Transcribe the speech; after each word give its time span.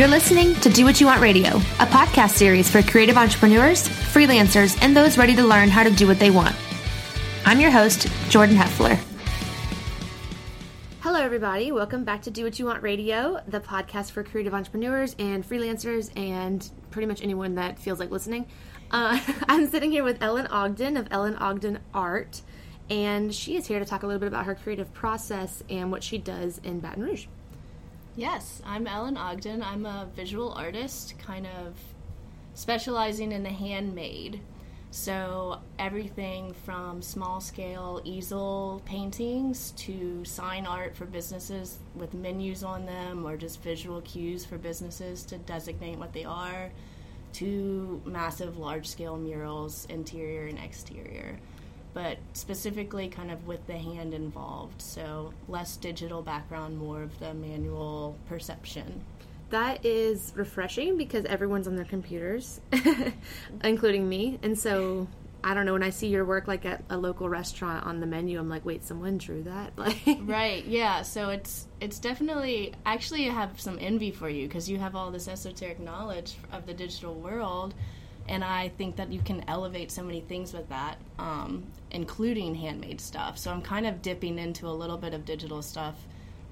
You're 0.00 0.08
listening 0.08 0.54
to 0.60 0.70
Do 0.70 0.86
What 0.86 0.98
You 0.98 1.08
Want 1.08 1.20
Radio, 1.20 1.56
a 1.56 1.84
podcast 1.84 2.30
series 2.30 2.70
for 2.70 2.80
creative 2.80 3.18
entrepreneurs, 3.18 3.86
freelancers, 3.86 4.78
and 4.80 4.96
those 4.96 5.18
ready 5.18 5.36
to 5.36 5.42
learn 5.42 5.68
how 5.68 5.82
to 5.82 5.90
do 5.90 6.06
what 6.06 6.18
they 6.18 6.30
want. 6.30 6.56
I'm 7.44 7.60
your 7.60 7.70
host, 7.70 8.08
Jordan 8.30 8.56
Heffler. 8.56 8.98
Hello, 11.00 11.20
everybody. 11.20 11.70
Welcome 11.70 12.04
back 12.04 12.22
to 12.22 12.30
Do 12.30 12.44
What 12.44 12.58
You 12.58 12.64
Want 12.64 12.82
Radio, 12.82 13.42
the 13.46 13.60
podcast 13.60 14.12
for 14.12 14.24
creative 14.24 14.54
entrepreneurs 14.54 15.14
and 15.18 15.46
freelancers 15.46 16.10
and 16.18 16.66
pretty 16.90 17.04
much 17.04 17.22
anyone 17.22 17.56
that 17.56 17.78
feels 17.78 18.00
like 18.00 18.10
listening. 18.10 18.46
Uh, 18.90 19.20
I'm 19.50 19.68
sitting 19.68 19.90
here 19.90 20.02
with 20.02 20.22
Ellen 20.22 20.46
Ogden 20.46 20.96
of 20.96 21.08
Ellen 21.10 21.36
Ogden 21.36 21.78
Art, 21.92 22.40
and 22.88 23.34
she 23.34 23.54
is 23.54 23.66
here 23.66 23.78
to 23.78 23.84
talk 23.84 24.02
a 24.02 24.06
little 24.06 24.20
bit 24.20 24.28
about 24.28 24.46
her 24.46 24.54
creative 24.54 24.94
process 24.94 25.62
and 25.68 25.92
what 25.92 26.02
she 26.02 26.16
does 26.16 26.56
in 26.64 26.80
Baton 26.80 27.02
Rouge. 27.02 27.26
Yes, 28.20 28.60
I'm 28.66 28.86
Ellen 28.86 29.16
Ogden. 29.16 29.62
I'm 29.62 29.86
a 29.86 30.06
visual 30.14 30.52
artist, 30.52 31.14
kind 31.18 31.46
of 31.46 31.74
specializing 32.52 33.32
in 33.32 33.42
the 33.42 33.48
handmade. 33.48 34.42
So, 34.90 35.58
everything 35.78 36.52
from 36.66 37.00
small 37.00 37.40
scale 37.40 38.02
easel 38.04 38.82
paintings 38.84 39.70
to 39.78 40.22
sign 40.26 40.66
art 40.66 40.94
for 40.94 41.06
businesses 41.06 41.78
with 41.94 42.12
menus 42.12 42.62
on 42.62 42.84
them 42.84 43.26
or 43.26 43.38
just 43.38 43.62
visual 43.62 44.02
cues 44.02 44.44
for 44.44 44.58
businesses 44.58 45.22
to 45.22 45.38
designate 45.38 45.98
what 45.98 46.12
they 46.12 46.24
are 46.26 46.70
to 47.32 48.02
massive 48.04 48.58
large 48.58 48.86
scale 48.86 49.16
murals, 49.16 49.86
interior 49.88 50.46
and 50.46 50.58
exterior. 50.58 51.38
But 51.92 52.18
specifically, 52.34 53.08
kind 53.08 53.30
of 53.30 53.46
with 53.46 53.66
the 53.66 53.78
hand 53.78 54.14
involved. 54.14 54.80
So, 54.80 55.32
less 55.48 55.76
digital 55.76 56.22
background, 56.22 56.78
more 56.78 57.02
of 57.02 57.18
the 57.18 57.34
manual 57.34 58.16
perception. 58.28 59.02
That 59.50 59.84
is 59.84 60.32
refreshing 60.36 60.96
because 60.96 61.24
everyone's 61.24 61.66
on 61.66 61.74
their 61.74 61.84
computers, 61.84 62.60
including 63.64 64.08
me. 64.08 64.38
And 64.44 64.56
so 64.56 65.08
I 65.42 65.54
don't 65.54 65.64
know 65.64 65.72
when 65.72 65.82
I 65.82 65.90
see 65.90 66.08
your 66.08 66.24
work 66.24 66.46
like 66.46 66.64
at 66.66 66.82
a 66.90 66.96
local 66.96 67.28
restaurant 67.28 67.86
on 67.86 68.00
the 68.00 68.06
menu, 68.06 68.38
I'm 68.38 68.48
like, 68.48 68.64
wait, 68.64 68.84
someone 68.84 69.18
drew 69.18 69.42
that. 69.44 69.72
Like, 69.80 70.18
right? 70.22 70.64
Yeah. 70.66 71.02
So 71.02 71.30
it's 71.30 71.66
it's 71.80 71.98
definitely 71.98 72.74
actually 72.84 73.28
I 73.28 73.32
have 73.32 73.60
some 73.60 73.78
envy 73.80 74.10
for 74.10 74.28
you 74.28 74.46
because 74.46 74.68
you 74.68 74.78
have 74.78 74.94
all 74.94 75.10
this 75.10 75.26
esoteric 75.26 75.80
knowledge 75.80 76.34
of 76.52 76.66
the 76.66 76.74
digital 76.74 77.14
world, 77.14 77.74
and 78.28 78.44
I 78.44 78.68
think 78.68 78.96
that 78.96 79.10
you 79.10 79.20
can 79.20 79.44
elevate 79.48 79.90
so 79.90 80.02
many 80.02 80.20
things 80.20 80.52
with 80.52 80.68
that, 80.68 80.98
um, 81.18 81.66
including 81.90 82.54
handmade 82.54 83.00
stuff. 83.00 83.38
So 83.38 83.50
I'm 83.50 83.62
kind 83.62 83.86
of 83.86 84.02
dipping 84.02 84.38
into 84.38 84.66
a 84.66 84.70
little 84.70 84.96
bit 84.96 85.14
of 85.14 85.24
digital 85.24 85.62
stuff 85.62 85.96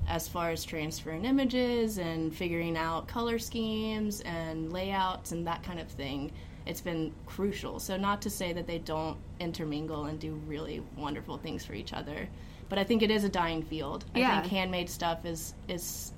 as 0.08 0.26
far 0.26 0.50
as 0.50 0.64
transferring 0.64 1.24
images 1.26 1.98
and 1.98 2.34
figuring 2.34 2.76
out 2.76 3.06
color 3.08 3.38
schemes 3.38 4.20
and 4.22 4.72
layouts 4.72 5.32
and 5.32 5.46
that 5.46 5.62
kind 5.62 5.78
of 5.78 5.86
thing 5.88 6.32
it's 6.64 6.80
been 6.80 7.12
crucial 7.26 7.78
so 7.78 7.94
not 7.96 8.22
to 8.22 8.30
say 8.30 8.52
that 8.54 8.66
they 8.66 8.78
don't 8.78 9.18
intermingle 9.38 10.06
and 10.06 10.18
do 10.18 10.32
really 10.46 10.82
wonderful 10.96 11.36
things 11.36 11.62
for 11.64 11.74
each 11.74 11.92
other 11.92 12.26
but 12.70 12.78
i 12.78 12.84
think 12.84 13.02
it 13.02 13.10
is 13.10 13.24
a 13.24 13.28
dying 13.28 13.62
field 13.62 14.06
Yeah. 14.14 14.30
i 14.38 14.40
think 14.40 14.50
handmade 14.52 14.88
stuff 14.88 15.26
is 15.26 15.52
is 15.68 16.12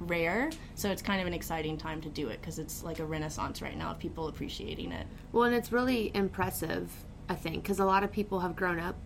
rare 0.00 0.50
so 0.74 0.90
it's 0.90 1.02
kind 1.02 1.20
of 1.20 1.26
an 1.28 1.32
exciting 1.32 1.76
time 1.78 2.00
to 2.00 2.08
do 2.08 2.28
it 2.28 2.40
because 2.40 2.58
it's 2.58 2.82
like 2.82 2.98
a 2.98 3.04
renaissance 3.04 3.62
right 3.62 3.76
now 3.78 3.92
of 3.92 3.98
people 4.00 4.26
appreciating 4.28 4.90
it 4.90 5.06
well, 5.32 5.44
and 5.44 5.54
it's 5.54 5.70
really 5.70 6.10
impressive, 6.14 6.90
I 7.28 7.34
think, 7.34 7.62
because 7.62 7.80
a 7.80 7.84
lot 7.84 8.04
of 8.04 8.12
people 8.12 8.40
have 8.40 8.54
grown 8.54 8.78
up 8.78 8.96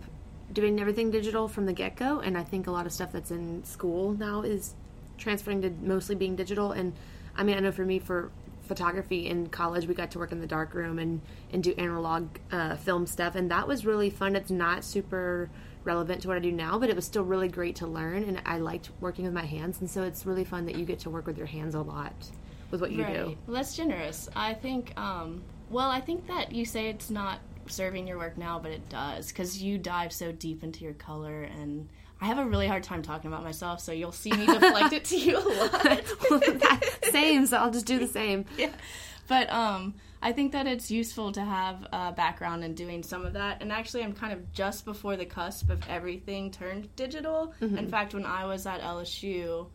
doing 0.52 0.80
everything 0.80 1.10
digital 1.10 1.48
from 1.48 1.66
the 1.66 1.72
get 1.72 1.96
go. 1.96 2.20
And 2.20 2.36
I 2.36 2.42
think 2.42 2.66
a 2.66 2.70
lot 2.70 2.86
of 2.86 2.92
stuff 2.92 3.12
that's 3.12 3.30
in 3.30 3.64
school 3.64 4.12
now 4.12 4.42
is 4.42 4.74
transferring 5.16 5.62
to 5.62 5.70
mostly 5.82 6.14
being 6.14 6.36
digital. 6.36 6.72
And 6.72 6.92
I 7.36 7.44
mean, 7.44 7.56
I 7.56 7.60
know 7.60 7.72
for 7.72 7.84
me, 7.84 7.98
for 7.98 8.30
photography 8.62 9.28
in 9.28 9.48
college, 9.48 9.86
we 9.86 9.94
got 9.94 10.10
to 10.12 10.18
work 10.18 10.32
in 10.32 10.40
the 10.40 10.46
dark 10.46 10.74
room 10.74 10.98
and, 10.98 11.20
and 11.52 11.62
do 11.62 11.72
analog 11.78 12.28
uh, 12.52 12.76
film 12.76 13.06
stuff. 13.06 13.34
And 13.34 13.50
that 13.50 13.66
was 13.66 13.86
really 13.86 14.10
fun. 14.10 14.36
It's 14.36 14.50
not 14.50 14.84
super 14.84 15.50
relevant 15.82 16.22
to 16.22 16.28
what 16.28 16.36
I 16.36 16.40
do 16.40 16.52
now, 16.52 16.78
but 16.78 16.90
it 16.90 16.96
was 16.96 17.04
still 17.04 17.24
really 17.24 17.48
great 17.48 17.76
to 17.76 17.86
learn. 17.86 18.24
And 18.24 18.42
I 18.44 18.58
liked 18.58 18.90
working 19.00 19.24
with 19.24 19.32
my 19.32 19.44
hands. 19.44 19.80
And 19.80 19.90
so 19.90 20.02
it's 20.02 20.26
really 20.26 20.44
fun 20.44 20.66
that 20.66 20.76
you 20.76 20.84
get 20.84 20.98
to 21.00 21.10
work 21.10 21.26
with 21.26 21.38
your 21.38 21.46
hands 21.46 21.74
a 21.74 21.80
lot 21.80 22.12
with 22.70 22.80
what 22.80 22.92
you 22.92 23.02
right. 23.02 23.14
do. 23.14 23.36
Well, 23.46 23.56
that's 23.56 23.76
generous. 23.76 24.28
I 24.34 24.54
think. 24.54 24.98
Um, 24.98 25.42
well, 25.70 25.90
I 25.90 26.00
think 26.00 26.26
that 26.26 26.52
you 26.52 26.64
say 26.64 26.88
it's 26.88 27.10
not 27.10 27.40
serving 27.70 28.06
your 28.06 28.18
work 28.18 28.36
now, 28.36 28.58
but 28.58 28.72
it 28.72 28.88
does 28.88 29.28
because 29.28 29.62
you 29.62 29.78
dive 29.78 30.12
so 30.12 30.32
deep 30.32 30.62
into 30.62 30.84
your 30.84 30.94
color, 30.94 31.42
and 31.42 31.88
I 32.20 32.26
have 32.26 32.38
a 32.38 32.44
really 32.44 32.66
hard 32.66 32.82
time 32.82 33.02
talking 33.02 33.28
about 33.32 33.42
myself. 33.44 33.80
So 33.80 33.92
you'll 33.92 34.12
see 34.12 34.30
me 34.32 34.46
deflect 34.46 34.92
it 34.92 35.04
to 35.06 35.16
you 35.18 35.38
a 35.38 35.40
lot. 35.40 36.84
same, 37.10 37.46
so 37.46 37.56
I'll 37.56 37.70
just 37.70 37.86
do 37.86 37.98
the 37.98 38.06
same. 38.20 38.44
yeah. 38.56 38.72
But 39.28 39.50
um, 39.52 39.94
I 40.20 40.32
think 40.32 40.52
that 40.52 40.66
it's 40.66 40.90
useful 40.90 41.32
to 41.32 41.40
have 41.40 41.86
a 41.92 42.12
background 42.12 42.64
in 42.64 42.74
doing 42.74 43.02
some 43.02 43.24
of 43.24 43.34
that. 43.34 43.62
And 43.62 43.70
actually, 43.70 44.02
I'm 44.02 44.12
kind 44.12 44.32
of 44.32 44.52
just 44.52 44.84
before 44.84 45.16
the 45.16 45.24
cusp 45.24 45.70
of 45.70 45.82
everything 45.88 46.50
turned 46.50 46.94
digital. 46.96 47.54
In 47.60 47.88
fact, 47.88 48.12
when 48.12 48.26
I 48.26 48.44
was 48.44 48.66
at 48.66 48.80
LSU, 48.80 49.68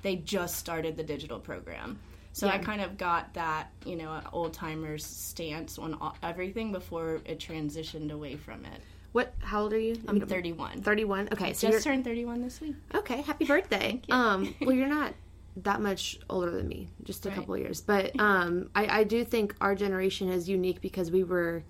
they 0.00 0.16
just 0.16 0.56
started 0.56 0.96
the 0.96 1.02
digital 1.04 1.38
program. 1.38 1.98
So 2.32 2.48
I 2.48 2.58
kind 2.58 2.80
of 2.80 2.96
got 2.96 3.34
that, 3.34 3.70
you 3.84 3.96
know, 3.96 4.18
old 4.32 4.54
timers 4.54 5.04
stance 5.04 5.78
on 5.78 5.94
all- 5.94 6.16
everything 6.22 6.72
before 6.72 7.20
it 7.26 7.38
transitioned 7.38 8.10
away 8.10 8.36
from 8.36 8.64
it. 8.64 8.80
What? 9.12 9.34
How 9.40 9.62
old 9.62 9.74
are 9.74 9.78
you? 9.78 10.00
I'm 10.08 10.18
31. 10.20 10.80
Thirty-one. 10.82 11.28
Okay, 11.32 11.52
so 11.52 11.68
Just 11.70 11.84
you're 11.84 11.92
turned 11.94 12.04
31 12.04 12.40
this 12.40 12.60
week. 12.62 12.74
okay. 12.94 13.20
Happy 13.20 13.44
birthday. 13.44 14.00
you. 14.08 14.14
Um, 14.14 14.54
well, 14.62 14.72
you're 14.74 14.88
not 14.88 15.12
that 15.58 15.82
much 15.82 16.18
older 16.30 16.50
than 16.50 16.66
me, 16.66 16.88
just 17.04 17.26
a 17.26 17.28
Right. 17.28 17.34
couple 17.36 17.54
of 17.54 17.60
years. 17.60 17.82
But 17.82 18.12
um, 18.18 18.70
I, 18.74 19.00
I 19.00 19.04
do 19.04 19.22
think 19.24 19.54
our 19.60 19.74
generation 19.74 20.30
is 20.30 20.48
unique 20.48 20.80
because 20.80 21.10
we 21.10 21.24
were, 21.24 21.62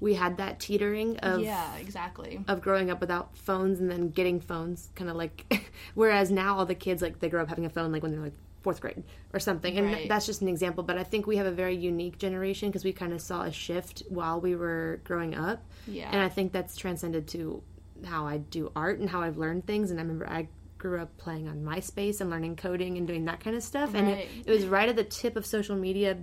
we 0.00 0.14
had 0.14 0.38
that 0.38 0.60
teetering 0.60 1.18
of 1.18 1.40
yeah, 1.42 1.76
exactly. 1.76 2.42
of 2.48 2.62
growing 2.62 2.90
up 2.90 3.02
without 3.02 3.36
phones 3.36 3.80
and 3.80 3.90
then 3.90 4.08
getting 4.08 4.40
phones, 4.40 4.88
kind 4.94 5.10
of 5.10 5.16
like. 5.16 5.70
whereas 5.94 6.30
now 6.30 6.56
all 6.56 6.64
the 6.64 6.74
kids 6.74 7.02
like 7.02 7.18
they 7.18 7.28
grow 7.28 7.42
up 7.42 7.48
having 7.50 7.66
a 7.66 7.70
phone 7.70 7.92
like 7.92 8.02
when 8.02 8.12
they're 8.12 8.22
like 8.22 8.32
fourth 8.62 8.80
grade 8.80 9.02
or 9.32 9.40
something, 9.40 9.76
and 9.78 9.86
Right. 9.86 10.08
that's 10.08 10.26
just 10.26 10.42
an 10.42 10.48
example. 10.48 10.82
But 10.82 10.98
I 10.98 11.04
think 11.04 11.26
we 11.26 11.36
have 11.36 11.46
a 11.46 11.52
very 11.52 11.76
unique 11.76 12.18
generation 12.18 12.68
because 12.70 12.84
we 12.84 12.92
kind 12.92 13.12
of 13.12 13.20
saw 13.20 13.42
a 13.42 13.52
shift 13.52 14.02
while 14.08 14.40
we 14.40 14.54
were 14.56 15.00
growing 15.04 15.34
up. 15.34 15.64
Yeah. 15.86 16.08
And 16.10 16.20
I 16.20 16.28
think 16.28 16.52
that's 16.52 16.76
transcended 16.76 17.28
to 17.28 17.62
how 18.04 18.26
I 18.26 18.38
do 18.38 18.70
art 18.76 18.98
and 18.98 19.08
how 19.08 19.20
I've 19.22 19.38
learned 19.38 19.66
things. 19.66 19.90
And 19.90 19.98
I 19.98 20.02
remember 20.02 20.28
I 20.28 20.48
grew 20.76 21.00
up 21.00 21.16
playing 21.18 21.48
on 21.48 21.62
MySpace 21.64 22.20
and 22.20 22.30
learning 22.30 22.56
coding 22.56 22.96
and 22.98 23.06
doing 23.06 23.24
that 23.24 23.40
kind 23.40 23.56
of 23.56 23.62
stuff. 23.62 23.94
And 23.94 24.08
it, 24.08 24.28
it 24.46 24.50
was 24.50 24.64
right 24.66 24.88
at 24.88 24.96
the 24.96 25.04
tip 25.04 25.36
of 25.36 25.44
social 25.44 25.74
media 25.76 26.16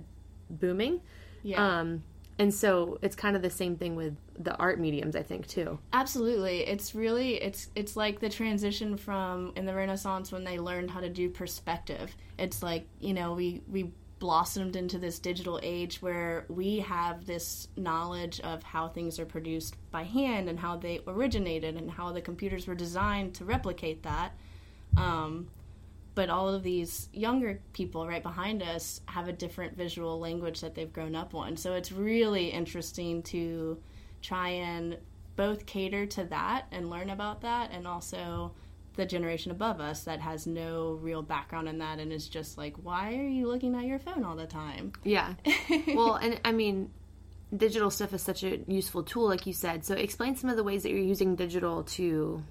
booming. 0.48 1.00
Yeah. 1.42 1.80
Um, 1.80 2.02
and 2.38 2.52
so 2.52 2.98
it's 3.00 3.16
kind 3.16 3.34
of 3.34 3.42
the 3.42 3.50
same 3.50 3.76
thing 3.76 3.96
with 3.96 4.16
the 4.38 4.54
art 4.56 4.78
mediums, 4.78 5.16
I 5.16 5.22
think, 5.22 5.46
too. 5.46 5.78
Absolutely. 5.92 6.60
It's 6.60 6.94
really 6.94 7.34
it's 7.36 7.68
it's 7.74 7.96
like 7.96 8.20
the 8.20 8.28
transition 8.28 8.96
from 8.96 9.52
in 9.56 9.64
the 9.64 9.74
Renaissance 9.74 10.30
when 10.32 10.44
they 10.44 10.58
learned 10.58 10.90
how 10.90 11.00
to 11.00 11.08
do 11.08 11.30
perspective. 11.30 12.14
It's 12.38 12.62
like, 12.62 12.86
you 13.00 13.14
know, 13.14 13.32
we 13.32 13.62
we 13.70 13.92
blossomed 14.18 14.76
into 14.76 14.98
this 14.98 15.18
digital 15.18 15.60
age 15.62 16.00
where 16.00 16.46
we 16.48 16.78
have 16.78 17.26
this 17.26 17.68
knowledge 17.76 18.40
of 18.40 18.62
how 18.62 18.88
things 18.88 19.18
are 19.18 19.26
produced 19.26 19.76
by 19.90 20.02
hand 20.02 20.48
and 20.48 20.58
how 20.58 20.76
they 20.76 21.00
originated 21.06 21.76
and 21.76 21.90
how 21.90 22.12
the 22.12 22.20
computers 22.20 22.66
were 22.66 22.74
designed 22.74 23.34
to 23.34 23.44
replicate 23.44 24.02
that. 24.02 24.32
Um, 24.96 25.48
but 26.16 26.30
all 26.30 26.48
of 26.48 26.62
these 26.62 27.10
younger 27.12 27.60
people 27.74 28.08
right 28.08 28.22
behind 28.22 28.62
us 28.62 29.02
have 29.04 29.28
a 29.28 29.32
different 29.32 29.76
visual 29.76 30.18
language 30.18 30.62
that 30.62 30.74
they've 30.74 30.92
grown 30.92 31.14
up 31.14 31.34
on. 31.34 31.58
So 31.58 31.74
it's 31.74 31.92
really 31.92 32.46
interesting 32.46 33.22
to 33.24 33.78
try 34.22 34.48
and 34.48 34.96
both 35.36 35.66
cater 35.66 36.06
to 36.06 36.24
that 36.24 36.64
and 36.72 36.88
learn 36.88 37.10
about 37.10 37.42
that 37.42 37.70
and 37.70 37.86
also 37.86 38.52
the 38.96 39.04
generation 39.04 39.52
above 39.52 39.78
us 39.78 40.04
that 40.04 40.20
has 40.20 40.46
no 40.46 40.98
real 41.02 41.20
background 41.20 41.68
in 41.68 41.76
that 41.78 41.98
and 41.98 42.10
is 42.10 42.26
just 42.26 42.56
like 42.56 42.74
why 42.82 43.14
are 43.14 43.28
you 43.28 43.46
looking 43.46 43.74
at 43.74 43.84
your 43.84 43.98
phone 43.98 44.24
all 44.24 44.34
the 44.34 44.46
time 44.46 44.90
Yeah. 45.04 45.34
well, 45.88 46.14
and 46.14 46.40
I 46.46 46.52
mean, 46.52 46.90
digital 47.54 47.90
stuff 47.90 48.14
is 48.14 48.22
such 48.22 48.42
a 48.42 48.58
useful 48.66 49.02
tool, 49.02 49.28
like 49.28 49.46
you 49.46 49.52
said. 49.52 49.84
So 49.84 49.94
explain 49.94 50.34
some 50.36 50.48
of 50.48 50.56
the 50.56 50.64
ways 50.64 50.82
that 50.82 50.90
you're 50.90 50.98
using 50.98 51.36
digital 51.36 51.82
to. 51.82 52.42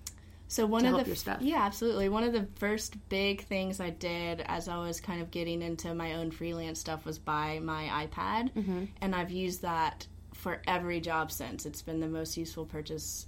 So 0.48 0.66
one 0.66 0.84
of 0.86 0.94
the 1.06 1.12
yeah, 1.42 1.64
absolutely. 1.64 2.08
One 2.10 2.24
of 2.24 2.32
the 2.34 2.48
first 2.56 2.96
big 3.10 3.44
things 3.46 3.80
I 3.80 3.90
did 3.90 4.42
as 4.46 4.68
I 4.68 4.78
was 4.78 5.02
kind 5.02 5.22
of 5.22 5.32
getting 5.32 5.62
into 5.62 5.94
my 5.96 6.14
own 6.14 6.32
freelance 6.32 6.80
stuff 6.80 7.04
was 7.06 7.18
buy 7.18 7.60
my 7.60 8.08
iPad, 8.08 8.54
Mm-hmm. 8.54 8.86
and 9.02 9.16
I've 9.16 9.32
used 9.32 9.62
that 9.64 10.08
for 10.34 10.62
every 10.68 11.00
job 11.00 11.32
since. 11.32 11.66
It's 11.66 11.82
been 11.82 12.00
the 12.00 12.08
most 12.08 12.38
useful 12.38 12.66
purchase 12.66 13.28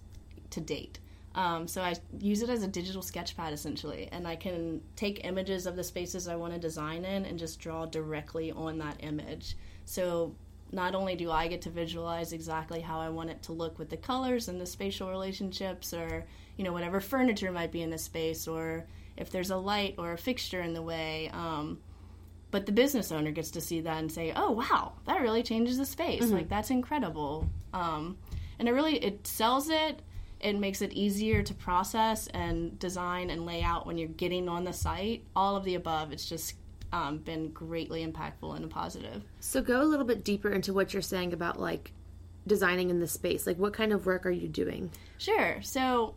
to 0.51 0.61
date. 0.61 0.99
Um, 1.33 1.67
so 1.67 1.81
I 1.81 1.95
use 2.19 2.41
it 2.41 2.49
as 2.49 2.63
a 2.63 2.67
digital 2.67 3.01
sketchpad 3.01 3.51
essentially, 3.51 4.09
and 4.11 4.27
I 4.27 4.35
can 4.35 4.81
take 4.95 5.25
images 5.25 5.65
of 5.67 5.75
the 5.75 5.83
spaces 5.83 6.27
I 6.27 6.35
want 6.35 6.53
to 6.53 6.59
design 6.59 7.05
in 7.05 7.25
and 7.25 7.37
just 7.37 7.59
draw 7.59 7.85
directly 7.85 8.51
on 8.51 8.77
that 8.79 8.97
image. 8.99 9.55
So 9.85 10.35
not 10.71 10.95
only 10.95 11.15
do 11.15 11.31
I 11.31 11.47
get 11.47 11.61
to 11.63 11.69
visualize 11.69 12.33
exactly 12.33 12.81
how 12.81 12.99
I 12.99 13.09
want 13.09 13.29
it 13.29 13.41
to 13.43 13.53
look 13.53 13.77
with 13.79 13.89
the 13.89 13.97
colors 13.97 14.47
and 14.47 14.59
the 14.59 14.65
spatial 14.65 15.09
relationships, 15.09 15.93
or 15.93 16.25
you 16.57 16.63
know 16.63 16.73
whatever 16.73 16.99
furniture 16.99 17.51
might 17.51 17.71
be 17.71 17.81
in 17.81 17.89
the 17.89 17.97
space, 17.97 18.47
or 18.47 18.85
if 19.15 19.29
there's 19.29 19.51
a 19.51 19.57
light 19.57 19.95
or 19.97 20.13
a 20.13 20.17
fixture 20.17 20.61
in 20.61 20.73
the 20.73 20.81
way, 20.81 21.29
um, 21.33 21.79
but 22.51 22.65
the 22.65 22.71
business 22.71 23.11
owner 23.11 23.31
gets 23.31 23.51
to 23.51 23.61
see 23.61 23.81
that 23.81 23.97
and 23.97 24.11
say, 24.11 24.33
"Oh, 24.35 24.51
wow, 24.51 24.93
that 25.05 25.21
really 25.21 25.43
changes 25.43 25.77
the 25.77 25.85
space. 25.85 26.25
Mm-hmm. 26.25 26.33
Like 26.33 26.49
that's 26.49 26.69
incredible." 26.69 27.49
Um, 27.73 28.17
and 28.59 28.67
it 28.67 28.73
really 28.73 28.97
it 28.97 29.25
sells 29.27 29.69
it. 29.69 30.01
It 30.39 30.57
makes 30.57 30.81
it 30.81 30.93
easier 30.93 31.41
to 31.41 31.53
process 31.53 32.27
and 32.27 32.77
design 32.77 33.31
and 33.31 33.45
lay 33.45 33.63
out 33.63 33.87
when 33.87 33.97
you're 33.97 34.09
getting 34.09 34.47
on 34.47 34.63
the 34.63 34.73
site. 34.73 35.23
All 35.35 35.55
of 35.55 35.63
the 35.63 35.75
above. 35.75 36.11
It's 36.11 36.27
just 36.27 36.55
um, 36.93 37.17
been 37.19 37.49
greatly 37.51 38.05
impactful 38.05 38.55
and 38.55 38.65
a 38.65 38.67
positive. 38.67 39.23
So 39.39 39.61
go 39.61 39.81
a 39.81 39.83
little 39.83 40.05
bit 40.05 40.23
deeper 40.23 40.49
into 40.49 40.73
what 40.73 40.93
you're 40.93 41.01
saying 41.01 41.33
about 41.33 41.59
like 41.59 41.91
designing 42.45 42.89
in 42.89 42.99
the 42.99 43.07
space. 43.07 43.45
Like 43.45 43.57
what 43.57 43.73
kind 43.73 43.91
of 43.91 44.05
work 44.05 44.25
are 44.25 44.31
you 44.31 44.47
doing? 44.47 44.91
Sure. 45.17 45.61
So 45.61 46.15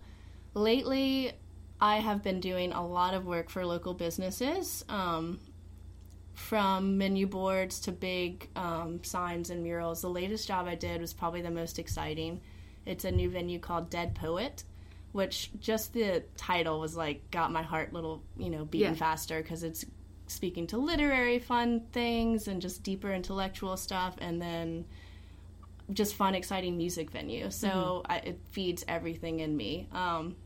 lately, 0.54 1.32
I 1.80 1.96
have 1.96 2.22
been 2.22 2.40
doing 2.40 2.72
a 2.72 2.86
lot 2.86 3.14
of 3.14 3.24
work 3.26 3.50
for 3.50 3.64
local 3.64 3.94
businesses, 3.94 4.84
um, 4.88 5.40
from 6.34 6.96
menu 6.98 7.26
boards 7.26 7.80
to 7.80 7.92
big 7.92 8.48
um, 8.56 9.02
signs 9.04 9.50
and 9.50 9.62
murals. 9.62 10.00
The 10.02 10.08
latest 10.08 10.48
job 10.48 10.66
I 10.66 10.74
did 10.74 11.00
was 11.00 11.12
probably 11.12 11.42
the 11.42 11.50
most 11.50 11.78
exciting. 11.78 12.40
It's 12.86 13.04
a 13.04 13.10
new 13.10 13.28
venue 13.30 13.58
called 13.58 13.90
Dead 13.90 14.14
Poet, 14.14 14.64
which 15.12 15.50
just 15.60 15.92
the 15.92 16.22
title 16.36 16.80
was 16.80 16.96
like 16.96 17.30
got 17.30 17.52
my 17.52 17.62
heart 17.62 17.92
little 17.92 18.22
you 18.38 18.48
know 18.48 18.64
beating 18.64 18.92
Yeah. 18.92 18.94
faster 18.94 19.42
because 19.42 19.62
it's 19.62 19.84
speaking 20.28 20.66
to 20.68 20.78
literary 20.78 21.40
fun 21.40 21.80
things 21.92 22.46
and 22.48 22.62
just 22.62 22.82
deeper 22.82 23.12
intellectual 23.12 23.76
stuff, 23.76 24.14
and 24.18 24.40
then 24.40 24.86
just 25.92 26.14
fun, 26.14 26.34
exciting 26.34 26.76
music 26.76 27.10
venue. 27.10 27.50
So 27.50 28.02
I, 28.06 28.16
it 28.18 28.40
feeds 28.50 28.84
everything 28.88 29.40
in 29.40 29.56
me. 29.56 29.88
Um, 29.92 30.36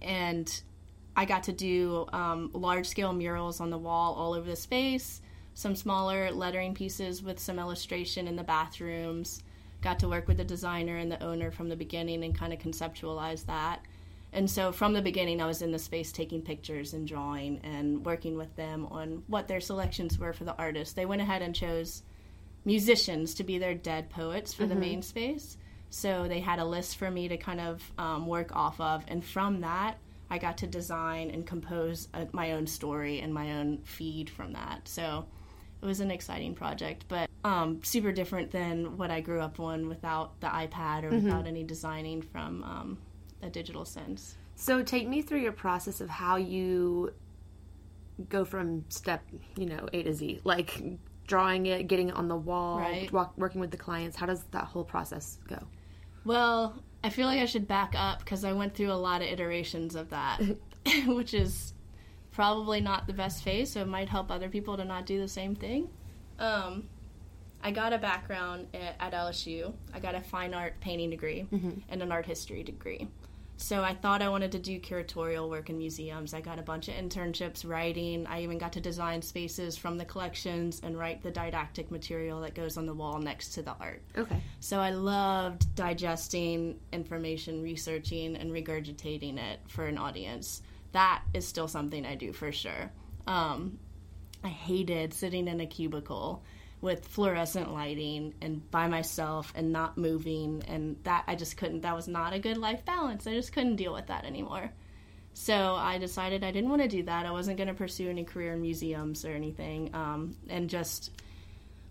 and 0.00 0.62
I 1.16 1.24
got 1.24 1.44
to 1.44 1.52
do 1.52 2.06
um, 2.12 2.50
large 2.52 2.86
scale 2.86 3.12
murals 3.12 3.60
on 3.60 3.70
the 3.70 3.78
wall 3.78 4.14
all 4.14 4.34
over 4.34 4.48
the 4.48 4.56
space, 4.56 5.20
some 5.54 5.74
smaller 5.74 6.30
lettering 6.30 6.74
pieces 6.74 7.22
with 7.22 7.38
some 7.38 7.58
illustration 7.58 8.28
in 8.28 8.36
the 8.36 8.44
bathrooms. 8.44 9.42
Got 9.80 9.98
to 10.00 10.08
work 10.08 10.28
with 10.28 10.36
the 10.36 10.44
designer 10.44 10.96
and 10.96 11.10
the 11.10 11.22
owner 11.22 11.50
from 11.50 11.68
the 11.68 11.76
beginning 11.76 12.24
and 12.24 12.36
kind 12.36 12.52
of 12.52 12.58
conceptualize 12.58 13.46
that. 13.46 13.82
And 14.32 14.50
so 14.50 14.72
from 14.72 14.92
the 14.92 15.02
beginning, 15.02 15.40
I 15.40 15.46
was 15.46 15.62
in 15.62 15.72
the 15.72 15.78
space 15.78 16.12
taking 16.12 16.42
pictures 16.42 16.92
and 16.92 17.06
drawing 17.06 17.60
and 17.64 18.04
working 18.04 18.36
with 18.36 18.54
them 18.56 18.86
on 18.86 19.22
what 19.26 19.48
their 19.48 19.60
selections 19.60 20.18
were 20.18 20.32
for 20.32 20.44
the 20.44 20.56
artists. 20.56 20.94
They 20.94 21.06
went 21.06 21.22
ahead 21.22 21.42
and 21.42 21.54
chose 21.54 22.02
musicians 22.68 23.32
to 23.32 23.44
be 23.44 23.56
their 23.56 23.74
dead 23.74 24.10
poets 24.10 24.52
for 24.52 24.66
the 24.66 24.74
main 24.74 25.00
space. 25.00 25.56
So 25.88 26.28
they 26.28 26.40
had 26.40 26.58
a 26.58 26.66
list 26.66 26.98
for 26.98 27.10
me 27.10 27.28
to 27.28 27.38
kind 27.38 27.62
of 27.62 27.92
um, 27.96 28.26
work 28.26 28.54
off 28.54 28.78
of, 28.78 29.02
and 29.08 29.24
from 29.24 29.62
that, 29.62 29.96
I 30.28 30.36
got 30.36 30.58
to 30.58 30.66
design 30.66 31.30
and 31.30 31.46
compose 31.46 32.08
a, 32.12 32.28
my 32.32 32.52
own 32.52 32.66
story 32.66 33.20
and 33.20 33.32
my 33.32 33.52
own 33.52 33.78
feed 33.84 34.28
from 34.28 34.52
that. 34.52 34.86
So 34.86 35.24
it 35.80 35.86
was 35.86 36.00
an 36.00 36.10
exciting 36.10 36.54
project, 36.54 37.06
but 37.08 37.30
um, 37.42 37.80
super 37.82 38.12
different 38.12 38.50
than 38.50 38.98
what 38.98 39.10
I 39.10 39.22
grew 39.22 39.40
up 39.40 39.58
on 39.58 39.88
without 39.88 40.38
the 40.40 40.48
iPad 40.48 41.04
or 41.04 41.10
without 41.10 41.46
any 41.46 41.64
designing 41.64 42.20
from 42.20 42.62
um, 42.64 42.98
a 43.42 43.48
digital 43.48 43.86
sense. 43.86 44.36
So 44.56 44.82
take 44.82 45.08
me 45.08 45.22
through 45.22 45.40
your 45.40 45.52
process 45.52 46.02
of 46.02 46.10
how 46.10 46.36
you 46.36 47.14
go 48.28 48.44
from 48.44 48.84
step, 48.90 49.22
you 49.56 49.66
know, 49.66 49.88
A 49.94 50.02
to 50.02 50.12
Z. 50.12 50.40
Like 50.44 50.82
drawing 51.28 51.66
it, 51.66 51.86
getting 51.86 52.08
it 52.08 52.16
on 52.16 52.26
the 52.26 52.36
wall, 52.36 52.78
Right. 52.80 53.12
walk, 53.12 53.34
working 53.38 53.60
with 53.60 53.70
the 53.70 53.76
clients. 53.76 54.16
How 54.16 54.26
does 54.26 54.42
that 54.50 54.64
whole 54.64 54.82
process 54.82 55.38
go? 55.46 55.58
Well, 56.24 56.82
I 57.04 57.10
feel 57.10 57.26
like 57.28 57.38
I 57.40 57.44
should 57.44 57.68
back 57.68 57.94
up 57.96 58.18
because 58.18 58.44
I 58.44 58.52
went 58.52 58.74
through 58.74 58.90
a 58.90 58.94
lot 58.94 59.22
of 59.22 59.28
iterations 59.28 59.94
of 59.94 60.10
that, 60.10 60.40
which 61.06 61.34
is 61.34 61.74
probably 62.32 62.80
not 62.80 63.06
the 63.06 63.12
best 63.12 63.44
phase, 63.44 63.70
so 63.70 63.82
it 63.82 63.88
might 63.88 64.08
help 64.08 64.30
other 64.30 64.48
people 64.48 64.76
to 64.76 64.84
not 64.84 65.06
do 65.06 65.20
the 65.20 65.28
same 65.28 65.54
thing. 65.54 65.88
Um, 66.38 66.88
I 67.62 67.72
got 67.72 67.92
a 67.92 67.98
background 67.98 68.68
at, 68.72 68.96
at 69.00 69.12
LSU. 69.12 69.72
I 69.92 70.00
got 70.00 70.14
a 70.14 70.20
fine 70.20 70.54
art 70.54 70.80
painting 70.80 71.10
degree 71.10 71.46
and 71.50 72.02
an 72.02 72.10
art 72.12 72.24
history 72.26 72.62
degree. 72.62 73.08
So 73.60 73.82
I 73.82 73.92
thought 73.92 74.22
I 74.22 74.28
wanted 74.28 74.52
to 74.52 74.60
do 74.60 74.78
curatorial 74.78 75.50
work 75.50 75.68
in 75.68 75.78
museums. 75.78 76.32
I 76.32 76.40
got 76.40 76.60
a 76.60 76.62
bunch 76.62 76.86
of 76.86 76.94
internships 76.94 77.68
writing. 77.68 78.24
I 78.28 78.42
even 78.42 78.56
got 78.56 78.72
to 78.74 78.80
design 78.80 79.20
spaces 79.20 79.76
from 79.76 79.98
the 79.98 80.04
collections 80.04 80.80
and 80.84 80.96
write 80.96 81.24
the 81.24 81.32
didactic 81.32 81.90
material 81.90 82.40
that 82.42 82.54
goes 82.54 82.76
on 82.76 82.86
the 82.86 82.94
wall 82.94 83.18
next 83.18 83.54
to 83.54 83.62
the 83.62 83.74
art. 83.80 84.00
Okay. 84.16 84.40
So 84.60 84.78
I 84.78 84.90
loved 84.90 85.74
digesting 85.74 86.78
information, 86.92 87.60
researching, 87.60 88.36
and 88.36 88.52
regurgitating 88.52 89.38
it 89.38 89.58
for 89.66 89.86
an 89.86 89.98
audience. 89.98 90.62
That 90.92 91.22
is 91.34 91.46
still 91.46 91.66
something 91.66 92.06
I 92.06 92.14
do 92.14 92.32
for 92.32 92.52
sure. 92.52 92.92
Um, 93.26 93.80
I 94.44 94.48
hated 94.48 95.12
sitting 95.12 95.48
in 95.48 95.60
a 95.60 95.66
cubicle 95.66 96.44
with 96.80 97.06
fluorescent 97.06 97.72
lighting 97.72 98.34
and 98.40 98.70
by 98.70 98.86
myself 98.86 99.52
and 99.56 99.72
not 99.72 99.98
moving, 99.98 100.62
and 100.68 100.96
that 101.02 101.24
I 101.26 101.34
just 101.34 101.56
couldn't. 101.56 101.80
That 101.82 101.96
was 101.96 102.08
not 102.08 102.32
a 102.32 102.38
good 102.38 102.56
life 102.56 102.84
balance. 102.84 103.26
I 103.26 103.34
just 103.34 103.52
couldn't 103.52 103.76
deal 103.76 103.92
with 103.92 104.06
that 104.06 104.24
anymore. 104.24 104.70
So 105.34 105.74
I 105.74 105.98
decided 105.98 106.42
I 106.42 106.50
didn't 106.50 106.70
want 106.70 106.82
to 106.82 106.88
do 106.88 107.02
that. 107.04 107.26
I 107.26 107.30
wasn't 107.30 107.58
going 107.58 107.68
to 107.68 107.74
pursue 107.74 108.08
any 108.10 108.24
career 108.24 108.54
in 108.54 108.60
museums 108.60 109.24
or 109.24 109.30
anything, 109.30 109.94
um, 109.94 110.36
and 110.48 110.68
just 110.68 111.10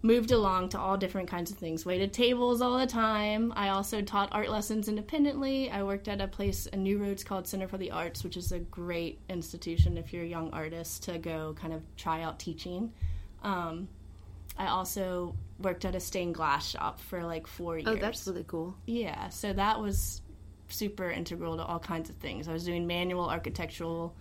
moved 0.02 0.32
along 0.32 0.70
to 0.70 0.80
all 0.80 0.96
different 0.96 1.30
kinds 1.30 1.52
of 1.52 1.58
things. 1.58 1.86
Waited 1.86 2.14
tables 2.14 2.62
all 2.62 2.78
the 2.78 2.88
time. 2.88 3.52
I 3.56 3.70
also 3.70 4.02
taught 4.02 4.30
art 4.32 4.50
lessons 4.50 4.88
independently. 4.88 5.72
I 5.72 5.84
worked 5.84 6.08
at 6.08 6.22
a 6.22 6.28
place 6.28 6.66
in 6.68 6.84
New 6.84 6.98
Roads 6.98 7.24
called 7.24 7.48
Center 7.48 7.68
for 7.68 7.78
the 7.78 7.92
Arts, 7.92 8.24
which 8.24 8.38
is 8.38 8.52
a 8.52 8.60
great 8.60 9.20
institution 9.28 9.98
if 9.98 10.14
you're 10.14 10.24
a 10.24 10.28
young 10.28 10.52
artist 10.54 11.04
to 11.04 11.18
go 11.18 11.56
kind 11.60 11.74
of 11.74 11.82
try 11.98 12.22
out 12.22 12.40
teaching. 12.40 12.94
Um, 13.44 13.88
I 14.58 14.68
also 14.68 15.36
worked 15.60 15.86
at 15.86 15.96
a 15.96 16.00
stained 16.00 16.36
glass 16.36 16.68
shop 16.70 17.00
for 17.00 17.24
like 17.24 17.48
four 17.48 17.78
years. 17.78 17.88
Oh, 17.90 17.96
that's 17.96 18.28
really 18.28 18.46
cool. 18.48 18.76
Yeah, 18.86 19.30
so 19.30 19.54
that 19.54 19.80
was 19.80 20.22
super 20.70 21.10
integral 21.10 21.58
to 21.58 21.64
all 21.64 21.80
kinds 21.80 22.10
of 22.10 22.16
things. 22.18 22.48
I 22.48 22.54
was 22.54 22.66
doing 22.66 22.86
manual 22.88 23.30
architectural 23.30 24.16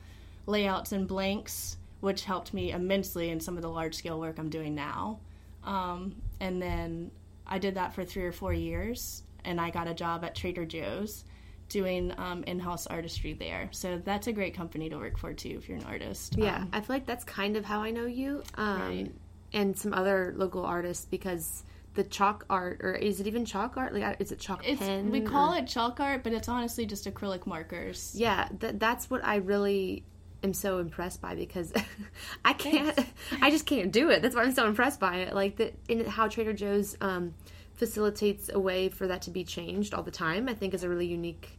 layouts 0.47 0.93
and 0.93 1.07
blanks, 1.09 1.77
which 2.01 2.25
helped 2.25 2.55
me 2.55 2.73
immensely 2.73 3.31
in 3.31 3.41
some 3.41 3.57
of 3.57 3.63
the 3.63 3.69
large 3.69 3.95
scale 3.95 4.21
work 4.21 4.39
I'm 4.39 4.51
doing 4.51 4.75
now. 4.75 5.19
Um, 5.65 6.15
and 6.41 6.63
then 6.63 7.11
I 7.47 7.59
did 7.59 7.75
that 7.75 7.95
for 7.95 8.05
three 8.05 8.25
or 8.25 8.33
four 8.33 8.53
years, 8.53 9.23
and 9.45 9.61
I 9.61 9.71
got 9.71 9.89
a 9.89 9.95
job 9.95 10.25
at 10.25 10.35
Trader 10.35 10.65
Joe's 10.65 11.25
doing 11.69 12.13
um, 12.17 12.45
in 12.45 12.61
house 12.61 12.87
artistry 12.87 13.33
there. 13.33 13.69
So 13.73 14.01
that's 14.05 14.29
a 14.29 14.33
great 14.33 14.55
company 14.55 14.89
to 14.91 14.99
work 14.99 15.19
for 15.19 15.33
too 15.35 15.57
if 15.59 15.69
you're 15.69 15.79
an 15.79 15.85
artist. 15.85 16.37
Yeah, 16.39 16.59
Um, 16.59 16.69
I 16.73 16.81
feel 16.81 16.95
like 16.95 17.07
that's 17.07 17.25
kind 17.25 17.57
of 17.57 17.65
how 17.65 17.83
I 17.83 17.91
know 17.91 18.07
you. 18.07 18.45
Um, 18.55 18.81
Right. 18.81 19.13
And 19.57 19.77
some 19.77 19.93
other 19.95 20.35
local 20.37 20.65
artists 20.65 21.07
because 21.07 21.63
the 21.95 22.05
chalk 22.05 22.45
art, 22.49 22.81
or 22.83 22.95
is 22.95 23.21
it 23.21 23.27
even 23.27 23.45
chalk 23.45 23.77
art? 23.77 23.95
Like, 23.95 24.21
is 24.21 24.31
it 24.31 24.39
chalk 24.39 24.67
it's, 24.69 24.81
pen? 24.81 25.11
we 25.11 25.23
call 25.23 25.55
or- 25.55 25.59
it 25.59 25.67
chalk 25.67 25.99
art, 25.99 26.23
but 26.23 26.33
it's 26.33 26.49
honestly 26.49 26.87
just 26.87 27.07
acrylic 27.13 27.47
markers. 27.47 28.13
Yeah, 28.15 28.49
th- 28.61 28.75
that's 28.77 29.11
what 29.11 29.25
I 29.25 29.37
really 29.37 30.05
am 30.43 30.53
so 30.53 30.79
impressed 30.79 31.21
by 31.21 31.35
because 31.35 31.73
I 32.45 32.53
can't, 32.53 32.99
I 33.41 33.51
just 33.51 33.67
can't 33.67 33.91
do 33.91 34.11
it. 34.11 34.23
That's 34.23 34.37
why 34.37 34.43
I'm 34.43 34.55
so 34.55 34.67
impressed 34.67 35.01
by 35.01 35.17
it. 35.17 35.35
Like 35.35 35.57
the 35.57 35.73
in 35.89 36.05
how 36.05 36.29
Trader 36.29 36.53
Joe's 36.53 36.97
um, 37.01 37.35
facilitates 37.75 38.51
a 38.53 38.61
way 38.61 38.89
for 38.91 39.07
that 39.07 39.23
to 39.23 39.31
be 39.31 39.43
changed 39.43 39.95
all 39.95 40.03
the 40.03 40.11
time. 40.11 40.49
I 40.49 40.55
think 40.55 40.75
is 40.75 40.85
a 40.85 40.89
really 40.89 41.07
unique 41.07 41.59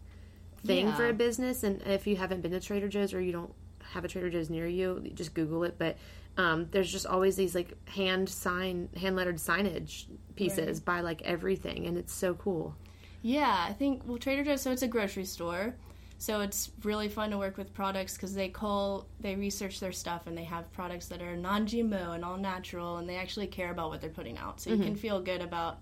thing 0.65 0.91
for 0.93 1.07
a 1.07 1.13
business. 1.13 1.63
And 1.63 1.81
if 1.83 2.07
you 2.07 2.15
haven't 2.15 2.41
been 2.41 2.51
to 2.51 2.59
Trader 2.59 2.87
Joe's 2.87 3.13
or 3.13 3.21
you 3.21 3.31
don't 3.31 3.53
have 3.91 4.05
a 4.05 4.07
Trader 4.07 4.29
Joe's 4.29 4.49
near 4.49 4.67
you, 4.67 5.09
just 5.13 5.33
Google 5.33 5.63
it. 5.63 5.75
But 5.77 5.97
um, 6.37 6.67
there's 6.71 6.91
just 6.91 7.05
always 7.05 7.35
these 7.35 7.55
like 7.55 7.73
hand 7.89 8.29
sign, 8.29 8.89
hand 8.95 9.15
lettered 9.15 9.37
signage 9.37 10.05
pieces 10.35 10.79
by 10.79 11.01
like 11.01 11.21
everything, 11.23 11.87
and 11.87 11.97
it's 11.97 12.13
so 12.13 12.35
cool. 12.35 12.75
Yeah, 13.23 13.65
I 13.67 13.73
think 13.73 14.03
well 14.05 14.17
Trader 14.17 14.43
Joe's 14.43 14.61
so 14.61 14.71
it's 14.71 14.83
a 14.83 14.87
grocery 14.87 15.25
store. 15.25 15.75
So 16.19 16.41
it's 16.41 16.71
really 16.83 17.09
fun 17.09 17.29
to 17.29 17.37
work 17.37 17.57
with 17.57 17.73
products 17.73 18.17
cuz 18.17 18.33
they 18.33 18.49
call 18.49 19.07
they 19.19 19.35
research 19.35 19.79
their 19.79 19.91
stuff 19.91 20.27
and 20.27 20.37
they 20.37 20.43
have 20.45 20.71
products 20.71 21.07
that 21.07 21.21
are 21.21 21.35
non-GMO 21.35 22.15
and 22.15 22.25
all 22.25 22.37
natural 22.37 22.97
and 22.97 23.07
they 23.09 23.17
actually 23.17 23.47
care 23.47 23.71
about 23.71 23.89
what 23.89 24.01
they're 24.01 24.09
putting 24.09 24.37
out. 24.37 24.59
So 24.61 24.71
you 24.71 24.77
can 24.77 24.95
feel 24.95 25.19
good 25.19 25.41
about 25.41 25.79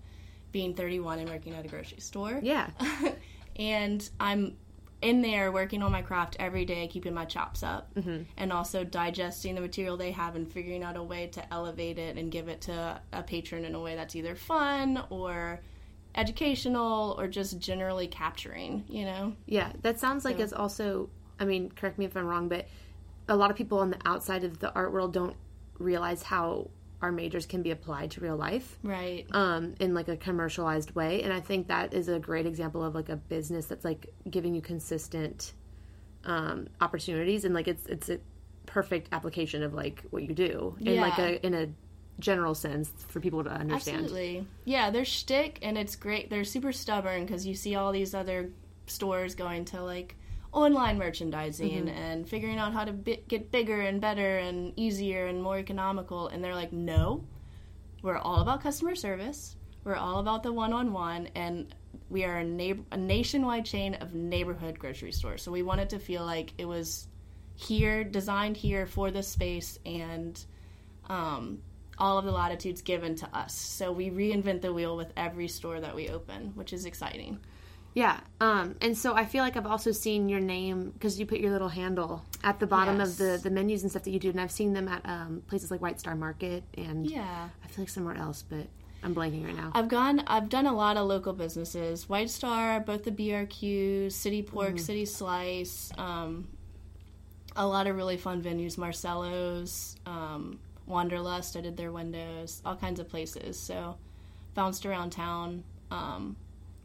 being 0.52 0.74
31 0.74 1.18
and 1.20 1.28
working 1.28 1.54
at 1.54 1.64
a 1.64 1.68
grocery 1.68 2.00
store. 2.00 2.40
Yeah, 2.42 2.70
and 3.56 4.08
I'm 4.18 4.56
in 5.06 5.22
there 5.22 5.52
working 5.52 5.84
on 5.84 5.92
my 5.92 6.02
craft 6.02 6.34
every 6.40 6.64
day, 6.64 6.88
keeping 6.88 7.14
my 7.14 7.24
chops 7.24 7.62
up, 7.62 7.94
mm-hmm. 7.94 8.22
and 8.36 8.52
also 8.52 8.82
digesting 8.82 9.54
the 9.54 9.60
material 9.60 9.96
they 9.96 10.10
have 10.10 10.34
and 10.34 10.50
figuring 10.50 10.82
out 10.82 10.96
a 10.96 11.02
way 11.02 11.28
to 11.28 11.54
elevate 11.54 11.96
it 11.96 12.16
and 12.16 12.32
give 12.32 12.48
it 12.48 12.60
to 12.62 13.00
a 13.12 13.22
patron 13.22 13.64
in 13.64 13.76
a 13.76 13.80
way 13.80 13.94
that's 13.94 14.16
either 14.16 14.34
fun 14.34 15.00
or 15.08 15.60
educational 16.16 17.14
or 17.18 17.28
just 17.28 17.60
generally 17.60 18.08
capturing. 18.08 18.84
You 18.88 19.04
know, 19.04 19.36
Yeah, 19.46 19.70
that 19.82 20.00
sounds 20.00 20.24
like 20.24 20.38
So- 20.38 20.42
it's 20.42 20.52
also. 20.52 21.08
I 21.38 21.44
mean, 21.44 21.70
correct 21.70 21.98
me 21.98 22.06
if 22.06 22.16
I'm 22.16 22.26
wrong, 22.26 22.48
but 22.48 22.66
a 23.28 23.36
lot 23.36 23.50
of 23.50 23.56
people 23.56 23.78
on 23.78 23.90
the 23.90 23.98
outside 24.06 24.42
of 24.42 24.58
the 24.58 24.74
art 24.74 24.92
world 24.92 25.12
don't 25.12 25.36
realize 25.78 26.22
how 26.22 26.70
our 27.02 27.12
majors 27.12 27.46
can 27.46 27.62
be 27.62 27.70
applied 27.70 28.10
to 28.10 28.20
real 28.20 28.36
life 28.36 28.78
right? 28.82 29.26
um, 29.32 29.74
in 29.80 29.92
like 29.92 30.08
a 30.08 30.16
commercialized 30.16 30.94
way. 30.94 31.22
And 31.22 31.32
I 31.32 31.40
think 31.40 31.68
that 31.68 31.92
is 31.92 32.08
a 32.08 32.18
great 32.18 32.46
example 32.46 32.82
of 32.82 32.94
like 32.94 33.08
a 33.08 33.16
business 33.16 33.66
that's 33.66 33.84
like 33.84 34.06
giving 34.30 34.54
you 34.54 34.62
consistent 34.62 35.52
um, 36.24 36.68
opportunities 36.80 37.44
and 37.44 37.54
like 37.54 37.68
it's 37.68 37.86
it's 37.86 38.08
a, 38.08 38.18
perfect 38.66 39.08
application 39.12 39.62
of 39.62 39.72
like 39.72 40.02
what 40.10 40.22
you 40.24 40.34
do 40.34 40.76
in 40.80 41.00
like 41.00 41.18
a 41.18 41.44
in 41.46 41.54
a 41.54 41.68
general 42.18 42.54
sense 42.54 42.90
for 43.08 43.20
people 43.20 43.44
to 43.44 43.50
understand. 43.50 44.04
Absolutely. 44.04 44.46
Yeah, 44.64 44.90
their 44.90 45.04
shtick, 45.04 45.58
and 45.62 45.78
it's 45.78 45.96
great. 45.96 46.30
They're 46.30 46.44
super 46.44 46.72
stubborn 46.72 47.24
because 47.24 47.46
you 47.46 47.54
see 47.54 47.74
all 47.74 47.92
these 47.92 48.14
other 48.14 48.50
stores 48.86 49.34
going 49.34 49.64
to 49.66 49.82
like 49.82 50.16
online 50.56 50.96
merchandising 50.96 51.90
and 51.90 52.26
figuring 52.26 52.58
out 52.58 52.72
how 52.72 52.84
to 52.84 52.92
bi- 52.92 53.20
get 53.28 53.52
bigger 53.52 53.82
and 53.82 54.00
better 54.00 54.38
and 54.38 54.72
easier 54.76 55.26
and 55.26 55.42
more 55.42 55.58
economical. 55.58 56.28
And 56.28 56.42
they're 56.42 56.54
like, 56.54 56.72
no, 56.72 57.24
we're 58.02 58.16
all 58.16 58.40
about 58.40 58.62
customer 58.62 58.94
service. 58.94 59.54
We're 59.84 59.96
all 59.96 60.18
about 60.18 60.42
the 60.42 60.52
one-on-one, 60.52 61.28
and 61.36 61.72
we 62.08 62.24
are 62.24 62.38
a, 62.38 62.74
a 62.90 62.96
nationwide 62.96 63.66
chain 63.66 63.94
of 63.94 64.14
neighborhood 64.14 64.78
grocery 64.78 65.12
stores. 65.12 65.42
So 65.42 65.52
we 65.52 65.62
wanted 65.62 65.90
to 65.90 65.98
feel 65.98 66.24
like 66.24 66.54
it 66.58 66.64
was 66.64 67.06
here, 67.54 68.02
designed 68.02 68.56
here 68.56 68.86
for 68.86 69.10
this 69.10 69.28
space, 69.28 69.78
and 69.86 70.42
um, 71.08 71.62
all 71.98 72.18
of 72.18 72.24
the 72.24 72.32
latitudes 72.32 72.82
given 72.82 73.14
to 73.16 73.28
us. 73.36 73.54
So 73.54 73.92
we 73.92 74.10
reinvent 74.10 74.62
the 74.62 74.72
wheel 74.72 74.96
with 74.96 75.12
every 75.16 75.48
store 75.48 75.80
that 75.80 75.94
we 75.94 76.08
open, 76.08 76.52
which 76.54 76.72
is 76.72 76.84
exciting. 76.86 77.38
Yeah. 77.96 78.20
Um, 78.42 78.76
and 78.82 78.96
so 78.96 79.14
I 79.14 79.24
feel 79.24 79.42
like 79.42 79.56
I've 79.56 79.66
also 79.66 79.90
seen 79.90 80.28
your 80.28 80.38
name 80.38 80.90
because 80.90 81.18
you 81.18 81.24
put 81.24 81.40
your 81.40 81.50
little 81.50 81.70
handle 81.70 82.22
at 82.44 82.60
the 82.60 82.66
bottom 82.66 82.98
Yes. 82.98 83.12
of 83.12 83.16
the, 83.16 83.40
the 83.42 83.50
menus 83.50 83.80
and 83.82 83.90
stuff 83.90 84.02
that 84.02 84.10
you 84.10 84.18
do. 84.20 84.28
And 84.28 84.38
I've 84.38 84.50
seen 84.50 84.74
them 84.74 84.86
at 84.86 85.00
um, 85.08 85.42
places 85.48 85.70
like 85.70 85.80
White 85.80 85.98
Star 85.98 86.14
Market 86.14 86.62
and 86.76 87.10
Yeah. 87.10 87.48
I 87.64 87.66
feel 87.68 87.82
like 87.84 87.88
somewhere 87.88 88.14
else, 88.18 88.42
but 88.46 88.66
I'm 89.02 89.14
blanking 89.14 89.46
right 89.46 89.56
now. 89.56 89.70
I've 89.74 89.88
gone 89.88 90.20
I've 90.26 90.50
done 90.50 90.66
a 90.66 90.74
lot 90.76 90.98
of 90.98 91.06
local 91.06 91.32
businesses. 91.32 92.06
White 92.06 92.28
Star, 92.28 92.80
both 92.80 93.02
the 93.04 93.12
BRQ, 93.12 94.12
City 94.12 94.42
Pork, 94.42 94.78
City 94.78 95.06
Slice, 95.06 95.90
um, 95.96 96.48
a 97.56 97.66
lot 97.66 97.86
of 97.86 97.96
really 97.96 98.18
fun 98.18 98.42
venues, 98.42 98.76
Marcello's, 98.76 99.96
um, 100.04 100.58
Wanderlust, 100.86 101.56
I 101.56 101.62
did 101.62 101.78
their 101.78 101.92
windows, 101.92 102.60
all 102.66 102.76
kinds 102.76 103.00
of 103.00 103.08
places. 103.08 103.58
So 103.58 103.96
bounced 104.52 104.84
around 104.84 105.12
town. 105.12 105.64
Um, 105.90 106.36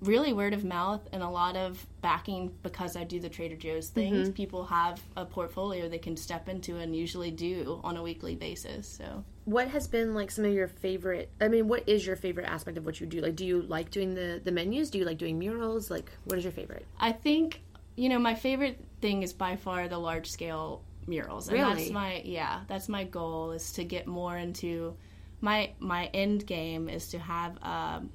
really 0.02 0.34
word 0.34 0.54
of 0.54 0.64
mouth 0.64 1.08
and 1.14 1.22
a 1.22 1.30
lot 1.30 1.56
of 1.56 1.86
backing 2.02 2.52
because 2.64 2.96
I 2.96 3.04
do 3.04 3.20
the 3.20 3.30
Trader 3.30 3.56
Joe's 3.56 3.90
things. 3.90 4.30
People 4.32 4.66
have 4.66 5.02
a 5.16 5.26
portfolio 5.26 5.88
they 5.88 6.00
can 6.00 6.18
step 6.18 6.50
into 6.50 6.78
and 6.78 6.96
usually 6.96 7.32
do 7.32 7.80
on 7.84 7.98
a 7.98 8.02
weekly 8.04 8.36
basis. 8.36 8.88
So 8.88 9.24
what 9.46 9.68
has 9.70 9.88
been 9.88 10.14
like 10.16 10.32
some 10.32 10.46
of 10.46 10.54
your 10.54 10.68
favorite? 10.68 11.30
I 11.40 11.48
mean, 11.48 11.68
what 11.68 11.88
is 11.88 12.06
your 12.06 12.16
favorite 12.16 12.48
aspect 12.48 12.78
of 12.78 12.86
what 12.86 13.00
you 13.00 13.06
do? 13.08 13.22
Like, 13.22 13.36
do 13.36 13.46
you 13.46 13.62
like 13.62 13.92
doing 13.92 14.16
the 14.16 14.42
the 14.44 14.52
menus? 14.52 14.90
Do 14.90 14.98
you 14.98 15.06
like 15.06 15.18
doing 15.20 15.38
murals? 15.38 15.92
Like, 15.92 16.12
what 16.26 16.38
is 16.38 16.44
your 16.44 16.54
favorite? 16.54 16.86
I 17.00 17.12
think 17.12 17.62
you 17.96 18.10
know 18.10 18.20
my 18.20 18.36
favorite 18.36 18.84
thing 19.02 19.22
is 19.22 19.34
by 19.34 19.56
far 19.56 19.88
the 19.88 19.98
large 20.00 20.30
scale 20.30 20.84
murals, 21.08 21.48
and 21.48 21.60
that's 21.60 21.80
Really? 21.82 21.92
my 21.92 22.22
yeah 22.26 22.62
that's 22.68 22.88
my 22.90 23.04
goal 23.04 23.52
is 23.52 23.74
to 23.74 23.84
get 23.84 24.08
more 24.08 24.38
into 24.38 24.96
my 25.42 25.72
my 25.80 26.06
end 26.14 26.46
game 26.46 26.90
is 26.90 27.10
to 27.10 27.20
have 27.20 27.58
um, 27.64 28.10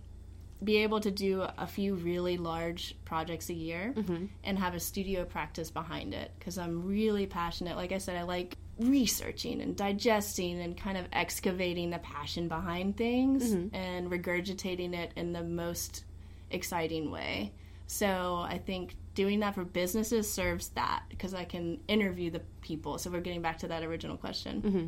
be 0.62 0.78
able 0.78 1.00
to 1.00 1.10
do 1.10 1.42
a 1.58 1.66
few 1.66 1.94
really 1.94 2.38
large 2.38 2.96
projects 3.04 3.50
a 3.50 3.54
year 3.54 3.92
mm-hmm. 3.94 4.26
and 4.42 4.58
have 4.58 4.75
a 4.75 4.80
studio 4.80 5.25
practice 5.25 5.70
behind 5.70 6.14
it 6.14 6.32
because 6.38 6.56
I'm 6.56 6.86
really 6.86 7.26
passionate. 7.26 7.76
Like 7.76 7.92
I 7.92 7.98
said, 7.98 8.16
I 8.16 8.22
like 8.22 8.56
researching 8.78 9.60
and 9.60 9.76
digesting 9.76 10.60
and 10.60 10.76
kind 10.76 10.96
of 10.96 11.06
excavating 11.12 11.90
the 11.90 11.98
passion 11.98 12.48
behind 12.48 12.96
things 12.96 13.52
mm-hmm. 13.52 13.75
and 13.75 14.10
regurgitating 14.10 14.94
it 14.94 15.12
in 15.16 15.32
the 15.32 15.42
most 15.42 16.04
exciting 16.50 17.10
way. 17.10 17.52
So 17.86 18.44
I 18.46 18.58
think 18.58 18.96
doing 19.14 19.40
that 19.40 19.54
for 19.54 19.64
businesses 19.64 20.30
serves 20.30 20.70
that 20.70 21.04
because 21.08 21.34
I 21.34 21.44
can 21.44 21.80
interview 21.86 22.30
the 22.30 22.42
people. 22.60 22.98
So 22.98 23.10
we're 23.10 23.20
getting 23.20 23.42
back 23.42 23.58
to 23.58 23.68
that 23.68 23.82
original 23.82 24.16
question. 24.16 24.62
Mm-hmm. 24.62 24.86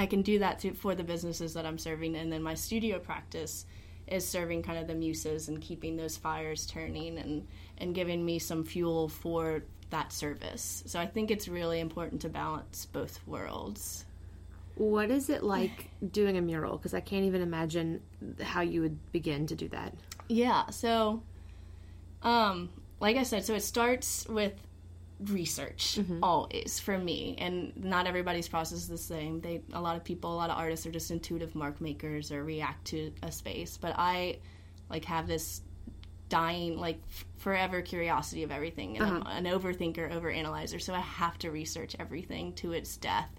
I 0.00 0.06
can 0.06 0.22
do 0.22 0.38
that 0.38 0.60
to, 0.60 0.74
for 0.74 0.94
the 0.94 1.02
businesses 1.02 1.54
that 1.54 1.66
I'm 1.66 1.78
serving, 1.78 2.14
and 2.14 2.32
then 2.32 2.42
my 2.42 2.54
studio 2.54 2.98
practice 3.00 3.66
is 4.10 4.26
serving 4.26 4.62
kind 4.62 4.78
of 4.78 4.86
the 4.86 4.94
muses 4.94 5.48
and 5.48 5.60
keeping 5.60 5.96
those 5.96 6.16
fires 6.16 6.66
turning 6.66 7.18
and 7.18 7.46
and 7.78 7.94
giving 7.94 8.24
me 8.24 8.38
some 8.38 8.64
fuel 8.64 9.08
for 9.08 9.62
that 9.90 10.12
service. 10.12 10.82
So 10.86 11.00
I 11.00 11.06
think 11.06 11.30
it's 11.30 11.48
really 11.48 11.80
important 11.80 12.20
to 12.22 12.28
balance 12.28 12.86
both 12.86 13.20
worlds. 13.26 14.04
What 14.74 15.10
is 15.10 15.28
it 15.28 15.42
like 15.42 15.90
doing 16.12 16.36
a 16.36 16.40
mural? 16.40 16.76
Because 16.76 16.94
I 16.94 17.00
can't 17.00 17.24
even 17.24 17.42
imagine 17.42 18.00
how 18.42 18.60
you 18.60 18.82
would 18.82 19.12
begin 19.12 19.46
to 19.48 19.56
do 19.56 19.68
that. 19.68 19.94
Yeah. 20.28 20.66
So, 20.70 21.22
um, 22.22 22.70
like 23.00 23.16
I 23.16 23.24
said, 23.24 23.44
so 23.44 23.54
it 23.54 23.62
starts 23.62 24.26
with 24.28 24.52
research 25.26 25.98
always 26.22 26.78
for 26.78 26.96
me, 26.98 27.34
and 27.38 27.72
not 27.76 28.06
everybody's 28.06 28.48
process 28.48 28.78
is 28.78 28.88
the 28.88 28.98
same. 28.98 29.40
They 29.40 29.62
a 29.72 29.80
lot 29.80 29.96
of 29.96 30.04
people, 30.04 30.32
a 30.32 30.36
lot 30.36 30.50
of 30.50 30.56
artists 30.56 30.86
are 30.86 30.92
just 30.92 31.10
intuitive 31.10 31.54
mark 31.54 31.80
makers 31.80 32.30
or 32.30 32.44
react 32.44 32.86
to 32.86 33.12
a 33.22 33.32
space, 33.32 33.76
but 33.76 33.94
I 33.96 34.38
like 34.90 35.04
have 35.06 35.26
this 35.26 35.62
dying 36.28 36.78
like 36.78 37.00
f- 37.08 37.24
forever 37.38 37.82
curiosity 37.82 38.42
of 38.42 38.50
everything. 38.50 38.98
And 38.98 39.24
I'm 39.24 39.26
an 39.26 39.44
overthinker 39.44 40.12
overanalyzer. 40.12 40.80
So 40.80 40.94
i 40.94 41.00
have 41.00 41.38
to 41.38 41.50
research 41.50 41.96
everything 41.98 42.52
to 42.54 42.72
its 42.72 42.96
death. 42.96 43.30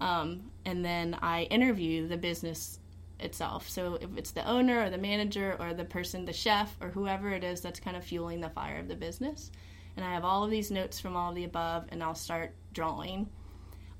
Um, 0.00 0.50
and 0.64 0.84
then 0.84 1.16
i 1.22 1.42
interview 1.44 2.06
the 2.06 2.16
business 2.16 2.78
itself. 3.18 3.68
So 3.68 3.94
if 4.00 4.16
it's 4.16 4.30
the 4.30 4.46
owner 4.46 4.84
or 4.84 4.90
the 4.90 4.98
manager 4.98 5.56
or 5.58 5.74
the 5.74 5.84
person 5.84 6.24
the 6.24 6.32
chef 6.32 6.76
or 6.80 6.90
whoever 6.90 7.30
it 7.30 7.44
is 7.44 7.60
that's 7.60 7.80
kind 7.80 7.96
of 7.96 8.04
fueling 8.04 8.40
the 8.40 8.50
fire 8.50 8.78
of 8.78 8.88
the 8.88 8.96
business 8.96 9.50
and 9.96 10.04
i 10.04 10.12
have 10.12 10.24
all 10.24 10.44
of 10.44 10.50
these 10.50 10.70
notes 10.70 11.00
from 11.00 11.16
all 11.16 11.30
of 11.30 11.34
the 11.34 11.44
above 11.44 11.84
and 11.90 12.02
i'll 12.02 12.14
start 12.14 12.54
drawing 12.72 13.28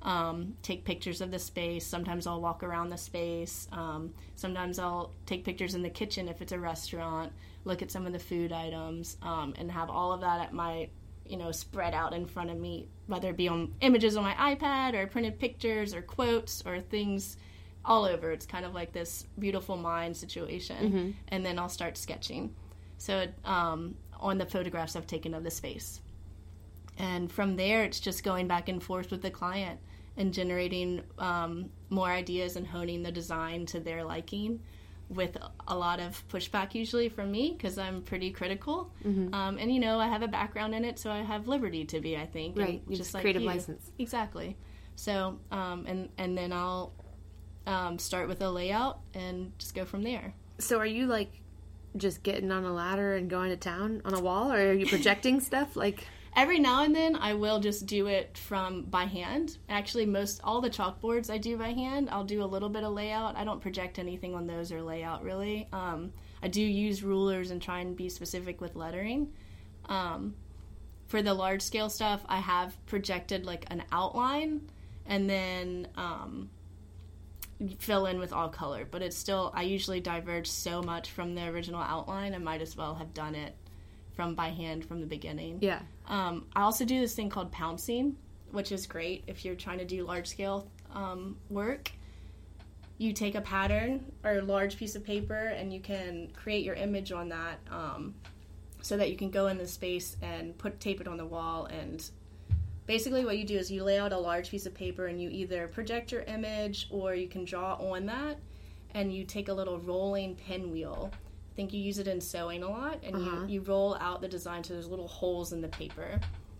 um, 0.03 0.53
take 0.61 0.85
pictures 0.85 1.21
of 1.21 1.31
the 1.31 1.39
space. 1.39 1.85
Sometimes 1.85 2.27
I'll 2.27 2.41
walk 2.41 2.63
around 2.63 2.89
the 2.89 2.97
space. 2.97 3.67
Um, 3.71 4.13
sometimes 4.35 4.79
I'll 4.79 5.11
take 5.25 5.43
pictures 5.43 5.75
in 5.75 5.81
the 5.81 5.89
kitchen 5.89 6.27
if 6.27 6.41
it's 6.41 6.51
a 6.51 6.59
restaurant. 6.59 7.33
Look 7.65 7.81
at 7.81 7.91
some 7.91 8.05
of 8.05 8.13
the 8.13 8.19
food 8.19 8.51
items 8.51 9.17
um, 9.21 9.53
and 9.57 9.71
have 9.71 9.89
all 9.89 10.13
of 10.13 10.21
that 10.21 10.39
at 10.39 10.53
my, 10.53 10.89
you 11.25 11.35
know, 11.37 11.51
spread 11.51 11.93
out 11.93 12.13
in 12.13 12.25
front 12.25 12.51
of 12.51 12.57
me, 12.57 12.87
whether 13.07 13.29
it 13.29 13.37
be 13.37 13.47
on 13.47 13.73
images 13.81 14.15
on 14.15 14.23
my 14.23 14.55
iPad 14.55 14.93
or 14.93 15.07
printed 15.07 15.39
pictures 15.39 15.93
or 15.93 16.01
quotes 16.01 16.63
or 16.65 16.79
things 16.79 17.35
all 17.83 18.05
over. 18.05 18.31
It's 18.31 18.45
kind 18.45 18.65
of 18.65 18.73
like 18.73 18.93
this 18.93 19.25
beautiful 19.39 19.75
mind 19.77 20.15
situation, 20.15 21.15
and 21.29 21.45
then 21.45 21.57
I'll 21.59 21.69
start 21.69 21.97
sketching. 21.97 22.53
So 22.97 23.27
um, 23.45 23.95
on 24.19 24.37
the 24.37 24.45
photographs 24.45 24.95
I've 24.95 25.07
taken 25.07 25.33
of 25.33 25.43
the 25.43 25.51
space 25.51 26.01
and 26.97 27.31
from 27.31 27.55
there 27.55 27.83
it's 27.83 27.99
just 27.99 28.23
going 28.23 28.47
back 28.47 28.69
and 28.69 28.81
forth 28.81 29.11
with 29.11 29.21
the 29.21 29.31
client 29.31 29.79
and 30.15 30.33
generating 30.33 31.01
um, 31.19 31.69
more 31.89 32.09
ideas 32.09 32.55
and 32.55 32.65
honing 32.65 33.03
the 33.03 33.11
design 33.11 33.65
to 33.67 33.79
their 33.79 34.03
liking 34.03 34.59
with 35.09 35.37
a 35.67 35.77
lot 35.77 35.99
of 35.99 36.27
pushback 36.27 36.73
usually 36.75 37.07
from 37.07 37.31
me 37.31 37.53
because 37.55 37.77
i'm 37.77 38.01
pretty 38.01 38.31
critical 38.31 38.91
Mm-hmm. 39.05 39.33
um, 39.33 39.57
and 39.57 39.71
you 39.73 39.79
know 39.79 39.99
i 39.99 40.07
have 40.07 40.21
a 40.23 40.27
background 40.27 40.73
in 40.75 40.83
it 40.83 40.99
so 40.99 41.11
i 41.11 41.19
have 41.19 41.47
liberty 41.47 41.85
to 41.85 41.99
be 42.01 42.17
i 42.17 42.25
think 42.25 42.57
Right, 42.57 42.81
you 42.89 42.97
just 42.97 43.13
like 43.13 43.21
creative 43.21 43.43
you. 43.43 43.47
license. 43.47 43.91
exactly 43.99 44.57
so 44.95 45.39
um, 45.51 45.85
and 45.87 46.09
and 46.17 46.37
then 46.37 46.51
i'll 46.51 46.93
um, 47.67 47.99
start 47.99 48.27
with 48.27 48.41
a 48.41 48.49
layout 48.49 48.99
and 49.13 49.51
just 49.59 49.75
go 49.75 49.85
from 49.85 50.01
there 50.03 50.33
So, 50.59 50.79
are 50.79 50.85
you 50.85 51.05
like 51.05 51.29
just 51.97 52.23
getting 52.23 52.51
on 52.51 52.63
a 52.63 52.73
ladder 52.73 53.15
and 53.15 53.29
going 53.29 53.49
to 53.49 53.57
town 53.57 54.01
on 54.05 54.13
a 54.13 54.19
wall, 54.19 54.51
or 54.51 54.57
are 54.57 54.73
you 54.73 54.85
projecting 54.85 55.39
stuff? 55.39 55.75
Like, 55.75 56.05
every 56.35 56.59
now 56.59 56.83
and 56.83 56.95
then 56.95 57.15
I 57.15 57.33
will 57.33 57.59
just 57.59 57.87
do 57.87 58.07
it 58.07 58.37
from 58.37 58.83
by 58.83 59.05
hand. 59.05 59.57
Actually, 59.67 60.05
most 60.05 60.39
all 60.43 60.61
the 60.61 60.69
chalkboards 60.69 61.29
I 61.29 61.39
do 61.39 61.57
by 61.57 61.69
hand. 61.69 62.09
I'll 62.11 62.23
do 62.23 62.43
a 62.43 62.45
little 62.45 62.69
bit 62.69 62.83
of 62.83 62.93
layout. 62.93 63.35
I 63.35 63.43
don't 63.43 63.59
project 63.59 63.97
anything 63.99 64.35
on 64.35 64.45
those 64.45 64.71
or 64.71 64.81
layout 64.81 65.23
really. 65.23 65.67
Um, 65.73 66.13
I 66.41 66.47
do 66.47 66.61
use 66.61 67.03
rulers 67.03 67.49
and 67.49 67.59
try 67.59 67.79
and 67.79 67.95
be 67.95 68.07
specific 68.07 68.61
with 68.61 68.75
lettering. 68.75 69.33
Um, 69.89 70.35
for 71.07 71.21
the 71.21 71.33
large 71.33 71.61
scale 71.61 71.89
stuff, 71.89 72.23
I 72.29 72.39
have 72.39 72.77
projected 72.85 73.45
like 73.45 73.65
an 73.71 73.83
outline 73.91 74.69
and 75.07 75.29
then 75.29 75.87
um, 75.95 76.49
fill 77.79 78.05
in 78.05 78.19
with 78.19 78.33
all 78.33 78.49
color. 78.49 78.87
But 78.89 79.01
it's 79.01 79.17
still 79.17 79.51
I 79.55 79.63
usually 79.63 79.99
diverge 79.99 80.47
so 80.47 80.81
much 80.81 81.11
from 81.11 81.35
the 81.35 81.47
original 81.47 81.81
outline. 81.81 82.33
I 82.33 82.37
might 82.37 82.61
as 82.61 82.75
well 82.77 82.95
have 82.95 83.13
done 83.13 83.35
it 83.35 83.55
from 84.15 84.33
by 84.33 84.49
hand 84.49 84.83
from 84.85 84.99
the 84.99 85.05
beginning. 85.05 85.59
yeah, 85.61 85.81
Um, 86.07 86.47
I 86.55 86.61
also 86.63 86.85
do 86.85 86.99
this 86.99 87.13
thing 87.13 87.29
called 87.29 87.51
pouncing, 87.51 88.17
which 88.51 88.71
is 88.71 88.87
great 88.87 89.23
if 89.27 89.45
you're 89.45 89.55
trying 89.55 89.77
to 89.77 89.85
do 89.85 90.03
large 90.03 90.27
scale 90.27 90.67
um, 90.91 91.37
work. 91.49 91.91
You 92.97 93.13
take 93.13 93.35
a 93.35 93.41
pattern 93.41 94.11
or 94.23 94.39
a 94.39 94.41
large 94.41 94.75
piece 94.77 94.95
of 94.95 95.03
paper 95.05 95.35
and 95.35 95.71
you 95.71 95.79
can 95.79 96.31
create 96.33 96.65
your 96.65 96.73
image 96.73 97.11
on 97.11 97.29
that 97.29 97.59
um, 97.69 98.15
so 98.81 98.97
that 98.97 99.11
you 99.11 99.17
can 99.17 99.29
go 99.29 99.47
in 99.47 99.59
the 99.59 99.67
space 99.67 100.17
and 100.23 100.57
put 100.57 100.79
tape 100.79 100.99
it 100.99 101.07
on 101.07 101.17
the 101.17 101.25
wall. 101.25 101.65
And 101.67 102.03
basically, 102.87 103.23
what 103.25 103.37
you 103.37 103.43
do 103.45 103.57
is 103.57 103.69
you 103.69 103.83
lay 103.83 103.99
out 103.99 104.13
a 104.13 104.17
large 104.17 104.49
piece 104.49 104.65
of 104.65 104.73
paper 104.73 105.05
and 105.07 105.21
you 105.21 105.29
either 105.29 105.67
project 105.67 106.11
your 106.11 106.21
image 106.23 106.87
or 106.89 107.13
you 107.13 107.27
can 107.27 107.45
draw 107.45 107.75
on 107.75 108.05
that 108.07 108.37
and 108.95 109.13
you 109.13 109.23
take 109.25 109.49
a 109.49 109.53
little 109.53 109.77
rolling 109.79 110.35
pinwheel. 110.35 111.11
I 111.13 111.55
think 111.55 111.73
you 111.73 111.81
use 111.81 111.99
it 111.99 112.07
in 112.07 112.21
sewing 112.21 112.63
a 112.63 112.69
lot, 112.69 112.99
and 113.03 113.15
Uh-huh. 113.15 113.41
you, 113.47 113.55
you 113.55 113.61
roll 113.61 113.95
out 113.99 114.21
the 114.21 114.27
design 114.27 114.63
so 114.63 114.73
there's 114.73 114.87
little 114.87 115.07
holes 115.07 115.53
in 115.53 115.61
the 115.61 115.67
paper. 115.67 116.19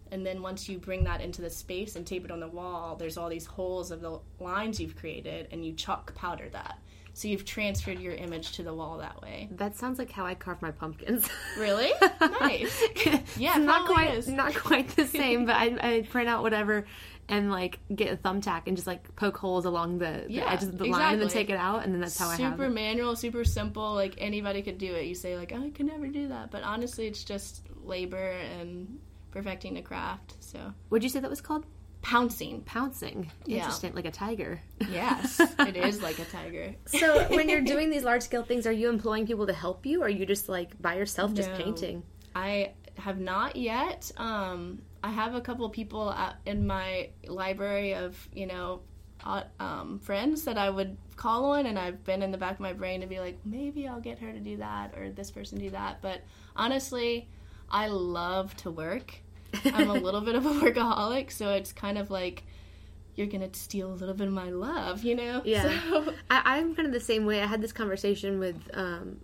and 0.09 0.25
then 0.25 0.41
once 0.41 0.69
you 0.69 0.77
bring 0.77 1.03
that 1.03 1.19
into 1.19 1.41
the 1.41 1.49
space 1.49 1.97
and 1.97 2.07
tape 2.07 2.23
it 2.23 2.31
on 2.31 2.39
the 2.39 2.47
wall, 2.47 2.95
there's 2.95 3.17
all 3.17 3.27
these 3.27 3.45
holes 3.45 3.91
of 3.91 3.99
the 3.99 4.17
lines 4.39 4.79
you've 4.79 4.95
created, 4.95 5.47
and 5.51 5.65
you 5.65 5.73
chalk 5.73 6.15
powder 6.15 6.47
that. 6.49 6.79
So 7.17 7.27
you've 7.27 7.45
transferred 7.45 7.99
your 7.99 8.13
image 8.13 8.51
to 8.57 8.63
the 8.63 8.71
wall 8.71 8.99
that 8.99 9.19
way. 9.23 9.49
That 9.53 9.75
sounds 9.75 9.97
like 9.97 10.11
how 10.11 10.23
I 10.23 10.35
carve 10.35 10.61
my 10.61 10.69
pumpkins. 10.69 11.27
Really? 11.57 11.91
nice. 12.39 12.79
Yeah, 13.37 13.57
It's 13.57 13.65
not 13.65 13.87
quite 13.87 14.13
is. 14.13 14.27
not 14.27 14.53
quite 14.53 14.89
the 14.95 15.07
same, 15.21 15.47
but 15.47 15.55
I, 15.55 15.77
I 15.81 16.01
print 16.03 16.29
out 16.29 16.43
whatever 16.43 16.85
and 17.27 17.49
like 17.49 17.79
get 17.95 18.13
a 18.13 18.17
thumbtack 18.17 18.63
and 18.67 18.77
just 18.77 18.85
like 18.85 19.15
poke 19.15 19.35
holes 19.35 19.65
along 19.65 19.97
the, 19.97 20.25
the 20.27 20.33
Yeah, 20.33 20.51
edges 20.53 20.69
of 20.69 20.77
the 20.77 20.85
line 20.85 21.13
and 21.13 21.21
then 21.23 21.29
take 21.29 21.49
it 21.49 21.57
out, 21.57 21.83
and 21.83 21.91
then 21.91 22.01
that's 22.01 22.19
how 22.19 22.27
I 22.27 22.35
have 22.35 22.53
super 22.53 22.69
manual, 22.69 23.15
super 23.15 23.43
simple. 23.43 23.95
Like 23.95 24.13
anybody 24.19 24.61
could 24.61 24.77
do 24.77 24.93
it. 24.93 25.05
You 25.05 25.15
say 25.15 25.35
like, 25.35 25.51
oh, 25.55 25.63
I 25.63 25.71
could 25.71 25.87
never 25.87 26.05
do 26.05 26.27
that, 26.27 26.51
but 26.51 26.61
honestly, 26.61 27.07
it's 27.07 27.23
just 27.23 27.63
labor 27.83 28.29
and 28.59 28.99
perfecting 29.31 29.73
the 29.73 29.81
craft. 29.81 30.35
So 30.39 30.71
Would 30.91 31.01
you 31.01 31.09
say 31.09 31.19
that 31.19 31.29
was 31.31 31.41
called 31.41 31.65
pouncing. 32.01 32.61
pouncing? 32.61 33.31
Yeah. 33.45 33.71
Like 33.93 34.05
a 34.05 34.11
tiger. 34.11 34.61
Yes, 34.89 35.39
it 35.39 35.75
is 35.75 36.01
like 36.01 36.19
a 36.19 36.25
tiger. 36.25 36.75
So 36.85 37.23
when 37.29 37.49
you're 37.49 37.61
doing 37.61 37.89
these 37.89 38.03
large 38.03 38.21
scale 38.23 38.43
things, 38.43 38.65
are 38.65 38.71
you 38.71 38.89
employing 38.89 39.27
people 39.27 39.47
to 39.47 39.53
help 39.53 39.85
you, 39.85 40.01
or 40.01 40.05
are 40.05 40.09
you 40.09 40.25
just 40.25 40.47
like 40.49 40.79
by 40.81 40.95
yourself 40.95 41.33
just 41.33 41.49
No. 41.51 41.57
painting? 41.57 42.03
I 42.35 42.73
have 42.95 43.19
not 43.19 43.55
yet. 43.55 44.11
Um, 44.17 44.81
I 45.03 45.11
have 45.11 45.35
a 45.35 45.41
couple 45.41 45.67
people 45.69 46.15
in 46.45 46.65
my 46.65 47.09
library 47.27 47.93
of 47.95 48.27
you 48.33 48.47
know 48.47 48.81
um, 49.59 49.99
friends 49.99 50.43
that 50.45 50.57
I 50.57 50.69
would 50.69 50.97
call 51.15 51.51
on, 51.51 51.65
and 51.65 51.77
I've 51.77 52.03
been 52.03 52.21
in 52.21 52.31
the 52.31 52.37
back 52.37 52.53
of 52.53 52.59
my 52.59 52.73
brain 52.73 53.01
to 53.01 53.07
be 53.07 53.19
like, 53.19 53.37
maybe 53.43 53.87
I'll 53.87 53.99
get 53.99 54.19
her 54.19 54.31
to 54.31 54.39
do 54.39 54.57
that 54.57 54.95
or 54.97 55.11
this 55.11 55.31
person 55.31 55.59
do 55.59 55.71
that. 55.71 56.01
But 56.01 56.21
honestly, 56.55 57.27
I 57.69 57.87
love 57.87 58.55
to 58.57 58.71
work. 58.71 59.19
I'm 59.65 59.89
a 59.89 59.93
little 59.93 60.21
bit 60.21 60.35
of 60.35 60.45
a 60.45 60.49
workaholic, 60.61 61.31
so 61.31 61.51
it's 61.51 61.71
kind 61.71 61.97
of 61.97 62.09
like 62.09 62.43
you're 63.15 63.27
gonna 63.27 63.53
steal 63.53 63.91
a 63.91 63.95
little 63.95 64.13
bit 64.13 64.27
of 64.27 64.33
my 64.33 64.49
love, 64.49 65.03
you 65.03 65.15
know? 65.15 65.41
Yeah. 65.43 65.63
So, 65.89 66.13
I, 66.29 66.57
I'm 66.57 66.75
kind 66.75 66.87
of 66.87 66.93
the 66.93 66.99
same 66.99 67.25
way. 67.25 67.41
I 67.41 67.47
had 67.47 67.61
this 67.61 67.73
conversation 67.73 68.39
with, 68.39 68.55
um, 68.73 69.17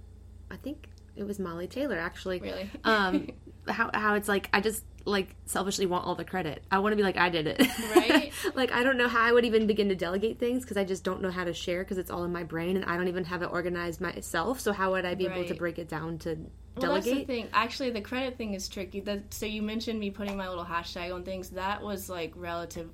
I 0.49 0.57
think 0.57 0.87
it 1.15 1.23
was 1.25 1.39
Molly 1.39 1.67
Taylor 1.67 1.97
actually. 1.97 2.39
really. 2.39 2.69
Um, 2.83 3.27
how 3.67 3.89
how 3.93 4.15
it's 4.15 4.27
like 4.27 4.49
I 4.51 4.59
just 4.59 4.83
like 5.05 5.35
selfishly 5.45 5.85
want 5.85 6.05
all 6.05 6.15
the 6.15 6.25
credit. 6.25 6.63
I 6.71 6.79
want 6.79 6.93
to 6.93 6.95
be 6.97 7.03
like 7.03 7.17
I 7.17 7.29
did 7.29 7.47
it. 7.47 7.61
Right. 7.95 8.31
like 8.55 8.71
I 8.71 8.83
don't 8.83 8.97
know 8.97 9.07
how 9.07 9.21
I 9.21 9.31
would 9.31 9.45
even 9.45 9.67
begin 9.67 9.89
to 9.89 9.95
delegate 9.95 10.39
things 10.39 10.63
because 10.63 10.77
I 10.77 10.83
just 10.83 11.03
don't 11.03 11.21
know 11.21 11.31
how 11.31 11.43
to 11.43 11.53
share 11.53 11.83
because 11.83 11.97
it's 11.97 12.09
all 12.09 12.23
in 12.23 12.31
my 12.31 12.43
brain 12.43 12.75
and 12.77 12.85
I 12.85 12.97
don't 12.97 13.07
even 13.07 13.25
have 13.25 13.41
it 13.41 13.49
organized 13.51 14.01
myself. 14.01 14.59
So 14.59 14.73
how 14.73 14.91
would 14.91 15.05
I 15.05 15.13
be 15.13 15.27
able 15.27 15.45
to 15.45 15.53
break 15.53 15.77
it 15.77 15.87
down 15.87 16.17
to 16.19 16.37
Well, 16.75 16.93
that's 16.93 17.05
the 17.05 17.23
thing. 17.23 17.49
Actually, 17.53 17.91
the 17.91 18.01
credit 18.01 18.37
thing 18.37 18.53
is 18.53 18.67
tricky. 18.67 18.99
That 19.01 19.33
so 19.33 19.45
you 19.45 19.61
mentioned 19.61 19.99
me 19.99 20.09
putting 20.09 20.35
my 20.35 20.49
little 20.49 20.65
hashtag 20.65 21.13
on 21.13 21.23
things. 21.23 21.49
That 21.49 21.83
was 21.83 22.09
like 22.09 22.33
relative, 22.35 22.89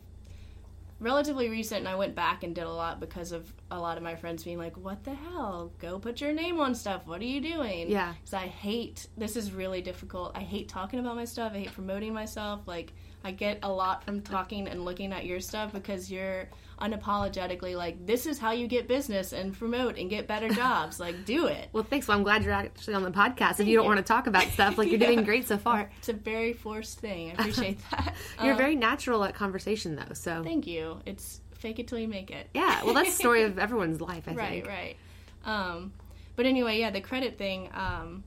relatively 0.99 1.49
recent, 1.49 1.79
and 1.79 1.87
I 1.87 1.95
went 1.95 2.13
back 2.13 2.43
and 2.43 2.53
did 2.53 2.65
a 2.65 2.71
lot 2.71 2.99
because 2.99 3.31
of 3.31 3.53
a 3.71 3.79
lot 3.79 3.95
of 3.95 4.03
my 4.03 4.15
friends 4.15 4.43
being 4.43 4.57
like, 4.57 4.75
"What 4.77 5.03
the 5.05 5.13
hell? 5.13 5.71
Go 5.79 5.97
put 5.97 6.19
your 6.19 6.33
name 6.33 6.59
on 6.59 6.75
stuff. 6.75 7.07
What 7.07 7.21
are 7.21 7.25
you 7.25 7.39
doing?" 7.39 7.89
Yeah. 7.89 8.13
Because 8.13 8.33
I 8.33 8.47
hate. 8.47 9.07
This 9.17 9.37
is 9.37 9.53
really 9.53 9.81
difficult. 9.81 10.33
I 10.35 10.41
hate 10.41 10.67
talking 10.67 10.99
about 10.99 11.15
my 11.15 11.25
stuff. 11.25 11.53
I 11.53 11.59
hate 11.59 11.73
promoting 11.73 12.13
myself. 12.13 12.61
Like 12.67 12.91
I 13.23 13.31
get 13.31 13.59
a 13.63 13.71
lot 13.71 14.03
from 14.03 14.21
talking 14.21 14.67
and 14.67 14.83
looking 14.83 15.13
at 15.13 15.25
your 15.25 15.39
stuff 15.39 15.71
because 15.71 16.11
you're 16.11 16.49
unapologetically 16.79 17.75
like, 17.75 18.05
"This 18.05 18.25
is 18.25 18.39
how 18.39 18.51
you 18.51 18.67
get 18.67 18.87
business 18.87 19.33
and 19.33 19.53
promote 19.57 19.97
and 19.97 20.09
get 20.09 20.27
better 20.27 20.49
jobs. 20.49 20.99
Like 20.99 21.25
do 21.25 21.47
it." 21.47 21.69
Well, 21.73 21.83
thanks. 21.83 22.07
Well, 22.07 22.17
I'm 22.17 22.23
glad 22.23 22.43
you're 22.43 22.53
actually 22.53 22.93
on 22.95 23.03
the 23.03 23.11
podcast. 23.11 23.59
If 23.59 23.67
you 23.67 23.75
don't 23.75 23.83
you. 23.85 23.89
want 23.89 23.97
to 23.97 24.03
talk 24.03 24.27
about 24.27 24.43
stuff, 24.49 24.77
like 24.77 24.89
you're 24.89 24.99
Yeah. 24.99 25.07
doing 25.07 25.23
great 25.23 25.47
so 25.47 25.57
far. 25.67 25.89
It's 25.97 26.09
a 26.09 26.13
very 26.13 26.53
forced 26.53 26.99
thing. 26.99 27.29
I 27.29 27.33
appreciate 27.33 27.79
that. 27.91 28.15
You're 28.43 28.53
Um, 28.53 28.57
very 28.57 28.75
natural 28.75 29.23
at 29.23 29.35
conversation, 29.35 29.95
though. 29.95 30.13
So 30.13 30.43
Thank 30.43 30.67
you. 30.67 30.99
It's 31.05 31.41
fake 31.53 31.79
it 31.79 31.87
till 31.87 31.99
you 31.99 32.07
make 32.07 32.31
it. 32.31 32.49
yeah, 32.53 32.83
well, 32.83 32.93
that's 32.93 33.09
the 33.11 33.15
story 33.19 33.43
of 33.43 33.59
everyone's 33.65 33.99
life. 34.01 34.23
I 34.27 34.33
right, 34.33 34.49
think. 34.63 34.67
right. 34.67 34.95
Um, 35.45 35.93
but 36.35 36.45
anyway, 36.45 36.79
yeah, 36.79 36.89
the 36.91 37.01
credit 37.01 37.37
thing. 37.37 37.69
Um, 37.73 38.23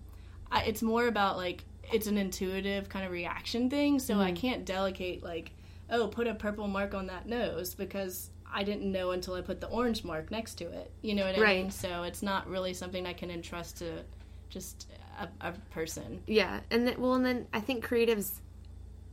I, 0.50 0.64
it's 0.64 0.82
more 0.82 1.06
about 1.06 1.36
like 1.38 1.64
it's 1.92 2.06
an 2.06 2.16
intuitive 2.18 2.88
kind 2.88 3.04
of 3.06 3.10
reaction 3.12 3.68
thing. 3.70 3.98
So 3.98 4.14
Mm-hmm. 4.14 4.22
I 4.22 4.32
can't 4.32 4.64
delegate 4.64 5.22
like, 5.22 5.52
oh, 5.90 6.08
put 6.08 6.26
a 6.26 6.34
purple 6.34 6.68
mark 6.68 6.94
on 6.94 7.06
that 7.06 7.26
nose 7.26 7.74
because 7.74 8.30
I 8.52 8.62
didn't 8.64 8.90
know 8.90 9.12
until 9.12 9.34
I 9.34 9.40
put 9.40 9.60
the 9.60 9.68
orange 9.68 10.04
mark 10.04 10.30
next 10.30 10.54
to 10.56 10.64
it. 10.64 10.90
You 11.02 11.14
know 11.14 11.24
what 11.24 11.38
I 11.38 11.40
Right. 11.40 11.62
mean? 11.62 11.70
So 11.70 12.02
it's 12.02 12.22
not 12.22 12.46
really 12.48 12.74
something 12.74 13.06
I 13.06 13.12
can 13.12 13.30
entrust 13.30 13.78
to 13.78 14.04
just 14.50 14.88
a, 15.18 15.28
a 15.48 15.52
person. 15.70 16.22
Yeah, 16.26 16.60
and 16.70 16.86
then, 16.86 17.00
well, 17.00 17.14
and 17.14 17.24
then 17.24 17.46
I 17.52 17.60
think 17.60 17.86
creatives 17.86 18.40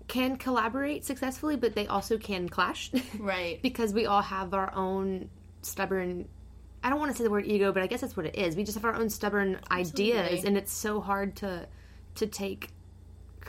can 0.07 0.37
collaborate 0.37 1.05
successfully, 1.05 1.55
but 1.55 1.75
they 1.75 1.87
also 1.87 2.17
can 2.17 2.49
clash. 2.49 2.91
Right. 3.19 3.61
because 3.61 3.93
we 3.93 4.05
all 4.05 4.21
have 4.23 4.53
our 4.53 4.73
own 4.73 5.29
stubborn 5.61 6.27
I 6.81 6.89
don't 6.89 6.99
want 6.99 7.11
to 7.11 7.17
say 7.17 7.25
the 7.25 7.29
word 7.29 7.45
ego, 7.45 7.73
but 7.73 7.83
I 7.83 7.87
guess 7.87 7.99
that's 7.99 8.15
what 8.15 8.25
it 8.25 8.37
is. 8.37 8.55
We 8.55 8.63
just 8.63 8.77
have 8.77 8.85
our 8.85 8.95
own 8.95 9.09
stubborn 9.09 9.59
ideas 9.69 10.45
and 10.45 10.55
it's 10.57 10.71
so 10.71 11.01
hard 11.01 11.35
to 11.37 11.67
to 12.15 12.25
take 12.27 12.69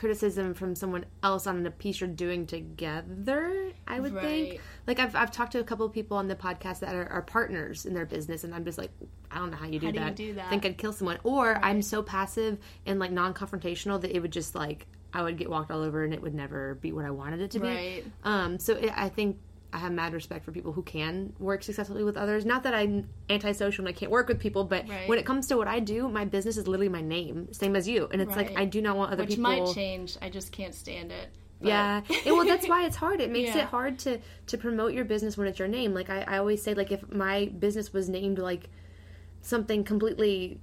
criticism 0.01 0.53
from 0.55 0.73
someone 0.75 1.05
else 1.21 1.45
on 1.45 1.63
a 1.65 1.69
piece 1.71 2.01
you're 2.01 2.09
doing 2.09 2.47
together, 2.47 3.71
I 3.87 3.99
would 3.99 4.13
Right. 4.13 4.23
think. 4.23 4.61
Like 4.87 4.99
I've 4.99 5.15
I've 5.15 5.31
talked 5.31 5.51
to 5.53 5.59
a 5.59 5.63
couple 5.63 5.85
of 5.85 5.93
people 5.93 6.17
on 6.17 6.27
the 6.27 6.35
podcast 6.35 6.79
that 6.79 6.95
are, 6.95 7.07
are 7.09 7.21
partners 7.21 7.85
in 7.85 7.93
their 7.93 8.05
business 8.07 8.43
and 8.43 8.53
I'm 8.53 8.65
just 8.65 8.77
like, 8.79 8.89
I 9.29 9.37
don't 9.37 9.51
know 9.51 9.57
how 9.57 9.67
you 9.67 9.79
do 9.79 9.85
How 9.85 9.91
do 9.91 9.99
you 9.99 10.05
that. 10.05 10.15
do 10.15 10.33
that? 10.33 10.49
think 10.49 10.65
I'd 10.65 10.77
kill 10.77 10.91
someone. 10.91 11.19
Or 11.23 11.55
I'm 11.63 11.81
so 11.83 12.01
passive 12.01 12.57
and 12.87 12.99
like 12.99 13.11
non 13.11 13.33
confrontational 13.33 14.01
that 14.01 14.11
it 14.15 14.19
would 14.19 14.31
just 14.31 14.55
like 14.55 14.87
I 15.13 15.21
would 15.21 15.37
get 15.37 15.49
walked 15.49 15.69
all 15.71 15.81
over 15.83 16.03
and 16.03 16.13
it 16.13 16.21
would 16.21 16.33
never 16.33 16.75
be 16.75 16.91
what 16.91 17.05
I 17.05 17.11
wanted 17.11 17.41
it 17.41 17.51
to 17.51 17.59
be. 17.59 17.67
Right. 17.67 18.03
Um, 18.23 18.57
so 18.59 18.73
it, 18.73 18.91
I 18.95 19.07
think 19.09 19.37
I 19.73 19.77
have 19.77 19.91
mad 19.93 20.13
respect 20.13 20.43
for 20.43 20.51
people 20.51 20.73
who 20.73 20.81
can 20.83 21.33
work 21.39 21.63
successfully 21.63 22.03
with 22.03 22.17
others. 22.17 22.45
Not 22.45 22.63
that 22.63 22.73
I'm 22.73 23.07
antisocial 23.29 23.83
and 23.85 23.89
I 23.89 23.97
can't 23.97 24.11
work 24.11 24.27
with 24.27 24.39
people, 24.39 24.63
but 24.65 24.87
Right. 24.89 25.07
when 25.07 25.17
it 25.17 25.25
comes 25.25 25.47
to 25.47 25.55
what 25.57 25.67
I 25.67 25.79
do, 25.79 26.09
my 26.09 26.25
business 26.25 26.57
is 26.57 26.67
literally 26.67 26.89
my 26.89 27.01
name, 27.01 27.53
same 27.53 27.75
as 27.75 27.87
you. 27.87 28.07
And 28.11 28.21
it's 28.21 28.35
like 28.35 28.57
I 28.57 28.65
do 28.65 28.81
not 28.81 28.97
want 28.97 29.13
other 29.13 29.23
Which 29.23 29.35
people. 29.37 29.49
Which 29.49 29.59
might 29.67 29.73
change. 29.73 30.17
I 30.21 30.29
just 30.29 30.51
can't 30.51 30.75
stand 30.75 31.11
it. 31.11 31.29
But- 31.61 31.67
Yeah, 31.69 32.01
and 32.25 32.35
well, 32.35 32.45
that's 32.45 32.67
why 32.73 32.85
it's 32.85 32.95
hard. 32.97 33.21
It 33.21 33.29
makes 33.31 33.55
Yeah. 33.55 33.59
it 33.61 33.65
hard 33.65 33.99
to 33.99 34.19
to 34.47 34.57
promote 34.57 34.93
your 34.93 35.05
business 35.05 35.37
when 35.37 35.47
it's 35.47 35.59
your 35.59 35.67
name. 35.67 35.93
Like 35.93 36.09
I, 36.09 36.21
I 36.27 36.37
always 36.39 36.61
say, 36.61 36.73
like 36.73 36.91
if 36.91 37.09
my 37.11 37.45
business 37.45 37.93
was 37.93 38.09
named 38.09 38.39
like 38.39 38.69
something 39.41 39.83
completely 39.83 40.59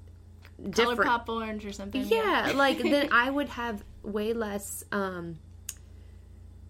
Color 0.59 0.73
different, 0.97 1.09
pop 1.11 1.29
orange 1.29 1.65
or 1.65 1.73
something. 1.73 2.05
yeah, 2.09 2.53
like 2.57 2.83
then 2.83 3.09
I 3.13 3.31
would 3.31 3.49
have 3.49 3.83
way 4.03 4.33
less 4.33 4.85
um 4.93 5.39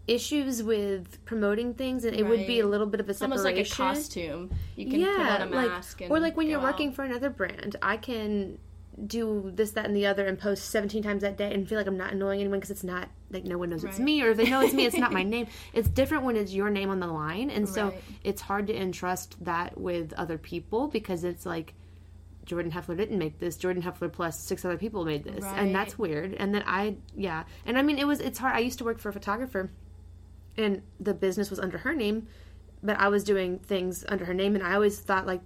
issues 0.09 0.62
with 0.62 1.25
promoting 1.25 1.75
things, 1.75 2.05
and 2.05 2.16
it 2.16 2.25
would 2.27 2.47
be 2.47 2.61
a 2.61 2.66
little 2.66 2.87
bit 2.87 3.01
of 3.01 3.09
a 3.09 3.14
separation. 3.14 3.33
almost 3.33 3.44
like 3.44 3.64
a 3.64 3.68
costume. 3.71 4.51
You 4.77 4.90
can 4.90 5.01
put 5.05 5.18
on 5.18 5.42
a 5.42 5.47
mask 5.47 6.01
like, 6.01 6.09
and 6.09 6.16
or 6.16 6.21
like 6.21 6.37
when 6.37 6.49
you're 6.49 6.61
working 6.61 6.88
out. 6.88 6.94
for 6.94 7.05
another 7.05 7.31
brand, 7.31 7.77
I 7.83 7.97
can 7.99 8.59
do 9.07 9.53
this, 9.55 9.71
that, 9.73 9.85
and 9.85 9.94
the 9.94 10.07
other, 10.07 10.27
and 10.27 10.37
post 10.38 10.71
17 10.71 11.03
times 11.05 11.23
that 11.23 11.37
day, 11.37 11.53
and 11.55 11.68
feel 11.68 11.79
like 11.79 11.87
I'm 11.87 11.97
not 11.97 12.12
annoying 12.12 12.40
anyone 12.40 12.59
because 12.59 12.71
it's 12.73 12.83
not 12.83 13.09
like 13.31 13.44
no 13.44 13.57
one 13.59 13.71
knows 13.71 13.85
it's 13.85 13.99
me, 14.01 14.23
or 14.23 14.31
if 14.31 14.38
they 14.38 14.49
know 14.51 14.61
it's 14.61 14.75
me, 14.75 14.87
it's 14.87 14.97
not 14.97 15.12
my 15.12 15.23
name. 15.23 15.47
It's 15.73 15.88
different 15.88 16.25
when 16.25 16.35
it's 16.37 16.53
your 16.53 16.71
name 16.71 16.90
on 16.90 16.99
the 16.99 17.07
line, 17.07 17.51
and 17.51 17.68
so 17.68 17.90
Right. 17.90 18.03
it's 18.25 18.40
hard 18.42 18.66
to 18.68 18.75
entrust 18.77 19.37
that 19.44 19.79
with 19.79 20.12
other 20.14 20.38
people 20.38 20.88
because 20.88 21.23
it's 21.25 21.44
like. 21.47 21.75
Jordan 22.44 22.71
Heffler 22.73 22.94
didn't 22.94 23.18
make 23.18 23.38
this. 23.38 23.59
Jordan 23.59 23.83
Heffler 23.83 24.09
plus 24.09 24.40
six 24.40 24.64
other 24.64 24.79
people 24.79 25.05
made 25.05 25.23
this, 25.23 25.44
and 25.44 25.75
that's 25.75 25.99
weird. 25.99 26.33
And 26.33 26.55
then 26.55 26.64
I, 26.66 26.97
yeah, 27.14 27.44
and 27.66 27.77
I 27.77 27.83
mean, 27.83 27.99
it 27.99 28.07
was 28.07 28.21
it's 28.21 28.38
hard. 28.38 28.57
I 28.57 28.61
used 28.61 28.79
to 28.79 28.85
work 28.85 29.01
for 29.01 29.11
a 29.11 29.12
photographer, 29.12 29.71
and 30.59 30.83
the 31.01 31.14
business 31.14 31.51
was 31.51 31.59
under 31.59 31.79
her 31.79 31.94
name, 31.94 32.29
but 32.83 32.99
I 32.99 33.09
was 33.09 33.25
doing 33.25 33.59
things 33.59 34.05
under 34.09 34.25
her 34.25 34.35
name, 34.35 34.55
and 34.55 34.64
I 34.64 34.75
always 34.75 34.99
thought 34.99 35.27
like 35.27 35.40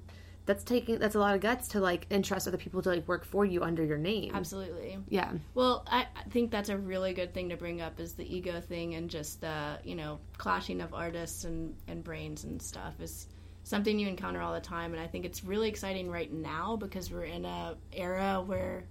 that's 0.44 0.64
taking 0.64 0.98
that's 0.98 1.14
a 1.14 1.18
lot 1.20 1.34
of 1.34 1.40
guts 1.40 1.68
to 1.68 1.80
like 1.80 2.06
entrust 2.10 2.48
other 2.48 2.56
people 2.56 2.82
to 2.82 2.88
like 2.88 3.06
work 3.06 3.24
for 3.24 3.44
you 3.44 3.62
under 3.62 3.84
your 3.84 3.98
name. 3.98 4.32
Absolutely. 4.34 4.98
Yeah, 5.08 5.32
Well, 5.54 5.84
I, 5.88 6.06
I 6.16 6.22
think 6.30 6.50
that's 6.50 6.68
a 6.68 6.76
really 6.76 7.12
good 7.12 7.32
thing 7.32 7.50
to 7.50 7.56
bring 7.56 7.80
up 7.80 8.00
is 8.00 8.14
the 8.14 8.36
ego 8.36 8.60
thing 8.60 8.94
and 8.94 9.08
just 9.08 9.40
the 9.40 9.78
you 9.84 9.94
know 9.94 10.18
clashing 10.38 10.80
of 10.80 10.94
artists 10.94 11.44
and 11.44 11.74
and 11.86 12.02
brains 12.02 12.44
and 12.44 12.60
stuff 12.60 13.00
is 13.00 13.28
something 13.64 13.98
you 13.98 14.08
encounter 14.08 14.40
all 14.40 14.52
the 14.52 14.60
time, 14.60 14.92
and 14.92 15.00
I 15.00 15.06
think 15.06 15.24
it's 15.24 15.44
really 15.44 15.68
exciting 15.68 16.10
right 16.10 16.32
now 16.32 16.76
because 16.76 17.10
we're 17.10 17.24
in 17.24 17.44
a 17.44 17.76
era 17.92 18.42
where 18.44 18.84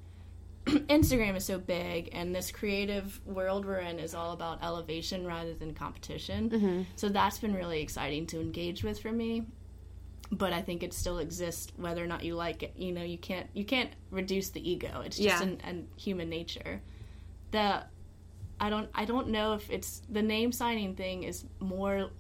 Instagram 0.66 1.36
is 1.36 1.46
so 1.46 1.58
big, 1.58 2.10
and 2.14 2.36
this 2.36 2.52
creative 2.52 3.20
world 3.26 3.66
we're 3.66 3.80
in 3.80 4.00
is 4.00 4.14
all 4.14 4.32
about 4.32 4.64
elevation 4.64 5.26
rather 5.26 5.54
than 5.54 5.74
competition. 5.74 6.50
Mm-hmm. 6.50 6.82
So 6.96 7.10
that's 7.10 7.40
been 7.40 7.54
really 7.54 7.82
exciting 7.82 8.28
to 8.28 8.40
engage 8.40 8.84
with 8.84 9.00
for 9.00 9.12
me. 9.12 9.46
But 10.32 10.54
I 10.54 10.62
think 10.62 10.82
it 10.82 10.94
still 10.94 11.18
exists 11.20 11.74
whether 11.76 12.02
or 12.02 12.08
not 12.08 12.24
you 12.24 12.36
like 12.36 12.64
it. 12.64 12.74
You 12.78 12.94
know, 12.94 13.04
you 13.04 13.18
can't 13.18 13.50
you 13.54 13.66
can't 13.66 13.90
reduce 14.12 14.50
the 14.50 14.70
ego. 14.70 15.02
It's 15.06 15.18
just 15.18 15.42
Yeah. 15.44 15.50
an, 15.50 15.62
an 15.64 15.88
human 15.98 16.30
nature. 16.30 16.82
The 17.52 17.84
I 18.60 18.70
don't 18.70 18.90
I 18.94 19.06
don't 19.06 19.30
know 19.30 19.54
if 19.54 19.70
it's 19.70 20.02
the 20.10 20.22
name 20.22 20.52
signing 20.52 20.96
thing 20.96 21.24
is 21.24 21.44
more. 21.60 22.12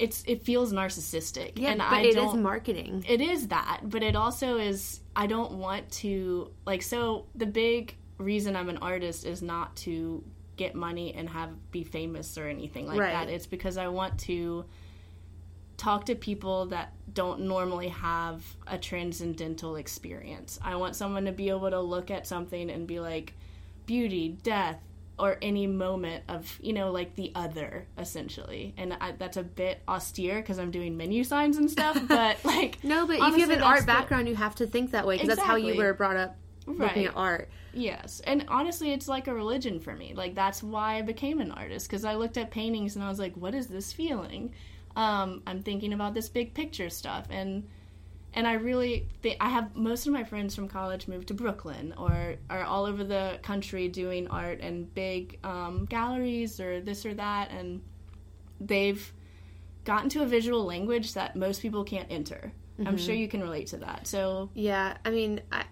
It's 0.00 0.24
it 0.26 0.42
feels 0.42 0.72
narcissistic, 0.72 1.52
yeah, 1.58 1.70
and 1.70 1.78
but 1.78 1.92
I 1.92 2.00
it 2.02 2.16
is 2.16 2.34
marketing. 2.34 3.04
it 3.08 3.20
is 3.20 3.48
that, 3.48 3.80
but 3.84 4.02
it 4.02 4.16
also 4.16 4.56
is. 4.58 5.00
I 5.14 5.26
don't 5.26 5.52
want 5.52 5.90
to 6.02 6.50
like. 6.66 6.82
So 6.82 7.26
the 7.34 7.46
big 7.46 7.94
reason 8.18 8.56
I'm 8.56 8.68
an 8.68 8.78
artist 8.78 9.24
is 9.26 9.42
not 9.42 9.76
to 9.76 10.24
get 10.56 10.74
money 10.74 11.14
and 11.14 11.28
have 11.28 11.50
be 11.70 11.84
famous 11.84 12.36
or 12.36 12.46
anything 12.48 12.86
like 12.86 12.98
Right. 13.00 13.12
that. 13.12 13.28
It's 13.30 13.46
because 13.46 13.76
I 13.78 13.88
want 13.88 14.18
to 14.20 14.64
talk 15.76 16.04
to 16.06 16.14
people 16.14 16.66
that 16.66 16.92
don't 17.14 17.40
normally 17.40 17.88
have 17.88 18.44
a 18.66 18.76
transcendental 18.76 19.76
experience. 19.76 20.58
I 20.62 20.76
want 20.76 20.96
someone 20.96 21.24
to 21.24 21.32
be 21.32 21.48
able 21.48 21.70
to 21.70 21.80
look 21.80 22.10
at 22.10 22.26
something 22.26 22.70
and 22.70 22.86
be 22.86 23.00
like 23.00 23.32
beauty, 23.86 24.36
death, 24.42 24.78
or 25.20 25.36
any 25.42 25.66
moment 25.66 26.24
of, 26.28 26.58
you 26.62 26.72
know, 26.72 26.90
like 26.90 27.14
the 27.14 27.32
other 27.34 27.86
essentially. 27.98 28.74
And 28.76 28.96
I, 29.00 29.12
that's 29.12 29.36
a 29.36 29.42
bit 29.42 29.82
austere 29.86 30.36
because 30.40 30.58
I'm 30.58 30.70
doing 30.70 30.96
menu 30.96 31.24
signs 31.24 31.56
and 31.56 31.70
stuff, 31.70 32.00
but 32.08 32.44
like 32.44 32.82
No, 32.82 33.06
but 33.06 33.16
if 33.20 33.34
you 33.36 33.40
have 33.40 33.50
an 33.50 33.62
art 33.62 33.80
the- 33.80 33.86
background, 33.86 34.28
you 34.28 34.34
have 34.36 34.54
to 34.56 34.66
think 34.66 34.92
that 34.92 35.06
way 35.06 35.16
because 35.16 35.28
that's 35.28 35.46
how 35.46 35.56
you 35.56 35.76
were 35.76 35.94
brought 35.94 36.16
up 36.16 36.36
looking 36.66 37.06
at 37.06 37.16
art. 37.16 37.48
Yes, 37.72 38.20
and 38.26 38.44
honestly, 38.48 38.92
it's 38.92 39.06
like 39.06 39.28
a 39.28 39.34
religion 39.34 39.78
for 39.78 39.94
me. 39.94 40.12
Like 40.14 40.34
that's 40.34 40.62
why 40.62 40.96
I 40.96 41.02
became 41.02 41.40
an 41.40 41.52
artist 41.52 41.88
because 41.88 42.04
I 42.04 42.14
looked 42.16 42.36
at 42.36 42.50
paintings 42.50 42.96
and 42.96 43.04
I 43.04 43.08
was 43.08 43.20
like, 43.20 43.34
"What 43.36 43.54
is 43.54 43.68
this 43.68 43.92
feeling?" 43.92 44.52
Um, 44.96 45.42
I'm 45.46 45.62
thinking 45.62 45.92
about 45.92 46.14
this 46.14 46.28
big 46.28 46.52
picture 46.52 46.90
stuff, 46.90 47.26
and 47.30 47.68
and 48.34 48.46
I 48.46 48.54
really 48.54 49.08
think 49.22 49.36
I 49.40 49.48
have 49.48 49.74
most 49.74 50.06
of 50.06 50.12
my 50.12 50.24
friends 50.24 50.54
from 50.54 50.68
college 50.68 51.08
moved 51.08 51.28
to 51.28 51.34
Brooklyn 51.34 51.94
or 51.98 52.36
are 52.48 52.62
all 52.64 52.84
over 52.84 53.02
the 53.04 53.38
country 53.42 53.88
doing 53.88 54.28
art 54.28 54.60
and 54.60 54.92
big 54.94 55.38
um, 55.44 55.86
galleries 55.86 56.60
or 56.60 56.80
this 56.80 57.04
or 57.04 57.14
that, 57.14 57.50
and 57.50 57.82
they've 58.60 59.12
gotten 59.84 60.08
to 60.10 60.22
a 60.22 60.26
visual 60.26 60.64
language 60.64 61.14
that 61.14 61.34
most 61.36 61.62
people 61.62 61.84
can't 61.84 62.10
enter. 62.10 62.52
I'm 62.86 62.96
sure 62.96 63.14
you 63.14 63.28
can 63.28 63.42
relate 63.42 63.66
to 63.68 63.76
that. 63.78 64.06
So 64.06 64.48
Yeah, 64.54 64.96
I 65.04 65.10
mean, 65.10 65.42
I 65.52 65.64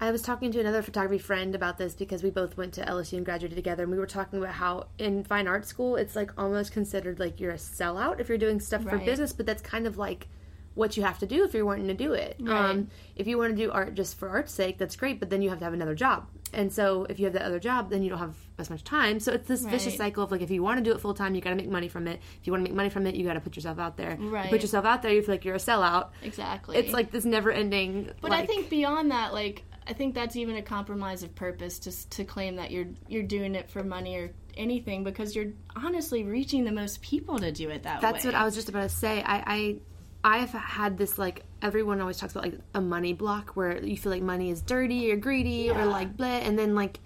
I 0.00 0.10
was 0.10 0.22
talking 0.22 0.50
to 0.52 0.60
another 0.60 0.82
photography 0.82 1.18
friend 1.18 1.54
about 1.54 1.78
this 1.78 1.94
because 1.94 2.22
we 2.22 2.30
both 2.30 2.56
went 2.56 2.74
to 2.74 2.84
LSU 2.84 3.14
and 3.16 3.24
graduated 3.24 3.56
together, 3.56 3.84
and 3.84 3.92
we 3.92 3.98
were 3.98 4.06
talking 4.06 4.38
about 4.38 4.54
how 4.54 4.88
in 4.98 5.24
fine 5.24 5.46
art 5.46 5.66
school 5.66 5.96
it's 5.96 6.16
like 6.16 6.30
almost 6.36 6.72
considered 6.72 7.18
like 7.20 7.40
you're 7.40 7.52
a 7.52 7.56
sellout 7.56 8.18
if 8.20 8.28
you're 8.28 8.38
doing 8.38 8.60
stuff 8.60 8.82
for 8.82 8.96
Right. 8.96 9.04
business, 9.04 9.32
but 9.32 9.46
that's 9.46 9.62
kind 9.62 9.86
of 9.86 9.96
like 9.96 10.28
what 10.74 10.96
you 10.96 11.02
have 11.04 11.18
to 11.20 11.26
do 11.26 11.44
if 11.44 11.54
you're 11.54 11.64
wanting 11.64 11.86
to 11.88 11.94
do 11.94 12.12
it. 12.14 12.36
Right. 12.40 12.70
Um, 12.70 12.88
if 13.16 13.26
you 13.26 13.38
want 13.38 13.56
to 13.56 13.62
do 13.62 13.70
art 13.70 13.94
just 13.94 14.18
for 14.18 14.28
art's 14.28 14.52
sake, 14.52 14.76
that's 14.78 14.96
great, 14.96 15.20
but 15.20 15.30
then 15.30 15.40
you 15.42 15.50
have 15.50 15.58
to 15.60 15.64
have 15.64 15.74
another 15.74 15.94
job. 15.94 16.26
And 16.52 16.72
so 16.72 17.04
if 17.08 17.18
you 17.18 17.24
have 17.26 17.34
that 17.34 17.42
other 17.42 17.58
job, 17.60 17.90
then 17.90 18.02
you 18.02 18.10
don't 18.10 18.18
have 18.18 18.36
as 18.58 18.70
much 18.70 18.84
time. 18.84 19.18
So 19.20 19.32
it's 19.32 19.48
this 19.48 19.64
vicious 19.64 19.96
cycle 19.96 20.22
of 20.24 20.30
like 20.30 20.40
if 20.40 20.50
you 20.50 20.62
want 20.62 20.78
to 20.78 20.84
do 20.84 20.92
it 20.92 21.00
full 21.00 21.14
time, 21.14 21.34
you 21.34 21.40
got 21.40 21.50
to 21.50 21.56
make 21.56 21.68
money 21.68 21.88
from 21.88 22.06
it. 22.08 22.20
If 22.40 22.46
you 22.46 22.52
want 22.52 22.64
to 22.64 22.70
make 22.70 22.76
money 22.76 22.88
from 22.90 23.06
it, 23.06 23.14
you 23.14 23.24
got 23.24 23.34
to 23.34 23.40
put 23.40 23.56
yourself 23.56 23.78
out 23.78 23.96
there. 23.96 24.16
You 24.20 24.28
Right. 24.30 24.50
put 24.50 24.62
yourself 24.62 24.84
out 24.84 25.02
there, 25.02 25.12
you 25.12 25.22
feel 25.22 25.34
like 25.34 25.44
you're 25.44 25.54
a 25.56 25.58
sellout. 25.58 26.10
exactly, 26.22 26.76
It's 26.76 26.92
like 26.92 27.10
this 27.10 27.24
never 27.24 27.50
ending. 27.50 28.10
But 28.20 28.32
I 28.32 28.46
think 28.46 28.68
beyond 28.70 29.10
that, 29.10 29.32
like 29.32 29.64
I 29.86 29.92
think 29.92 30.14
that's 30.14 30.34
even 30.36 30.56
a 30.56 30.62
compromise 30.62 31.22
of 31.22 31.34
purpose 31.34 31.78
to 31.80 32.08
to 32.10 32.24
claim 32.24 32.56
that 32.56 32.70
you're 32.70 32.86
you're 33.08 33.22
doing 33.22 33.54
it 33.54 33.68
for 33.70 33.82
money 33.84 34.16
or 34.16 34.32
anything 34.56 35.02
because 35.04 35.34
you're 35.34 35.52
honestly 35.76 36.22
reaching 36.24 36.64
the 36.64 36.72
most 36.72 37.02
people 37.02 37.38
to 37.40 37.50
do 37.52 37.68
it 37.70 37.82
that 37.82 38.00
That's 38.00 38.24
way. 38.24 38.28
what 38.30 38.34
I 38.40 38.44
was 38.44 38.54
just 38.54 38.68
about 38.68 38.82
to 38.82 38.88
say. 38.88 39.22
I, 39.22 39.42
I 39.46 39.76
I've 40.24 40.52
had 40.52 40.96
this 40.96 41.18
like 41.18 41.44
everyone 41.60 42.00
always 42.00 42.16
talks 42.16 42.32
about 42.32 42.44
like 42.44 42.58
a 42.74 42.80
money 42.80 43.12
block 43.12 43.50
where 43.50 43.84
you 43.84 43.96
feel 43.96 44.10
like 44.10 44.22
money 44.22 44.50
is 44.50 44.62
dirty 44.62 45.12
or 45.12 45.16
greedy 45.16 45.70
or 45.70 45.84
like 45.84 46.16
bleh, 46.16 46.40
and 46.42 46.58
then 46.58 46.74
like 46.74 47.00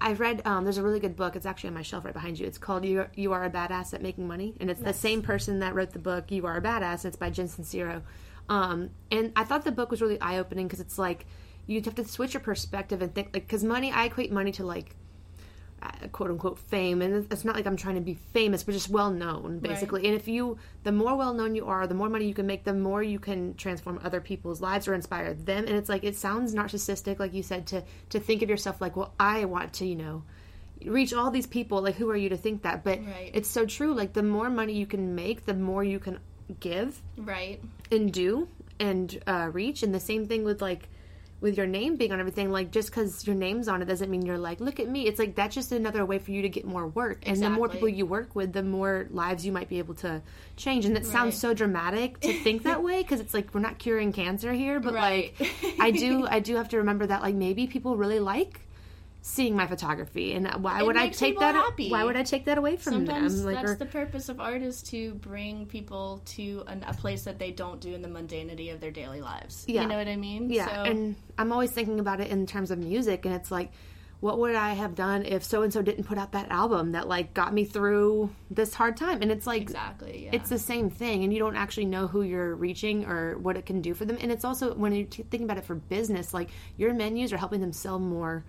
I've 0.00 0.18
read 0.18 0.42
um, 0.44 0.64
there's 0.64 0.76
a 0.76 0.82
really 0.82 0.98
good 0.98 1.14
book. 1.14 1.36
It's 1.36 1.46
actually 1.46 1.68
on 1.68 1.74
my 1.74 1.82
shelf 1.82 2.04
right 2.04 2.12
behind 2.12 2.40
you. 2.40 2.46
It's 2.46 2.58
called 2.58 2.84
"You 2.84 3.02
Are, 3.02 3.10
you 3.14 3.32
Are 3.32 3.44
a 3.44 3.50
Badass 3.50 3.94
at 3.94 4.02
Making 4.02 4.26
Money," 4.26 4.54
and 4.58 4.68
it's 4.68 4.80
the 4.80 4.92
same 4.92 5.22
person 5.22 5.60
that 5.60 5.76
wrote 5.76 5.92
the 5.92 6.00
book 6.00 6.32
"You 6.32 6.44
Are 6.46 6.56
a 6.56 6.60
Badass." 6.60 7.04
It's 7.04 7.16
by 7.16 7.30
Jen 7.30 7.46
Sincero, 7.46 8.02
um, 8.48 8.90
and 9.12 9.32
I 9.36 9.44
thought 9.44 9.64
the 9.64 9.70
book 9.70 9.92
was 9.92 10.02
really 10.02 10.20
eye 10.20 10.38
opening 10.38 10.66
because 10.66 10.80
it's 10.80 10.98
like 10.98 11.24
you 11.66 11.80
have 11.80 11.94
to 11.94 12.04
switch 12.04 12.34
your 12.34 12.40
perspective 12.40 13.00
and 13.00 13.14
think 13.14 13.28
like 13.32 13.44
because 13.44 13.62
money. 13.62 13.92
I 13.92 14.06
equate 14.06 14.32
money 14.32 14.50
to 14.52 14.66
like 14.66 14.96
quote 16.12 16.30
unquote 16.30 16.58
fame. 16.58 17.02
And 17.02 17.30
it's 17.30 17.44
not 17.44 17.56
like 17.56 17.66
i'm 17.66 17.76
trying 17.76 17.96
to 17.96 18.00
be 18.00 18.14
famous 18.14 18.62
but 18.62 18.72
just 18.72 18.88
well 18.88 19.10
known 19.10 19.58
basically. 19.58 20.06
And 20.06 20.14
if 20.14 20.28
you 20.28 20.58
the 20.84 20.92
more 20.92 21.16
well 21.16 21.34
known 21.34 21.54
you 21.54 21.66
are 21.66 21.86
the 21.86 21.94
more 21.94 22.08
money 22.08 22.26
you 22.26 22.34
can 22.34 22.46
make 22.46 22.64
the 22.64 22.74
more 22.74 23.02
you 23.02 23.18
can 23.18 23.54
transform 23.54 24.00
other 24.04 24.20
people's 24.20 24.60
lives 24.60 24.88
or 24.88 24.94
inspire 24.94 25.34
them. 25.34 25.64
And 25.66 25.76
it's 25.76 25.88
like 25.88 26.04
it 26.04 26.16
sounds 26.16 26.54
narcissistic 26.54 27.18
like 27.18 27.34
you 27.34 27.42
said 27.42 27.66
to 27.68 27.82
to 28.10 28.20
think 28.20 28.42
of 28.42 28.50
yourself 28.50 28.80
like 28.80 28.96
well 28.96 29.12
i 29.18 29.44
want 29.44 29.72
to 29.74 29.86
you 29.86 29.96
know 29.96 30.22
reach 30.84 31.12
all 31.14 31.30
these 31.30 31.46
people. 31.46 31.82
Like 31.82 31.94
who 31.96 32.10
are 32.10 32.16
you 32.16 32.28
to 32.28 32.36
think 32.36 32.62
that? 32.62 32.84
But 32.84 33.00
Right. 33.04 33.30
it's 33.32 33.48
so 33.48 33.66
true. 33.66 33.94
Like 33.94 34.12
the 34.12 34.22
more 34.22 34.50
money 34.50 34.74
you 34.74 34.86
can 34.86 35.14
make 35.14 35.46
the 35.46 35.54
more 35.54 35.82
you 35.82 35.98
can 35.98 36.18
give 36.60 37.02
right. 37.16 37.60
and 37.90 38.12
do 38.12 38.48
and 38.78 39.18
uh, 39.26 39.48
reach. 39.52 39.82
And 39.82 39.94
the 39.94 40.00
same 40.00 40.26
thing 40.26 40.44
with 40.44 40.60
like 40.60 40.88
with 41.40 41.56
your 41.58 41.66
name 41.66 41.96
being 41.96 42.12
on 42.12 42.18
everything 42.20 42.50
like 42.50 42.70
just 42.70 42.88
because 42.90 43.26
your 43.26 43.36
name's 43.36 43.68
on 43.68 43.82
it 43.82 43.84
doesn't 43.84 44.10
mean 44.10 44.24
you're 44.24 44.38
like 44.38 44.58
look 44.60 44.80
at 44.80 44.88
me. 44.88 45.06
It's 45.06 45.18
like 45.18 45.34
that's 45.34 45.54
just 45.54 45.70
another 45.72 46.04
way 46.06 46.18
for 46.18 46.30
you 46.30 46.42
to 46.42 46.48
get 46.48 46.64
more 46.64 46.86
work. 46.88 47.22
And 47.26 47.40
the 47.42 47.50
more 47.50 47.68
people 47.68 47.88
you 47.88 48.06
work 48.06 48.34
with 48.34 48.52
the 48.52 48.62
more 48.62 49.06
lives 49.10 49.44
you 49.44 49.52
might 49.52 49.68
be 49.68 49.78
able 49.78 49.94
to 49.96 50.22
change. 50.56 50.84
And 50.86 50.96
it 50.96 51.04
sounds 51.06 51.36
so 51.36 51.52
dramatic 51.54 52.20
to 52.20 52.32
think 52.42 52.62
that 52.62 52.82
way 52.82 53.02
because 53.02 53.20
it's 53.20 53.34
like 53.34 53.52
we're 53.54 53.60
not 53.60 53.78
curing 53.78 54.12
cancer 54.12 54.52
here 54.52 54.80
but 54.80 54.94
Right. 54.94 55.34
like 55.38 55.54
i 55.78 55.90
do 55.90 56.26
i 56.26 56.40
do 56.40 56.56
have 56.56 56.68
to 56.70 56.78
remember 56.78 57.06
that 57.06 57.20
like 57.22 57.34
maybe 57.34 57.66
people 57.66 57.96
really 57.96 58.18
like 58.20 58.60
seeing 59.28 59.56
my 59.56 59.66
photography 59.66 60.34
and 60.34 60.46
why 60.62 60.78
It 60.80 60.86
would 60.86 60.96
i 60.96 61.08
take 61.08 61.36
that 61.40 61.56
happy. 61.56 61.90
why 61.90 62.04
would 62.04 62.14
i 62.16 62.22
take 62.22 62.44
that 62.44 62.58
away 62.58 62.76
from 62.76 62.92
Sometimes 62.92 63.38
them 63.38 63.46
like 63.46 63.56
that's 63.56 63.72
or- 63.72 63.74
the 63.74 63.86
purpose 63.86 64.28
of 64.28 64.38
art 64.40 64.62
is 64.62 64.82
to 64.84 65.14
bring 65.14 65.66
people 65.66 66.22
to 66.36 66.62
an, 66.68 66.84
a 66.86 66.94
place 66.94 67.24
that 67.24 67.36
they 67.40 67.50
don't 67.50 67.80
do 67.80 67.92
in 67.92 68.02
the 68.02 68.08
mundanity 68.08 68.72
of 68.72 68.80
their 68.80 68.92
daily 68.92 69.20
lives. 69.20 69.64
Yeah. 69.66 69.82
You 69.82 69.88
know 69.88 69.96
what 69.98 70.06
I 70.06 70.14
mean? 70.14 70.48
Yeah, 70.50 70.66
So, 70.68 70.90
and 70.90 71.16
I'm 71.38 71.50
always 71.50 71.72
thinking 71.72 71.98
about 71.98 72.20
it 72.20 72.28
in 72.30 72.46
terms 72.46 72.70
of 72.70 72.78
music, 72.78 73.24
and 73.26 73.34
it's 73.34 73.50
like, 73.50 73.72
what 74.20 74.38
would 74.38 74.54
I 74.54 74.72
have 74.72 74.94
done 74.94 75.24
if 75.26 75.44
so 75.44 75.62
and 75.62 75.72
so 75.72 75.82
didn't 75.82 76.04
put 76.04 76.16
out 76.16 76.32
that 76.32 76.50
album 76.50 76.92
that 76.92 77.06
like 77.06 77.34
got 77.34 77.52
me 77.52 77.64
through 77.64 78.30
this 78.50 78.72
hard 78.74 78.96
time? 78.96 79.20
And 79.20 79.30
it's 79.30 79.46
like, 79.46 79.62
exactly. 79.62 80.24
Yeah. 80.24 80.30
it's 80.32 80.48
the 80.48 80.58
same 80.58 80.88
thing, 80.88 81.22
and 81.22 81.32
you 81.32 81.38
don't 81.38 81.56
actually 81.56 81.84
know 81.84 82.06
who 82.06 82.22
you're 82.22 82.54
reaching 82.54 83.04
or 83.04 83.36
what 83.38 83.56
it 83.56 83.66
can 83.66 83.82
do 83.82 83.92
for 83.92 84.04
them. 84.04 84.16
And 84.20 84.32
it's 84.32 84.44
also 84.44 84.74
when 84.74 84.94
you're 84.94 85.06
t- 85.06 85.24
thinking 85.24 85.44
about 85.44 85.58
it 85.58 85.64
for 85.64 85.74
business, 85.74 86.32
like 86.32 86.50
your 86.76 86.94
menus 86.94 87.32
are 87.32 87.36
helping 87.36 87.60
them 87.60 87.72
sell 87.72 87.98
more 87.98 88.44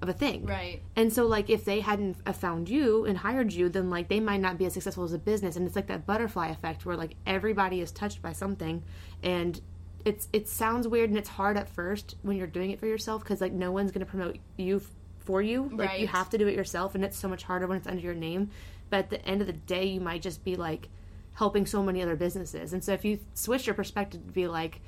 of 0.00 0.08
a 0.08 0.12
thing, 0.12 0.46
right. 0.46 0.82
and 0.96 1.12
so, 1.12 1.26
like, 1.26 1.50
if 1.50 1.64
they 1.64 1.80
hadn't 1.80 2.16
uh, 2.26 2.32
found 2.32 2.68
you 2.68 3.04
and 3.04 3.18
hired 3.18 3.52
you, 3.52 3.68
then 3.68 3.90
like 3.90 4.08
they 4.08 4.20
might 4.20 4.40
not 4.40 4.56
be 4.56 4.64
as 4.64 4.72
successful 4.72 5.04
as 5.04 5.12
a 5.12 5.18
business. 5.18 5.56
And 5.56 5.66
it's 5.66 5.76
like 5.76 5.88
that 5.88 6.06
butterfly 6.06 6.48
effect 6.48 6.86
where 6.86 6.96
like 6.96 7.16
everybody 7.26 7.80
is 7.80 7.92
touched 7.92 8.22
by 8.22 8.32
something, 8.32 8.82
and 9.22 9.60
it's 10.04 10.28
it 10.32 10.48
sounds 10.48 10.88
weird 10.88 11.10
and 11.10 11.18
it's 11.18 11.28
hard 11.28 11.56
at 11.56 11.68
first 11.68 12.16
when 12.22 12.36
you're 12.36 12.46
doing 12.46 12.70
it 12.70 12.80
for 12.80 12.86
yourself 12.86 13.22
because 13.22 13.40
like 13.40 13.52
no 13.52 13.70
one's 13.70 13.92
going 13.92 14.04
to 14.04 14.10
promote 14.10 14.36
you 14.56 14.82
for 15.24 15.42
you. 15.42 15.70
Like 15.72 16.00
you 16.00 16.06
have 16.06 16.30
to 16.30 16.38
do 16.38 16.46
it 16.46 16.54
yourself, 16.54 16.94
and 16.94 17.04
it's 17.04 17.18
so 17.18 17.28
much 17.28 17.42
harder 17.42 17.66
when 17.66 17.78
it's 17.78 17.86
under 17.86 18.02
your 18.02 18.14
name. 18.14 18.50
But 18.90 18.98
at 18.98 19.10
the 19.10 19.26
end 19.26 19.40
of 19.40 19.46
the 19.46 19.52
day, 19.52 19.86
you 19.86 20.00
might 20.00 20.22
just 20.22 20.44
be 20.44 20.56
like 20.56 20.88
helping 21.34 21.66
so 21.66 21.82
many 21.82 22.02
other 22.02 22.16
businesses. 22.16 22.72
And 22.72 22.84
so 22.84 22.92
if 22.92 23.04
you 23.04 23.18
switch 23.34 23.66
your 23.66 23.74
perspective 23.74 24.26
to 24.26 24.32
be 24.32 24.46
like, 24.46 24.80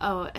oh. 0.00 0.30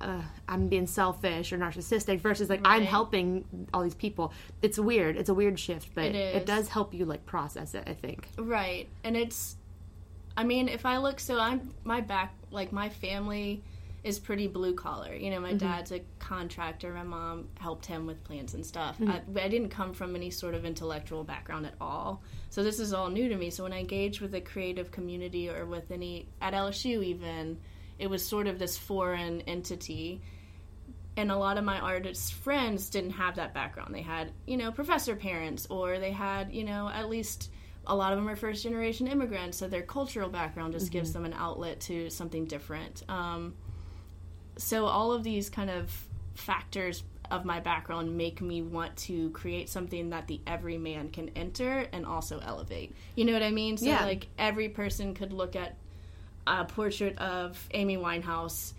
Uh, 0.00 0.20
I'm 0.48 0.66
being 0.66 0.88
selfish 0.88 1.52
or 1.52 1.58
narcissistic 1.58 2.18
versus 2.18 2.50
like 2.50 2.62
I'm 2.64 2.82
helping 2.82 3.44
all 3.72 3.84
these 3.84 3.94
people. 3.94 4.32
It's 4.60 4.76
weird. 4.76 5.16
It's 5.16 5.28
a 5.28 5.34
weird 5.34 5.60
shift, 5.60 5.90
but 5.94 6.06
It 6.06 6.16
it, 6.16 6.44
does 6.44 6.66
help 6.68 6.92
you 6.92 7.04
like 7.04 7.24
process 7.24 7.72
it. 7.74 7.84
I 7.86 7.94
think. 7.94 8.26
Right. 8.36 8.88
And 9.04 9.16
it's 9.16 9.54
I 10.36 10.42
mean, 10.42 10.68
if 10.68 10.86
I 10.86 10.96
look 10.96 11.20
so 11.20 11.38
I'm 11.38 11.72
my 11.84 12.00
back 12.00 12.34
like 12.50 12.72
my 12.72 12.88
family 12.88 13.62
is 14.04 14.18
pretty 14.18 14.48
blue 14.48 14.74
collar. 14.74 15.14
You 15.14 15.30
know, 15.30 15.40
my 15.40 15.50
mm-hmm. 15.50 15.58
dad's 15.58 15.92
a 15.92 16.00
contractor, 16.18 16.92
my 16.92 17.04
mom 17.04 17.48
helped 17.58 17.86
him 17.86 18.06
with 18.06 18.22
plants 18.24 18.54
and 18.54 18.66
stuff. 18.66 18.98
Mm-hmm. 18.98 19.38
I, 19.38 19.44
I 19.44 19.48
didn't 19.48 19.68
come 19.68 19.94
from 19.94 20.16
any 20.16 20.30
sort 20.30 20.54
of 20.54 20.64
intellectual 20.64 21.22
background 21.22 21.66
at 21.66 21.74
all. 21.80 22.22
So 22.50 22.64
this 22.64 22.80
is 22.80 22.92
all 22.92 23.10
new 23.10 23.28
to 23.28 23.36
me. 23.36 23.50
So 23.50 23.62
when 23.62 23.72
I 23.72 23.78
engage 23.78 24.20
with 24.20 24.34
a 24.34 24.40
creative 24.40 24.90
community 24.90 25.48
or 25.48 25.66
with 25.66 25.90
any 25.90 26.26
at 26.40 26.52
LSU 26.52 27.04
even, 27.04 27.58
it 27.98 28.08
was 28.08 28.26
sort 28.26 28.48
of 28.48 28.58
this 28.58 28.76
foreign 28.76 29.42
entity 29.42 30.20
and 31.16 31.30
a 31.30 31.36
lot 31.36 31.58
of 31.58 31.64
my 31.64 31.78
artist 31.78 32.32
friends 32.34 32.88
didn't 32.88 33.10
have 33.10 33.36
that 33.36 33.52
background. 33.52 33.94
They 33.94 34.02
had, 34.02 34.32
you 34.46 34.56
know, 34.56 34.72
professor 34.72 35.14
parents, 35.14 35.66
or 35.68 35.98
they 35.98 36.10
had, 36.10 36.52
you 36.52 36.64
know, 36.64 36.88
at 36.88 37.10
least 37.10 37.50
a 37.86 37.94
lot 37.94 38.12
of 38.12 38.18
them 38.18 38.28
are 38.28 38.36
first 38.36 38.62
generation 38.62 39.06
immigrants, 39.06 39.58
so 39.58 39.68
their 39.68 39.82
cultural 39.82 40.28
background 40.28 40.72
just 40.72 40.90
gives 40.90 41.10
mm-hmm. 41.10 41.24
them 41.24 41.32
an 41.32 41.38
outlet 41.38 41.80
to 41.80 42.08
something 42.10 42.46
different. 42.46 43.02
Um, 43.08 43.54
so 44.62 44.86
all 44.86 45.12
of 45.12 45.22
these 45.24 45.50
kind 45.50 45.70
of 45.70 45.90
factors 46.34 47.02
of 47.30 47.44
my 47.44 47.60
background 47.60 48.16
make 48.16 48.40
me 48.42 48.62
want 48.62 48.94
to 48.96 49.30
create 49.30 49.68
something 49.68 50.10
that 50.10 50.26
the 50.26 50.40
everyman 50.46 51.08
can 51.08 51.30
enter 51.30 51.86
and 51.92 52.04
also 52.04 52.38
elevate. 52.40 52.94
You 53.14 53.24
know 53.24 53.32
what 53.32 53.42
I 53.42 53.50
mean? 53.50 53.76
So 53.78 53.86
Yeah. 53.86 54.04
like 54.04 54.28
every 54.38 54.68
person 54.68 55.14
could 55.14 55.32
look 55.32 55.56
at 55.56 55.76
a 56.46 56.64
portrait 56.64 57.16
of 57.18 57.58
Amy 57.72 57.96
Winehouse 57.96 58.72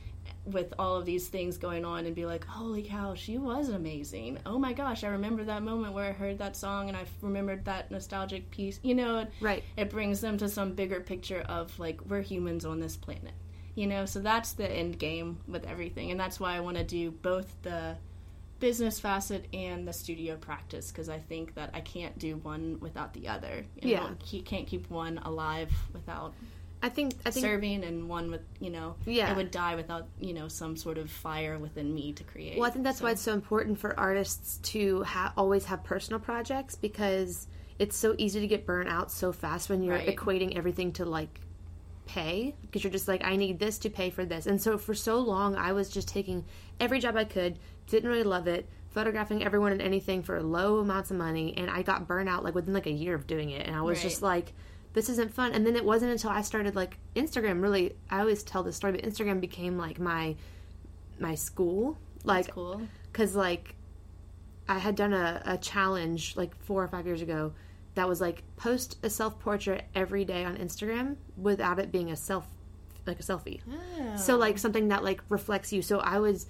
with 0.45 0.73
all 0.77 0.97
of 0.97 1.05
these 1.05 1.29
things 1.29 1.57
going 1.57 1.85
on 1.85 2.05
and 2.05 2.13
be 2.15 2.25
like, 2.25 2.45
holy 2.45 2.83
cow, 2.83 3.13
she 3.15 3.37
was 3.37 3.69
amazing. 3.69 4.37
Oh 4.45 4.59
my 4.59 4.73
gosh, 4.73 5.03
I 5.03 5.07
remember 5.07 5.43
that 5.45 5.63
moment 5.63 5.93
where 5.93 6.09
I 6.09 6.11
heard 6.11 6.37
that 6.39 6.55
song 6.55 6.89
and 6.89 6.97
I 6.97 7.05
remembered 7.21 7.65
that 7.65 7.89
nostalgic 7.91 8.51
piece. 8.51 8.79
You 8.83 8.95
know, 8.95 9.25
Right. 9.39 9.63
it 9.77 9.89
brings 9.89 10.21
them 10.21 10.37
to 10.39 10.49
some 10.49 10.73
bigger 10.73 10.99
picture 10.99 11.41
of 11.47 11.77
like, 11.79 12.01
we're 12.05 12.21
humans 12.21 12.65
on 12.65 12.79
this 12.79 12.97
planet. 12.97 13.33
You 13.75 13.87
know, 13.87 14.05
so 14.05 14.19
that's 14.19 14.53
the 14.53 14.69
end 14.69 14.99
game 14.99 15.39
with 15.47 15.65
everything. 15.65 16.11
And 16.11 16.19
that's 16.19 16.39
why 16.39 16.55
I 16.55 16.59
want 16.59 16.77
to 16.77 16.83
do 16.83 17.09
both 17.11 17.55
the 17.63 17.95
business 18.59 18.99
facet 18.99 19.45
and 19.53 19.87
the 19.87 19.91
studio 19.93 20.35
practice 20.37 20.91
because 20.91 21.09
I 21.09 21.17
think 21.19 21.55
that 21.55 21.71
I 21.73 21.81
can't 21.81 22.17
do 22.19 22.37
one 22.37 22.77
without 22.79 23.13
the 23.13 23.27
other. 23.27 23.65
You 23.81 23.89
Yeah. 23.91 23.99
know, 24.01 24.15
he 24.23 24.41
can't 24.41 24.67
keep 24.67 24.89
one 24.89 25.17
alive 25.17 25.71
without 25.91 26.33
I 26.81 26.89
think 26.89 27.13
I 27.25 27.31
think 27.31 27.45
serving, 27.45 27.83
and 27.85 28.09
one 28.09 28.29
with 28.29 28.41
you 28.59 28.69
know, 28.69 28.95
Yeah. 29.05 29.31
it 29.31 29.37
would 29.37 29.51
die 29.51 29.75
without 29.75 30.05
you 30.19 30.33
know 30.33 30.49
some 30.49 30.75
sort 30.77 30.97
of 30.97 31.09
fire 31.09 31.57
within 31.57 31.93
me 31.95 32.11
to 32.13 32.23
create. 32.25 32.57
Well, 32.57 32.67
I 32.69 32.71
think 32.71 32.83
that's 32.85 33.01
why 33.01 33.11
it's 33.11 33.21
so 33.21 33.33
important 33.33 33.79
for 33.79 33.97
artists 33.99 34.57
to 34.71 35.01
ha- 35.03 35.33
always 35.37 35.65
have 35.65 35.83
personal 35.85 36.19
projects 36.19 36.75
because 36.75 37.47
it's 37.79 37.95
so 37.97 38.15
easy 38.17 38.39
to 38.41 38.47
get 38.47 38.65
burnt 38.65 38.89
out 38.89 39.11
so 39.11 39.31
fast 39.31 39.69
when 39.69 39.81
you're 39.81 39.95
Right. 39.95 40.15
equating 40.15 40.55
everything 40.57 40.91
to 40.93 41.05
like 41.05 41.39
pay 42.05 42.55
because 42.61 42.83
you're 42.83 42.91
just 42.91 43.07
like 43.07 43.23
I 43.23 43.35
need 43.35 43.59
this 43.59 43.77
to 43.79 43.89
pay 43.89 44.09
for 44.09 44.25
this. 44.25 44.45
And 44.45 44.61
so 44.61 44.77
for 44.77 44.93
so 44.93 45.19
long 45.19 45.55
I 45.55 45.71
was 45.73 45.89
just 45.89 46.07
taking 46.07 46.43
every 46.79 46.99
job 46.99 47.15
I 47.15 47.23
could, 47.25 47.59
didn't 47.87 48.09
really 48.09 48.23
love 48.23 48.47
it, 48.47 48.67
photographing 48.89 49.43
everyone 49.43 49.71
and 49.71 49.81
anything 49.81 50.21
for 50.23 50.41
low 50.41 50.79
amounts 50.79 51.11
of 51.11 51.17
money 51.17 51.53
and 51.57 51.69
I 51.69 51.81
got 51.81 52.07
burnt 52.07 52.29
out 52.29 52.43
like 52.43 52.55
within 52.55 52.73
like 52.73 52.85
a 52.87 52.91
year 52.91 53.15
of 53.15 53.25
doing 53.27 53.49
it 53.51 53.65
and 53.67 53.75
I 53.75 53.81
was 53.81 53.97
Right. 53.99 54.03
just 54.09 54.21
like 54.21 54.53
this 54.93 55.09
isn't 55.09 55.33
fun. 55.33 55.53
And 55.53 55.65
then 55.65 55.75
it 55.75 55.83
wasn't 55.83 56.11
until 56.11 56.29
I 56.29 56.41
started 56.41 56.75
like 56.75 56.97
Instagram 57.15 57.61
really 57.61 57.95
I 58.09 58.19
always 58.19 58.43
tell 58.43 58.63
this 58.63 58.75
story 58.75 58.93
but 58.93 59.01
Instagram 59.03 59.39
became 59.41 59.77
like 59.77 59.99
my 59.99 60.35
my 61.19 61.35
school 61.35 61.97
like 62.23 62.45
That's 62.45 62.55
cool. 62.55 62.81
because 63.11 63.35
like 63.35 63.75
I 64.67 64.77
had 64.79 64.95
done 64.95 65.13
a, 65.13 65.41
a 65.45 65.57
challenge 65.57 66.35
like 66.37 66.55
four 66.63 66.83
or 66.83 66.87
five 66.87 67.05
years 67.05 67.21
ago 67.21 67.53
that 67.95 68.07
was 68.07 68.21
like 68.21 68.43
post 68.55 68.97
a 69.03 69.09
self 69.09 69.39
portrait 69.39 69.85
every 69.95 70.25
day 70.25 70.43
on 70.43 70.57
Instagram 70.57 71.17
without 71.37 71.79
it 71.79 71.91
being 71.91 72.11
a 72.11 72.15
self 72.15 72.47
like 73.05 73.19
a 73.19 73.23
selfie. 73.23 73.59
So 74.17 74.37
like 74.37 74.55
oh. 74.55 74.57
something 74.57 74.87
that 74.89 75.03
like 75.03 75.21
reflects 75.29 75.73
you. 75.73 75.81
So 75.81 75.99
I 75.99 76.19
was 76.19 76.47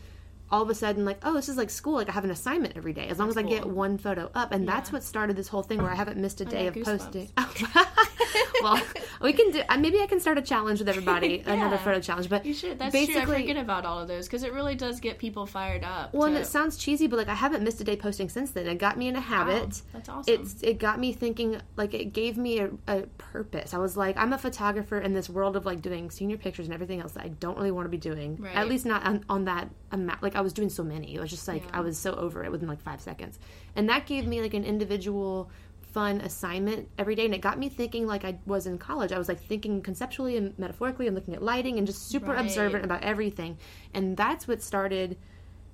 all 0.54 0.62
of 0.62 0.70
a 0.70 0.76
sudden 0.76 1.04
like, 1.04 1.18
oh, 1.24 1.34
this 1.34 1.50
is 1.50 1.58
like 1.58 1.72
school. 1.72 1.96
Like 1.96 2.10
I 2.10 2.12
have 2.12 2.24
an 2.24 2.30
assignment 2.30 2.78
every 2.78 2.94
day 2.94 3.08
as 3.08 3.18
long 3.18 3.28
as 3.28 3.38
I 3.38 3.42
get 3.42 3.66
one 3.66 3.98
photo 3.98 4.30
up, 4.36 4.52
and 4.52 4.68
that's 4.68 4.92
what 4.92 5.02
started 5.02 5.36
this 5.36 5.48
whole 5.48 5.64
thing 5.64 5.82
where 5.82 5.90
I 5.90 5.96
haven't 5.96 6.18
missed 6.18 6.42
a 6.42 6.46
day 6.46 6.68
of 6.68 6.76
posting. 6.76 7.30
well, 8.62 8.80
we 9.20 9.34
can 9.34 9.50
do. 9.52 9.62
uh, 9.68 9.78
Maybe 9.78 10.00
I 10.00 10.06
can 10.06 10.20
start 10.20 10.38
a 10.38 10.44
challenge 10.44 10.78
with 10.80 10.90
everybody, 10.90 11.40
another 11.46 11.78
photo 11.78 12.00
challenge. 12.00 12.30
But 12.30 12.46
You 12.46 12.54
should. 12.54 12.78
That's 12.78 12.94
basically, 12.94 13.22
true. 13.24 13.34
I 13.34 13.42
forget 13.42 13.58
about 13.58 13.86
all 13.86 14.00
of 14.00 14.08
those 14.08 14.28
because 14.28 14.44
it 14.44 14.54
really 14.54 14.76
does 14.76 15.00
get 15.00 15.18
people 15.18 15.48
fired 15.48 15.84
up. 15.84 16.14
Well, 16.14 16.28
and 16.28 16.38
it 16.38 16.46
sounds 16.46 16.78
cheesy, 16.78 17.08
but 17.08 17.18
like 17.18 17.30
I 17.30 17.36
haven't 17.36 17.64
missed 17.64 17.82
a 17.82 17.84
day 17.84 17.96
posting 17.96 18.30
since 18.30 18.52
then. 18.52 18.68
It 18.68 18.78
got 18.78 18.98
me 18.98 19.08
in 19.08 19.16
a 19.16 19.22
habit. 19.22 19.82
that's 19.92 20.08
awesome. 20.08 20.34
It's 20.34 20.62
it 20.62 20.78
got 20.78 21.00
me 21.00 21.14
thinking. 21.14 21.62
Like 21.78 21.96
it 21.96 22.14
gave 22.14 22.38
me 22.38 22.60
a, 22.60 22.70
a 22.88 23.02
purpose. 23.18 23.74
I 23.74 23.80
was 23.80 23.98
like, 23.98 24.18
I'm 24.18 24.34
a 24.34 24.38
photographer 24.38 25.00
in 25.00 25.14
this 25.14 25.30
world 25.30 25.56
of 25.56 25.66
like 25.66 25.82
doing 25.82 26.12
senior 26.12 26.38
pictures 26.38 26.68
and 26.68 26.74
everything 26.76 27.02
else 27.02 27.14
that 27.14 27.24
I 27.24 27.30
don't 27.30 27.58
really 27.58 27.72
want 27.72 27.86
to 27.86 27.90
be 27.90 27.98
doing. 27.98 28.38
Right. 28.38 28.56
At 28.56 28.68
least 28.68 28.86
not 28.86 29.04
on, 29.04 29.26
on 29.30 29.46
that 29.46 29.70
amount. 29.92 30.22
Like 30.22 30.36
I 30.36 30.42
was 30.44 30.54
doing 30.54 30.70
so 30.70 30.84
many. 30.84 31.16
It 31.16 31.20
was 31.20 31.30
just 31.30 31.48
like 31.48 31.64
Yeah. 31.64 31.78
I 31.78 31.80
was 31.82 31.98
so 31.98 32.14
over 32.14 32.44
it 32.44 32.52
within 32.52 32.70
like 32.70 32.82
five 32.82 33.02
seconds, 33.02 33.40
and 33.76 33.90
that 33.90 34.06
gave 34.06 34.28
me 34.28 34.42
like 34.42 34.54
an 34.54 34.64
individual 34.66 35.50
fun 35.94 36.22
assignment 36.22 36.90
every 36.98 37.14
day 37.14 37.24
and 37.24 37.36
it 37.36 37.42
got 37.42 37.60
me 37.60 37.70
thinking 37.70 38.08
like 38.08 38.26
I 38.26 38.40
was 38.48 38.66
in 38.66 38.80
college. 38.80 39.12
I 39.12 39.20
was 39.20 39.28
like 39.28 39.40
thinking 39.40 39.80
conceptually 39.82 40.38
and 40.38 40.58
metaphorically 40.58 41.06
and 41.06 41.16
looking 41.16 41.36
at 41.36 41.44
lighting 41.44 41.78
and 41.78 41.86
just 41.86 42.08
super 42.10 42.32
Right. 42.32 42.40
observant 42.44 42.84
about 42.84 43.04
everything. 43.04 43.60
And 43.94 44.18
that's 44.18 44.48
what 44.48 44.64
started 44.64 45.18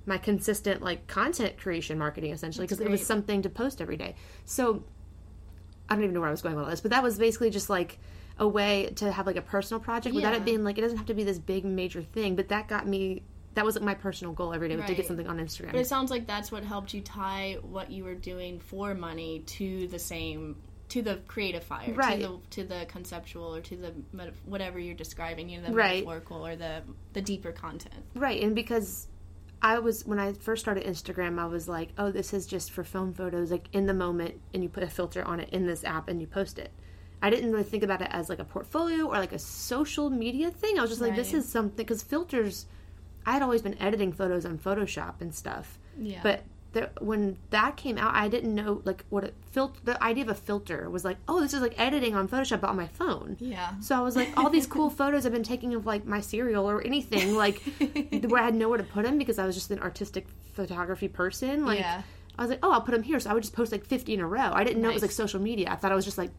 my 0.04 0.18
consistent 0.18 0.82
like 0.82 1.06
content 1.06 1.56
creation 1.56 1.96
marketing 1.96 2.32
essentially 2.32 2.66
because 2.66 2.80
it 2.80 2.90
was 2.90 3.06
something 3.06 3.40
to 3.42 3.48
post 3.48 3.80
every 3.80 3.96
day. 3.96 4.14
So 4.44 4.84
I 5.88 5.94
don't 5.94 6.04
even 6.04 6.12
know 6.14 6.20
where 6.20 6.28
I 6.28 6.32
was 6.32 6.42
going 6.42 6.54
with 6.54 6.64
all 6.64 6.70
this, 6.70 6.82
but 6.82 6.90
that 6.90 7.02
was 7.02 7.18
basically 7.18 7.48
just 7.48 7.70
like 7.70 7.98
a 8.38 8.46
way 8.46 8.92
to 8.96 9.10
have 9.12 9.26
like 9.26 9.36
a 9.36 9.42
personal 9.42 9.80
project 9.80 10.14
without 10.14 10.34
it 10.34 10.44
being 10.44 10.64
like 10.64 10.76
it 10.76 10.82
doesn't 10.82 10.98
have 10.98 11.06
to 11.06 11.14
be 11.14 11.24
this 11.24 11.38
big 11.38 11.64
major 11.64 12.02
thing. 12.02 12.36
But 12.36 12.48
that 12.48 12.68
got 12.68 12.86
me. 12.86 13.22
That 13.54 13.64
was 13.64 13.74
like 13.74 13.84
my 13.84 13.94
personal 13.94 14.32
goal 14.32 14.54
every 14.54 14.68
day 14.68 14.76
was 14.76 14.86
to 14.86 14.94
get 14.94 15.06
something 15.06 15.26
on 15.26 15.38
Instagram. 15.38 15.72
But 15.72 15.80
it 15.80 15.86
sounds 15.88 16.10
like 16.10 16.26
that's 16.26 16.52
what 16.52 16.62
helped 16.64 16.94
you 16.94 17.00
tie 17.00 17.58
what 17.62 17.90
you 17.90 18.04
were 18.04 18.14
doing 18.14 18.60
for 18.60 18.94
money 18.94 19.40
to 19.46 19.88
the 19.88 19.98
same 19.98 20.56
to 20.90 21.02
the 21.02 21.16
creative 21.28 21.62
fire, 21.62 21.92
Right. 21.92 22.20
to 22.20 22.26
the 22.26 22.38
to 22.50 22.64
the 22.64 22.86
conceptual 22.86 23.54
or 23.54 23.60
to 23.60 23.76
the 23.76 23.92
meta- 24.12 24.32
whatever 24.44 24.78
you're 24.78 24.94
describing, 24.94 25.48
you 25.48 25.60
know, 25.60 25.68
the 25.68 25.72
Right. 25.74 26.04
metaphorical 26.04 26.46
or 26.46 26.56
the 26.56 26.82
the 27.12 27.22
deeper 27.22 27.52
content. 27.52 28.04
Right, 28.14 28.42
and 28.42 28.54
because 28.54 29.06
I 29.62 29.78
was 29.78 30.06
when 30.06 30.18
I 30.18 30.32
first 30.32 30.62
started 30.62 30.84
Instagram, 30.84 31.38
I 31.38 31.46
was 31.46 31.68
like, 31.68 31.90
"Oh, 31.98 32.10
this 32.10 32.32
is 32.32 32.46
just 32.46 32.70
for 32.70 32.82
film 32.82 33.12
photos, 33.12 33.50
like 33.50 33.68
in 33.72 33.86
the 33.86 33.94
moment, 33.94 34.40
and 34.54 34.62
you 34.62 34.68
put 34.68 34.82
a 34.82 34.88
filter 34.88 35.22
on 35.24 35.38
it 35.40 35.48
in 35.50 35.66
this 35.66 35.84
app 35.84 36.08
and 36.08 36.20
you 36.20 36.26
post 36.26 36.58
it." 36.58 36.70
I 37.22 37.28
didn't 37.30 37.50
really 37.52 37.64
think 37.64 37.82
about 37.82 38.00
it 38.00 38.08
as 38.10 38.28
like 38.30 38.38
a 38.38 38.44
portfolio 38.44 39.04
or 39.06 39.18
like 39.18 39.32
a 39.32 39.38
social 39.38 40.08
media 40.08 40.50
thing. 40.50 40.78
I 40.78 40.82
was 40.82 40.90
just 40.90 41.02
like, 41.02 41.14
"This 41.16 41.34
is 41.34 41.48
something," 41.48 41.76
because 41.76 42.02
filters. 42.02 42.66
I 43.26 43.32
had 43.32 43.42
always 43.42 43.62
been 43.62 43.76
editing 43.80 44.12
photos 44.12 44.44
on 44.46 44.58
Photoshop 44.58 45.20
and 45.20 45.34
stuff, 45.34 45.78
Yeah. 45.98 46.20
but 46.22 46.44
the, 46.72 46.88
when 47.00 47.36
that 47.50 47.76
came 47.76 47.98
out, 47.98 48.14
I 48.14 48.28
didn't 48.28 48.54
know 48.54 48.80
like 48.84 49.04
what 49.10 49.24
a 49.24 49.32
filter. 49.50 49.80
The 49.84 50.00
idea 50.02 50.22
of 50.22 50.30
a 50.30 50.34
filter 50.34 50.88
was 50.88 51.04
like, 51.04 51.16
"Oh, 51.26 51.40
this 51.40 51.52
is 51.52 51.60
like 51.60 51.74
editing 51.80 52.14
on 52.14 52.28
Photoshop, 52.28 52.60
but 52.60 52.70
on 52.70 52.76
my 52.76 52.86
phone." 52.86 53.36
yeah. 53.40 53.72
So 53.80 53.96
I 53.96 54.00
was 54.02 54.14
like, 54.14 54.28
all 54.36 54.50
these 54.50 54.68
cool 54.68 54.88
photos 55.00 55.26
I've 55.26 55.32
been 55.32 55.42
taking 55.42 55.74
of 55.74 55.84
like 55.84 56.06
my 56.06 56.20
cereal 56.20 56.70
or 56.70 56.80
anything, 56.82 57.34
like 57.34 57.60
where 58.28 58.40
I 58.40 58.44
had 58.44 58.54
nowhere 58.54 58.78
to 58.78 58.84
put 58.84 59.04
them 59.04 59.18
because 59.18 59.38
I 59.40 59.46
was 59.46 59.56
just 59.56 59.70
an 59.72 59.80
artistic 59.80 60.28
photography 60.54 61.08
person. 61.08 61.66
Like, 61.66 61.80
Yeah. 61.80 62.02
I 62.38 62.42
was 62.42 62.50
like, 62.50 62.60
oh, 62.62 62.70
I'll 62.72 62.80
put 62.82 62.92
them 62.92 63.02
here. 63.02 63.18
So 63.20 63.30
I 63.30 63.34
would 63.34 63.42
just 63.42 63.52
post 63.54 63.72
like 63.72 63.84
50 63.84 64.14
in 64.14 64.20
a 64.20 64.26
row. 64.26 64.50
I 64.52 64.62
didn't 64.64 64.80
know 64.80 64.90
it 64.90 64.94
was 64.94 65.02
like 65.02 65.10
social 65.10 65.40
media. 65.40 65.68
I 65.70 65.74
thought 65.76 65.90
I 65.92 65.96
was 65.96 66.04
just 66.04 66.16
like 66.18 66.30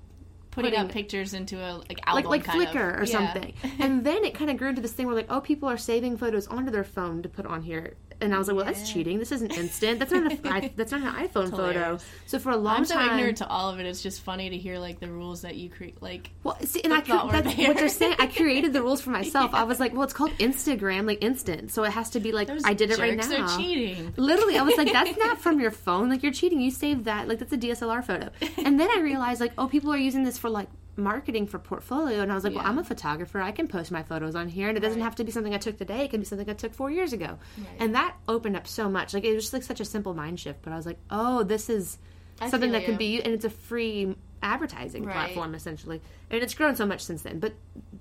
Putting, 0.52 0.72
putting- 0.72 0.86
up 0.86 0.92
pictures 0.92 1.34
into 1.34 1.58
a 1.58 1.78
like 1.78 1.90
like 1.90 2.00
album 2.08 2.30
like 2.32 2.44
kind 2.44 2.62
of. 2.62 2.68
Flickr 2.70 3.00
or 3.00 3.04
Yeah. 3.06 3.12
something. 3.34 3.54
And 3.80 4.04
then 4.04 4.24
it 4.26 4.34
kind 4.34 4.50
of 4.52 4.58
grew 4.58 4.70
into 4.70 4.82
this 4.82 4.92
thing 4.92 5.06
where 5.08 5.16
like, 5.16 5.28
oh, 5.30 5.42
people 5.42 5.70
are 5.70 5.78
saving 5.78 6.18
photos 6.18 6.48
onto 6.48 6.72
their 6.72 6.84
phone 6.84 7.22
to 7.24 7.30
put 7.30 7.46
on 7.46 7.62
here. 7.62 7.96
And 8.22 8.34
I 8.34 8.38
was 8.38 8.48
like, 8.48 8.56
well, 8.56 8.66
that's 8.66 8.90
cheating. 8.92 9.20
This 9.20 9.32
isn't 9.32 9.52
instant. 9.58 10.00
That's 10.00 10.12
not 10.12 10.32
an 10.32 10.72
that's 10.76 10.92
not 10.92 11.02
an 11.02 11.28
iPhone 11.28 11.50
photo. 11.52 11.98
So 12.28 12.40
for 12.40 12.52
a 12.52 12.58
long 12.58 12.76
time. 12.76 12.80
I'm 12.82 12.86
so 12.86 12.96
time, 12.96 13.10
ignorant 13.18 13.38
to 13.40 13.48
all 13.48 13.70
of 13.70 13.80
it. 13.80 13.86
It's 13.86 14.02
just 14.02 14.22
funny 14.22 14.50
to 14.50 14.58
hear 14.58 14.78
like 14.80 15.00
the 15.00 15.08
rules 15.10 15.42
that 15.42 15.56
you 15.56 15.70
create. 15.70 16.02
Like 16.02 16.30
Well, 16.44 16.58
see, 16.64 16.82
and 16.84 16.94
I 16.94 17.02
cre- 17.02 17.32
that's 17.32 17.56
there. 17.56 17.68
what 17.70 17.80
you're 17.80 17.90
saying. 17.90 18.16
I 18.20 18.28
created 18.28 18.74
the 18.74 18.82
rules 18.82 19.02
for 19.02 19.10
myself. 19.10 19.54
I 19.54 19.64
was 19.64 19.80
like, 19.80 19.94
well, 19.94 20.04
it's 20.04 20.14
called 20.14 20.32
Instagram, 20.38 21.06
like 21.08 21.24
instant, 21.24 21.72
so 21.72 21.84
it 21.84 21.92
has 21.92 22.10
to 22.12 22.20
be 22.20 22.32
like 22.32 22.48
those 22.48 22.62
I 22.64 22.74
did 22.74 22.92
it 22.92 23.00
right 23.00 23.18
now. 23.18 23.46
are 23.46 23.58
cheating. 23.58 24.14
Literally, 24.18 24.58
I 24.58 24.64
was 24.64 24.78
like, 24.78 24.92
that's 24.92 25.18
not 25.18 25.40
from 25.40 25.60
your 25.60 25.72
phone. 25.86 26.10
Like 26.10 26.24
you're 26.24 26.32
cheating. 26.32 26.62
You 26.62 26.72
saved 26.72 27.06
that. 27.06 27.28
Like 27.28 27.40
that's 27.40 27.54
a 27.54 27.58
DSLR 27.58 28.04
photo. 28.04 28.30
And 28.58 28.80
then 28.80 28.90
I 28.96 29.00
realized, 29.02 29.42
like, 29.42 29.54
oh, 29.58 29.68
people 29.68 29.92
are 29.94 29.98
using 29.98 30.24
this 30.24 30.38
for 30.38 30.50
like 30.50 30.68
marketing 30.98 31.48
for 31.48 31.58
portfolio. 31.60 32.22
And 32.22 32.32
I 32.32 32.36
was 32.36 32.44
like, 32.44 32.54
well, 32.56 32.66
I'm 32.66 32.78
a 32.78 32.84
photographer. 32.84 33.40
I 33.42 33.52
can 33.52 33.68
post 33.68 33.92
my 33.92 34.04
photos 34.04 34.36
on 34.36 34.50
here, 34.50 34.68
and 34.70 34.78
it 34.78 34.82
doesn't 34.82 35.00
Right. 35.00 35.06
have 35.06 35.16
to 35.16 35.24
be 35.24 35.32
something 35.32 35.54
I 35.54 35.58
took 35.58 35.78
today. 35.78 36.06
It 36.06 36.10
can 36.12 36.20
be 36.20 36.26
something 36.26 36.50
I 36.50 36.54
took 36.54 36.74
four 36.74 36.92
years 36.92 37.14
ago. 37.14 37.38
Right. 37.58 37.68
And 37.80 37.96
that 37.96 38.16
opened 38.28 38.56
up 38.58 38.68
so 38.68 38.90
much. 38.90 39.14
Like 39.14 39.24
it 39.24 39.34
was 39.34 39.44
just 39.46 39.54
like 39.54 39.64
such 39.64 39.80
a 39.80 39.86
simple 39.86 40.14
mind 40.14 40.40
shift. 40.40 40.62
But 40.62 40.74
I 40.74 40.76
was 40.76 40.86
like, 40.86 41.00
oh, 41.10 41.44
this 41.44 41.70
is 41.70 41.98
I 42.40 42.50
something 42.50 42.72
that 42.72 42.84
can 42.84 42.94
you. 42.94 42.98
be, 43.00 43.22
and 43.22 43.34
it's 43.34 43.46
a 43.46 43.50
free 43.50 44.16
advertising 44.44 45.04
Right. 45.04 45.14
platform 45.14 45.54
essentially 45.54 46.02
and 46.30 46.42
it's 46.42 46.54
grown 46.54 46.76
so 46.76 46.86
much 46.86 47.02
since 47.02 47.22
then 47.22 47.40
but 47.40 47.54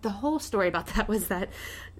the 0.02 0.08
whole 0.10 0.38
story 0.38 0.68
about 0.68 0.86
that 0.94 1.06
was 1.06 1.28
that 1.28 1.50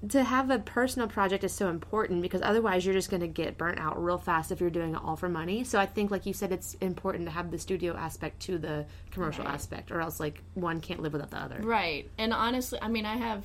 to 0.09 0.25
have 0.25 0.49
a 0.51 0.59
personal 0.59 1.07
project 1.09 1.45
is 1.45 1.53
so 1.53 1.69
important 1.69 2.23
because 2.23 2.41
otherwise 2.43 2.85
you're 2.87 2.95
just 2.95 3.11
going 3.11 3.21
to 3.21 3.27
get 3.29 3.59
burnt 3.59 3.79
out 3.79 4.03
real 4.03 4.17
fast 4.17 4.51
if 4.51 4.59
you're 4.61 4.71
doing 4.71 4.95
it 4.95 5.01
all 5.05 5.15
for 5.17 5.29
money 5.29 5.63
so 5.63 5.79
i 5.79 5.85
think 5.85 6.11
like 6.11 6.25
you 6.25 6.33
said 6.33 6.53
it's 6.53 6.75
important 6.81 7.27
to 7.27 7.31
have 7.31 7.51
the 7.51 7.59
studio 7.59 7.95
aspect 7.95 8.41
to 8.41 8.57
the 8.59 8.87
commercial 9.11 9.45
Right. 9.45 9.53
aspect 9.55 9.91
or 9.91 10.01
else 10.01 10.19
like 10.19 10.43
one 10.55 10.81
can't 10.81 11.01
live 11.01 11.13
without 11.13 11.31
the 11.31 11.39
other 11.39 11.61
Right. 11.63 12.09
And 12.17 12.33
honestly, 12.33 12.79
I 12.81 12.89
mean, 12.89 13.05
I 13.05 13.17
have 13.17 13.45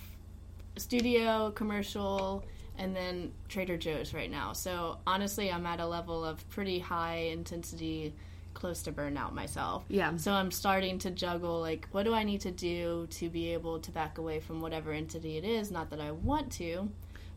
studio, 0.77 1.51
commercial, 1.51 2.43
and 2.77 2.95
then 2.95 3.31
Trader 3.47 3.77
Joe's 3.77 4.13
right 4.13 4.29
now. 4.29 4.53
So 4.53 4.97
honestly, 5.07 5.51
I'm 5.51 5.65
at 5.65 5.79
a 5.79 5.85
level 5.87 6.23
of 6.25 6.47
pretty 6.49 6.79
high 6.79 7.29
intensity, 7.31 8.13
close 8.55 8.81
to 8.83 8.91
burnout 8.91 9.33
myself. 9.33 9.83
Yeah. 9.87 10.15
So 10.17 10.31
I'm 10.31 10.49
starting 10.49 10.97
to 10.99 11.11
juggle 11.11 11.61
like, 11.61 11.87
what 11.91 12.03
do 12.03 12.13
I 12.13 12.23
need 12.23 12.41
to 12.41 12.51
do 12.51 13.07
to 13.11 13.29
be 13.29 13.53
able 13.53 13.79
to 13.81 13.91
back 13.91 14.17
away 14.17 14.39
from 14.39 14.61
whatever 14.61 14.91
entity 14.91 15.37
it 15.37 15.45
is? 15.45 15.69
Not 15.69 15.91
that 15.91 16.01
I 16.01 16.11
want 16.11 16.51
to. 16.53 16.89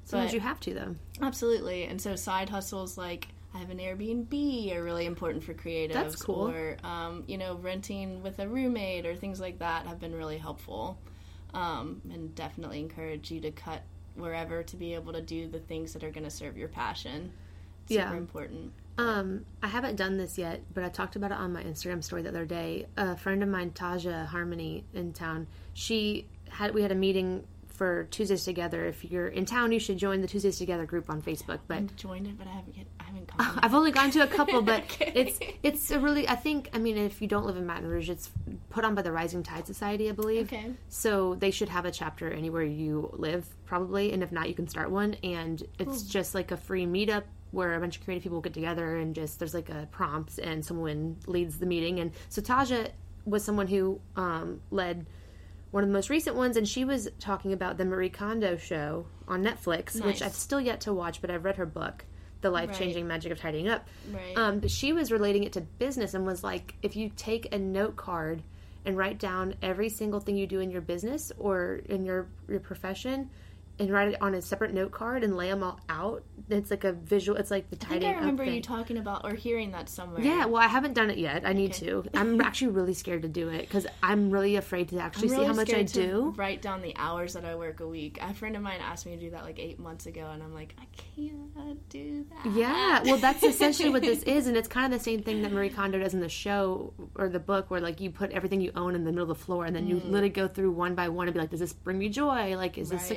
sometimes 0.04 0.32
you 0.32 0.40
have 0.40 0.60
to 0.60 0.72
though 0.72 0.94
Absolutely. 1.20 1.84
And 1.84 2.00
so 2.00 2.16
side 2.16 2.48
hustles 2.48 2.96
like 2.96 3.28
I 3.54 3.58
have 3.58 3.70
an 3.70 3.78
Airbnb 3.78 4.74
are 4.74 4.82
really 4.82 5.06
important 5.06 5.42
for 5.42 5.54
creatives. 5.54 5.94
That's 5.94 6.16
cool. 6.16 6.50
Or, 6.50 6.76
um, 6.84 7.24
you 7.26 7.38
know, 7.38 7.56
renting 7.56 8.22
with 8.22 8.38
a 8.38 8.48
roommate 8.48 9.06
or 9.06 9.16
things 9.16 9.40
like 9.40 9.58
that 9.58 9.86
have 9.86 9.98
been 9.98 10.14
really 10.14 10.38
helpful. 10.38 10.98
Um, 11.54 12.02
and 12.12 12.34
definitely 12.34 12.80
encourage 12.80 13.30
you 13.30 13.40
to 13.40 13.50
cut 13.50 13.82
wherever 14.14 14.62
to 14.62 14.76
be 14.76 14.94
able 14.94 15.14
to 15.14 15.22
do 15.22 15.48
the 15.48 15.60
things 15.60 15.94
that 15.94 16.04
are 16.04 16.10
going 16.10 16.24
to 16.24 16.30
serve 16.30 16.58
your 16.58 16.68
passion. 16.68 17.32
Super 17.88 18.00
Yeah. 18.02 18.16
important. 18.16 18.72
Um, 18.98 19.44
I 19.62 19.68
haven't 19.68 19.96
done 19.96 20.16
this 20.18 20.36
yet, 20.36 20.60
but 20.74 20.82
I 20.84 20.88
talked 20.88 21.14
about 21.16 21.30
it 21.30 21.38
on 21.38 21.52
my 21.52 21.62
Instagram 21.62 22.02
story 22.02 22.22
the 22.22 22.28
other 22.30 22.44
day. 22.44 22.86
A 22.96 23.16
friend 23.16 23.42
of 23.42 23.48
mine, 23.48 23.70
Taja 23.70 24.26
Harmony, 24.26 24.84
in 24.92 25.12
town, 25.12 25.46
she 25.74 26.26
had 26.50 26.74
we 26.74 26.82
had 26.82 26.90
a 26.92 26.96
meeting 26.96 27.44
for 27.68 28.08
Tuesdays 28.10 28.42
Together. 28.44 28.86
If 28.86 29.04
you're 29.04 29.28
in 29.28 29.44
town, 29.46 29.70
you 29.70 29.78
should 29.78 29.98
join 29.98 30.20
the 30.20 30.26
Tuesdays 30.26 30.58
Together 30.58 30.84
group 30.84 31.08
on 31.08 31.22
Facebook. 31.22 31.60
But 31.68 31.76
I've 31.76 31.94
joined 31.94 32.26
it, 32.26 32.36
but 32.36 32.48
I 32.48 32.50
haven't 32.50 32.76
yet, 32.76 32.86
I 32.98 33.04
haven't 33.04 33.28
come. 33.38 33.60
I've 33.62 33.74
only 33.74 33.92
gone 33.92 34.10
to 34.10 34.24
a 34.24 34.26
couple, 34.38 34.62
but 34.62 34.80
Okay. 34.82 35.12
it's 35.14 35.38
it's 35.62 35.90
a 35.92 36.00
really 36.00 36.28
I 36.28 36.34
think 36.34 36.68
I 36.74 36.78
mean 36.78 36.96
if 36.98 37.22
you 37.22 37.28
don't 37.28 37.46
live 37.46 37.56
in 37.56 37.68
Baton 37.68 37.86
Rouge, 37.86 38.10
it's 38.10 38.30
put 38.70 38.84
on 38.84 38.96
by 38.96 39.02
the 39.02 39.12
Rising 39.12 39.44
Tide 39.44 39.64
Society, 39.68 40.08
I 40.08 40.12
believe. 40.12 40.46
Okay. 40.52 40.72
So 40.88 41.36
they 41.36 41.52
should 41.52 41.68
have 41.68 41.84
a 41.84 41.92
chapter 41.92 42.28
anywhere 42.32 42.64
you 42.64 43.10
live, 43.12 43.46
probably, 43.64 44.12
and 44.12 44.24
if 44.24 44.32
not, 44.32 44.48
you 44.48 44.56
can 44.56 44.66
start 44.66 44.90
one. 44.90 45.14
And 45.22 45.62
it's 45.78 46.02
just 46.02 46.34
like 46.34 46.50
a 46.50 46.56
free 46.56 46.84
meetup 46.84 47.22
where 47.50 47.74
a 47.74 47.80
bunch 47.80 47.96
of 47.96 48.04
creative 48.04 48.22
people 48.22 48.40
get 48.40 48.54
together 48.54 48.96
and 48.96 49.14
just 49.14 49.38
there's 49.38 49.54
like 49.54 49.70
a 49.70 49.88
prompt 49.90 50.38
and 50.38 50.64
someone 50.64 51.16
leads 51.26 51.58
the 51.58 51.66
meeting. 51.66 52.00
And 52.00 52.12
so 52.28 52.42
Taja 52.42 52.90
was 53.24 53.44
someone 53.44 53.66
who 53.66 54.00
um, 54.16 54.60
led 54.70 55.06
one 55.70 55.82
of 55.82 55.88
the 55.88 55.92
most 55.92 56.08
recent 56.08 56.34
ones, 56.34 56.56
and 56.56 56.66
she 56.66 56.84
was 56.84 57.08
talking 57.18 57.52
about 57.52 57.76
the 57.76 57.84
Marie 57.84 58.08
Kondo 58.08 58.56
show 58.56 59.06
on 59.26 59.44
Netflix, 59.44 60.02
which 60.02 60.22
I've 60.22 60.34
still 60.34 60.60
yet 60.60 60.80
to 60.82 60.94
watch, 60.94 61.20
but 61.20 61.30
I've 61.30 61.44
read 61.44 61.56
her 61.56 61.66
book, 61.66 62.06
The 62.40 62.50
Life 62.50 62.78
Changing 62.78 63.06
Magic 63.06 63.32
of 63.32 63.38
Tidying 63.38 63.68
Up. 63.68 63.86
Right. 64.10 64.36
Um, 64.36 64.60
but 64.60 64.70
she 64.70 64.94
was 64.94 65.12
relating 65.12 65.44
it 65.44 65.52
to 65.54 65.60
business 65.60 66.14
and 66.14 66.24
was 66.24 66.42
like, 66.42 66.74
if 66.82 66.96
you 66.96 67.10
take 67.14 67.52
a 67.52 67.58
note 67.58 67.96
card 67.96 68.42
and 68.86 68.96
write 68.96 69.18
down 69.18 69.56
every 69.60 69.90
single 69.90 70.20
thing 70.20 70.38
you 70.38 70.46
do 70.46 70.60
in 70.60 70.70
your 70.70 70.80
business 70.80 71.32
or 71.36 71.80
in 71.86 72.06
your 72.06 72.28
your 72.48 72.60
profession, 72.60 73.28
and 73.78 73.90
write 73.90 74.08
it 74.08 74.22
on 74.22 74.34
a 74.34 74.42
separate 74.42 74.74
note 74.74 74.90
card 74.90 75.22
and 75.22 75.36
lay 75.36 75.48
them 75.48 75.62
all 75.62 75.80
out, 75.88 76.24
it's 76.48 76.70
like 76.70 76.84
a 76.84 76.92
visual. 76.92 77.38
It's 77.38 77.50
like 77.50 77.70
the 77.70 77.76
I 77.86 77.90
think 77.90 78.04
I 78.04 78.12
remember 78.14 78.44
you 78.44 78.62
talking 78.62 78.98
about 78.98 79.24
or 79.24 79.34
hearing 79.34 79.70
that 79.72 79.88
somewhere. 79.88 80.20
Yeah, 80.20 80.46
well, 80.46 80.62
I 80.62 80.66
haven't 80.66 80.94
done 80.94 81.10
it 81.10 81.18
yet. 81.18 81.46
I 81.46 81.52
need 81.52 81.70
Okay. 81.70 81.86
to. 81.86 82.04
I'm 82.14 82.40
actually 82.48 82.68
really 82.68 82.94
scared 82.94 83.22
to 83.22 83.28
do 83.28 83.48
it 83.48 83.60
because 83.60 83.86
I'm 84.02 84.30
really 84.30 84.56
afraid 84.56 84.88
to 84.90 84.98
actually 84.98 85.28
really 85.28 85.42
see 85.42 85.46
how 85.46 85.54
much 85.54 85.72
I 85.72 85.82
do. 85.82 86.34
Write 86.36 86.62
down 86.62 86.82
the 86.82 86.94
hours 86.96 87.34
that 87.34 87.44
I 87.44 87.54
work 87.54 87.80
a 87.80 87.86
week. 87.86 88.18
A 88.20 88.34
friend 88.34 88.56
of 88.56 88.62
mine 88.62 88.80
asked 88.80 89.06
me 89.06 89.14
to 89.14 89.20
do 89.20 89.30
that 89.30 89.44
like 89.44 89.58
eight 89.58 89.78
months 89.78 90.06
ago, 90.06 90.30
and 90.32 90.42
I'm 90.42 90.54
like, 90.54 90.74
I 90.78 90.86
can't 91.16 91.88
do 91.88 92.24
that. 92.30 92.52
Yeah, 92.52 93.02
well, 93.04 93.18
that's 93.18 93.42
essentially 93.42 93.90
what 93.90 94.02
this 94.02 94.22
is, 94.24 94.46
and 94.46 94.56
it's 94.56 94.68
kind 94.68 94.92
of 94.92 94.98
the 94.98 95.04
same 95.04 95.22
thing 95.22 95.42
that 95.42 95.52
Marie 95.52 95.70
Kondo 95.70 95.98
does 95.98 96.14
in 96.14 96.20
the 96.20 96.28
show 96.28 96.94
or 97.14 97.28
the 97.28 97.40
book, 97.40 97.70
where 97.70 97.80
like 97.80 98.00
you 98.00 98.10
put 98.10 98.30
everything 98.32 98.60
you 98.60 98.72
own 98.74 98.94
in 98.94 99.04
the 99.04 99.12
middle 99.12 99.30
of 99.30 99.38
the 99.38 99.44
floor, 99.44 99.64
and 99.64 99.76
then 99.76 99.86
you 99.86 99.96
mm. 99.96 100.10
literally 100.10 100.28
go 100.30 100.48
through 100.48 100.72
one 100.72 100.94
by 100.94 101.08
one 101.08 101.28
and 101.28 101.34
be 101.34 101.40
like, 101.40 101.50
"Does 101.50 101.60
this 101.60 101.72
bring 101.72 101.98
me 101.98 102.08
joy? 102.08 102.56
Like, 102.56 102.78
is 102.78 102.90
this 102.90 103.02
Right. 103.02 103.10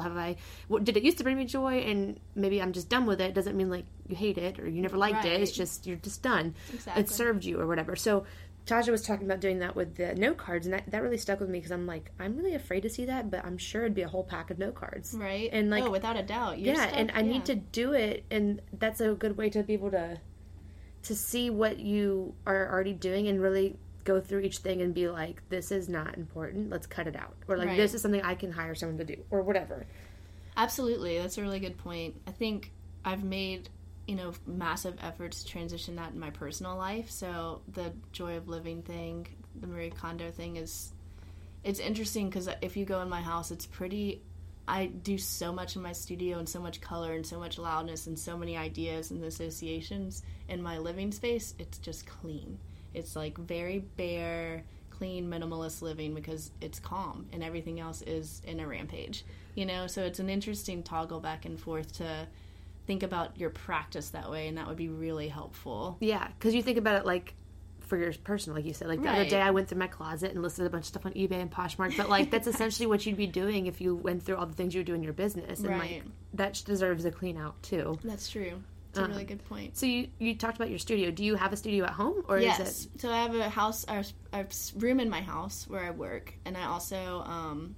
Have 0.00 0.16
I? 0.16 0.36
What 0.68 0.84
did 0.84 0.96
it 0.96 1.02
used 1.02 1.18
to 1.18 1.24
bring 1.24 1.36
me 1.36 1.44
joy? 1.44 1.78
And 1.80 2.18
maybe 2.34 2.60
I'm 2.60 2.72
just 2.72 2.88
done 2.88 3.06
with 3.06 3.20
it. 3.20 3.34
Doesn't 3.34 3.56
mean 3.56 3.70
like 3.70 3.86
you 4.08 4.16
hate 4.16 4.38
it 4.38 4.58
or 4.58 4.68
you 4.68 4.82
never 4.82 4.96
liked 4.96 5.24
it. 5.24 5.40
It's 5.40 5.52
just 5.52 5.86
you're 5.86 5.96
just 5.96 6.22
done. 6.22 6.54
Exactly. 6.72 7.02
It 7.02 7.08
served 7.08 7.44
you 7.44 7.60
or 7.60 7.66
whatever. 7.66 7.96
So. 7.96 8.24
Tasha 8.66 8.90
was 8.90 9.02
talking 9.02 9.24
about 9.24 9.40
doing 9.40 9.60
that 9.60 9.74
with 9.74 9.96
the 9.96 10.14
note 10.14 10.36
cards, 10.36 10.66
and 10.66 10.74
that, 10.74 10.88
that 10.90 11.02
really 11.02 11.16
stuck 11.16 11.40
with 11.40 11.48
me 11.48 11.58
because 11.58 11.72
I'm 11.72 11.86
like, 11.86 12.12
I'm 12.20 12.36
really 12.36 12.54
afraid 12.54 12.82
to 12.82 12.90
see 12.90 13.06
that, 13.06 13.30
but 13.30 13.44
I'm 13.44 13.56
sure 13.56 13.82
it'd 13.82 13.94
be 13.94 14.02
a 14.02 14.08
whole 14.08 14.22
pack 14.22 14.50
of 14.50 14.58
note 14.58 14.74
cards. 14.74 15.14
Right. 15.18 15.48
And, 15.50 15.70
like- 15.70 15.82
oh, 15.82 15.90
without 15.90 16.16
a 16.16 16.22
doubt. 16.22 16.58
Your 16.58 16.74
yeah 16.74 16.82
stuff- 16.82 16.98
and 16.98 17.10
i 17.14 17.20
yeah. 17.20 17.32
need 17.32 17.44
to 17.46 17.54
do 17.54 17.94
it 17.94 18.24
and 18.30 18.60
that's 18.78 19.00
a 19.00 19.14
good 19.14 19.36
way 19.36 19.48
to 19.50 19.62
be 19.62 19.72
able 19.72 19.90
to 19.90 20.20
to 21.02 21.14
see 21.14 21.50
what 21.50 21.78
you 21.78 22.34
are 22.46 22.70
already 22.70 22.92
doing 22.92 23.28
and 23.28 23.40
really 23.40 23.76
go 24.10 24.20
through 24.26 24.40
each 24.48 24.58
thing 24.66 24.78
and 24.84 24.92
be 24.94 25.06
like 25.08 25.36
this 25.54 25.70
is 25.78 25.88
not 25.88 26.10
important 26.22 26.70
let's 26.74 26.86
cut 26.96 27.06
it 27.06 27.16
out 27.24 27.34
or 27.48 27.56
like 27.56 27.68
Right. 27.68 27.76
this 27.82 27.92
is 27.94 28.00
something 28.02 28.22
i 28.32 28.34
can 28.42 28.50
hire 28.60 28.74
someone 28.74 28.98
to 28.98 29.04
do 29.04 29.16
or 29.30 29.40
whatever 29.42 29.86
Absolutely, 30.56 31.16
that's 31.18 31.38
a 31.38 31.42
really 31.42 31.60
good 31.60 31.78
point. 31.78 32.12
I 32.26 32.32
think 32.32 32.72
I've 33.04 33.24
made 33.24 33.68
you 34.06 34.16
know 34.16 34.32
massive 34.46 34.96
efforts 35.00 35.42
to 35.42 35.48
transition 35.48 35.96
that 35.96 36.12
in 36.12 36.18
my 36.18 36.30
personal 36.30 36.76
life. 36.76 37.08
So 37.10 37.62
the 37.72 37.92
joy 38.12 38.36
of 38.36 38.48
living 38.48 38.82
thing, 38.82 39.26
the 39.60 39.66
Marie 39.66 39.90
Kondo 39.90 40.30
thing 40.30 40.56
is 40.56 40.92
it's 41.64 41.80
interesting 41.80 42.28
because 42.28 42.48
if 42.60 42.76
you 42.76 42.84
go 42.84 43.00
in 43.00 43.08
my 43.08 43.22
house, 43.22 43.50
it's 43.50 43.64
pretty. 43.66 44.22
I 44.68 44.86
do 44.86 45.16
so 45.18 45.52
much 45.52 45.76
in 45.76 45.82
my 45.82 45.92
studio 45.92 46.38
and 46.38 46.48
so 46.48 46.60
much 46.60 46.80
color 46.80 47.14
and 47.14 47.24
so 47.26 47.38
much 47.38 47.56
loudness 47.58 48.06
and 48.06 48.18
so 48.18 48.36
many 48.36 48.56
ideas 48.56 49.10
and 49.12 49.22
associations 49.24 50.22
in 50.48 50.62
my 50.62 50.76
living 50.78 51.10
space. 51.12 51.54
It's 51.58 51.78
just 51.78 52.06
clean. 52.06 52.58
It's 52.94 53.16
like 53.16 53.38
very 53.38 53.78
bare, 53.96 54.64
clean, 54.90 55.28
minimalist 55.30 55.82
living 55.82 56.14
because 56.14 56.50
it's 56.60 56.78
calm 56.78 57.26
and 57.32 57.42
everything 57.42 57.80
else 57.80 58.02
is 58.02 58.42
in 58.46 58.60
a 58.60 58.66
rampage. 58.66 59.24
You 59.54 59.66
know, 59.66 59.86
so 59.86 60.02
it's 60.02 60.18
an 60.18 60.30
interesting 60.30 60.82
toggle 60.82 61.20
back 61.20 61.44
and 61.44 61.58
forth 61.58 61.92
to 61.98 62.26
think 62.86 63.02
about 63.02 63.38
your 63.38 63.50
practice 63.50 64.10
that 64.10 64.30
way, 64.30 64.48
and 64.48 64.56
that 64.58 64.66
would 64.66 64.76
be 64.76 64.88
really 64.88 65.28
helpful. 65.28 65.96
yeah 66.00 66.28
because 66.38 66.54
you 66.54 66.62
think 66.62 66.78
about 66.78 66.96
it 66.96 67.06
like 67.06 67.34
for 67.80 67.96
your 67.96 68.12
personal 68.22 68.56
like 68.56 68.64
you 68.64 68.72
said 68.72 68.86
like 68.86 69.02
the 69.02 69.08
other 69.10 69.24
day 69.28 69.40
i 69.40 69.50
went 69.50 69.66
through 69.68 69.76
my 69.78 69.88
closet 69.88 70.30
and 70.30 70.42
listed 70.42 70.64
a 70.64 70.70
bunch 70.70 70.82
of 70.82 70.86
stuff 70.86 71.04
on 71.04 71.12
ebay 71.14 71.40
and 71.42 71.50
poshmark 71.50 71.96
but 71.96 72.08
like 72.08 72.30
that's 72.30 72.46
essentially 72.54 72.86
what 72.86 73.04
you'd 73.04 73.16
be 73.16 73.26
doing 73.26 73.66
if 73.66 73.80
you 73.80 73.96
went 73.96 74.22
through 74.22 74.36
all 74.36 74.46
the 74.46 74.54
things 74.54 74.76
you 74.76 74.84
do 74.84 74.94
in 74.94 75.02
your 75.02 75.12
business 75.12 75.58
and 75.58 75.76
like 75.76 76.04
that 76.32 76.62
deserves 76.64 77.04
a 77.04 77.10
clean 77.10 77.36
out 77.36 77.60
too 77.64 77.98
That's 78.04 78.28
true. 78.28 78.62
It's 78.90 78.98
a 78.98 79.04
Um, 79.04 79.10
really 79.10 79.24
good 79.24 79.44
point. 79.48 79.76
so 79.76 79.86
you 79.86 80.08
you 80.18 80.34
talked 80.34 80.56
about 80.56 80.68
your 80.70 80.78
studio 80.80 81.10
do 81.10 81.24
you 81.24 81.36
have 81.36 81.52
a 81.52 81.56
studio 81.56 81.84
at 81.84 81.92
home 81.92 82.22
or 82.28 82.38
yes. 82.38 82.60
is 82.60 82.86
it 82.94 83.00
So 83.00 83.10
I 83.10 83.22
have 83.22 83.34
a 83.34 83.48
house, 83.48 83.84
a 83.88 84.04
a 84.32 84.46
room 84.76 85.00
in 85.00 85.08
my 85.08 85.20
house 85.22 85.66
where 85.68 85.84
I 85.84 85.90
work, 85.90 86.34
and 86.44 86.56
I 86.56 86.64
also 86.64 86.96
um, 87.22 87.76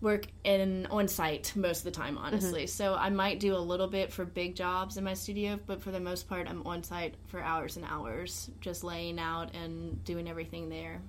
work 0.00 0.26
in 0.44 0.86
on 0.90 1.08
site 1.08 1.52
most 1.56 1.78
of 1.78 1.84
the 1.84 1.90
time. 1.90 2.16
Honestly, 2.18 2.62
Mm-hmm. 2.64 2.68
so 2.68 2.94
I 2.94 3.10
might 3.10 3.40
do 3.40 3.56
a 3.56 3.58
little 3.58 3.88
bit 3.88 4.12
for 4.12 4.24
big 4.24 4.54
jobs 4.54 4.96
in 4.96 5.02
my 5.04 5.14
studio, 5.14 5.58
but 5.66 5.82
for 5.82 5.90
the 5.90 5.98
most 6.00 6.28
part, 6.28 6.48
I'm 6.48 6.64
on 6.66 6.84
site 6.84 7.14
for 7.26 7.40
hours 7.42 7.76
and 7.76 7.84
hours, 7.84 8.48
just 8.60 8.84
laying 8.84 9.18
out 9.18 9.54
and 9.56 10.02
doing 10.04 10.28
everything 10.28 10.68
there. 10.68 11.00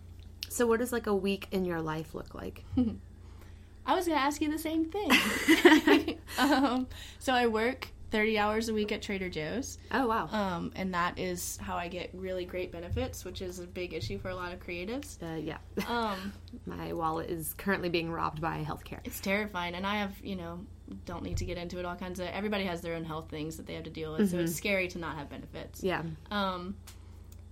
So, 0.50 0.66
what 0.66 0.80
does 0.80 0.92
like 0.92 1.06
a 1.06 1.14
week 1.16 1.48
in 1.52 1.66
your 1.66 1.82
life 1.82 2.16
look 2.16 2.34
like? 2.34 2.64
I 3.86 3.96
was 3.96 4.08
gonna 4.08 4.20
ask 4.20 4.42
you 4.42 4.50
the 4.52 4.58
same 4.58 4.86
thing. 4.86 6.18
um, 6.40 6.88
so 7.20 7.32
I 7.34 7.46
work 7.48 7.88
30 8.12 8.38
hours 8.40 8.70
a 8.70 8.74
week 8.74 8.92
at 8.92 9.02
Trader 9.02 9.30
Joe's. 9.30 9.78
Oh 9.92 10.08
wow, 10.08 10.28
Um, 10.32 10.72
and 10.76 10.94
that 10.94 11.20
is 11.20 11.58
how 11.62 11.76
I 11.78 11.88
get 11.88 12.10
really 12.14 12.44
great 12.46 12.72
benefits, 12.72 13.24
which 13.24 13.42
is 13.42 13.60
a 13.60 13.68
big 13.68 13.94
issue 13.94 14.18
for 14.18 14.30
a 14.30 14.36
lot 14.36 14.52
of 14.54 14.60
creatives. 14.60 15.22
uh, 15.22 15.36
yeah. 15.38 15.58
Um, 15.88 16.34
My 16.66 16.94
wallet 16.94 17.30
is 17.30 17.54
currently 17.56 17.90
being 17.90 18.12
robbed 18.12 18.42
by 18.42 18.64
healthcare. 18.68 19.00
it's 19.04 19.20
terrifying, 19.20 19.76
and 19.76 19.86
I 19.86 19.96
have, 19.98 20.14
you 20.24 20.36
know, 20.36 20.60
don't 21.06 21.24
need 21.24 21.38
to 21.38 21.46
get 21.46 21.58
into 21.58 21.78
it. 21.78 21.86
All 21.86 21.96
kinds 21.96 22.20
of 22.20 22.28
everybody 22.28 22.64
has 22.64 22.82
their 22.82 22.96
own 22.96 23.06
health 23.06 23.30
things 23.30 23.58
that 23.58 23.68
they 23.68 23.76
have 23.76 23.84
to 23.84 23.92
deal 23.92 24.14
with, 24.14 24.32
so 24.32 24.40
it's 24.40 24.56
scary 24.56 24.88
to 24.90 24.98
not 24.98 25.16
have 25.16 25.30
benefits. 25.30 25.84
Yeah, 25.84 26.02
Um, 26.32 26.76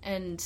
and 0.03 0.43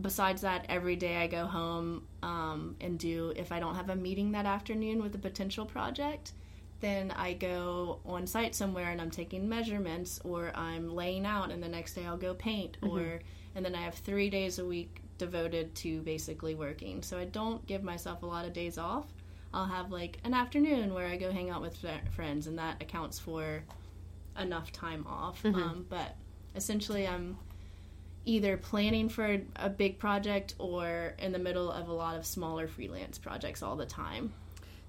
besides 0.00 0.42
that, 0.42 0.66
every 0.68 0.96
day 0.96 1.18
I 1.18 1.26
go 1.26 1.44
home 1.46 2.06
um, 2.22 2.74
and 2.80 2.98
do, 2.98 3.32
if 3.36 3.52
I 3.52 3.60
don't 3.60 3.74
have 3.76 3.90
a 3.90 3.96
meeting 3.96 4.32
that 4.32 4.46
afternoon 4.46 5.02
with 5.02 5.14
a 5.14 5.18
potential 5.18 5.66
project, 5.66 6.32
then 6.80 7.10
I 7.10 7.34
go 7.34 8.00
on 8.06 8.26
site 8.26 8.54
somewhere 8.54 8.90
and 8.90 9.00
I'm 9.00 9.10
taking 9.10 9.48
measurements 9.48 10.20
or 10.24 10.50
I'm 10.54 10.94
laying 10.94 11.26
out, 11.26 11.50
and 11.50 11.62
the 11.62 11.68
next 11.68 11.94
day 11.94 12.06
I'll 12.06 12.16
go 12.16 12.34
paint, 12.34 12.78
or 12.82 13.20
and 13.54 13.64
then 13.64 13.74
I 13.74 13.82
have 13.82 13.94
three 13.94 14.30
days 14.30 14.58
a 14.58 14.64
week 14.64 15.02
devoted 15.18 15.74
to 15.76 16.00
basically 16.02 16.54
working. 16.54 17.02
So 17.02 17.18
I 17.18 17.24
don't 17.26 17.66
give 17.66 17.82
myself 17.82 18.22
a 18.22 18.26
lot 18.26 18.46
of 18.46 18.52
days 18.52 18.78
off. 18.78 19.06
I'll 19.52 19.66
have 19.66 19.90
like 19.90 20.18
an 20.24 20.32
afternoon 20.32 20.94
where 20.94 21.06
I 21.06 21.16
go 21.16 21.30
hang 21.30 21.50
out 21.50 21.60
with 21.60 21.76
friends, 22.12 22.46
and 22.46 22.58
that 22.58 22.80
accounts 22.82 23.18
for 23.18 23.62
enough 24.38 24.72
time 24.72 25.06
off. 25.06 25.44
Um, 25.44 25.86
but 25.88 26.16
essentially, 26.54 27.06
I'm 27.06 27.36
either 28.24 28.56
planning 28.56 29.08
for 29.08 29.40
a 29.56 29.68
big 29.68 29.98
project 29.98 30.54
or 30.58 31.14
in 31.18 31.32
the 31.32 31.38
middle 31.38 31.70
of 31.70 31.88
a 31.88 31.92
lot 31.92 32.16
of 32.16 32.24
smaller 32.24 32.68
freelance 32.68 33.18
projects 33.18 33.62
all 33.62 33.76
the 33.76 33.86
time. 33.86 34.32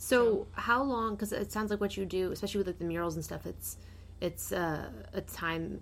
So, 0.03 0.47
how 0.53 0.81
long? 0.81 1.13
Because 1.13 1.31
it 1.31 1.51
sounds 1.51 1.69
like 1.69 1.79
what 1.79 1.95
you 1.95 2.05
do, 2.05 2.31
especially 2.31 2.57
with 2.57 2.67
like 2.67 2.79
the 2.79 2.85
murals 2.85 3.15
and 3.15 3.23
stuff, 3.23 3.45
it's 3.45 3.77
it's 4.19 4.51
uh, 4.51 4.89
a 5.13 5.21
time 5.21 5.79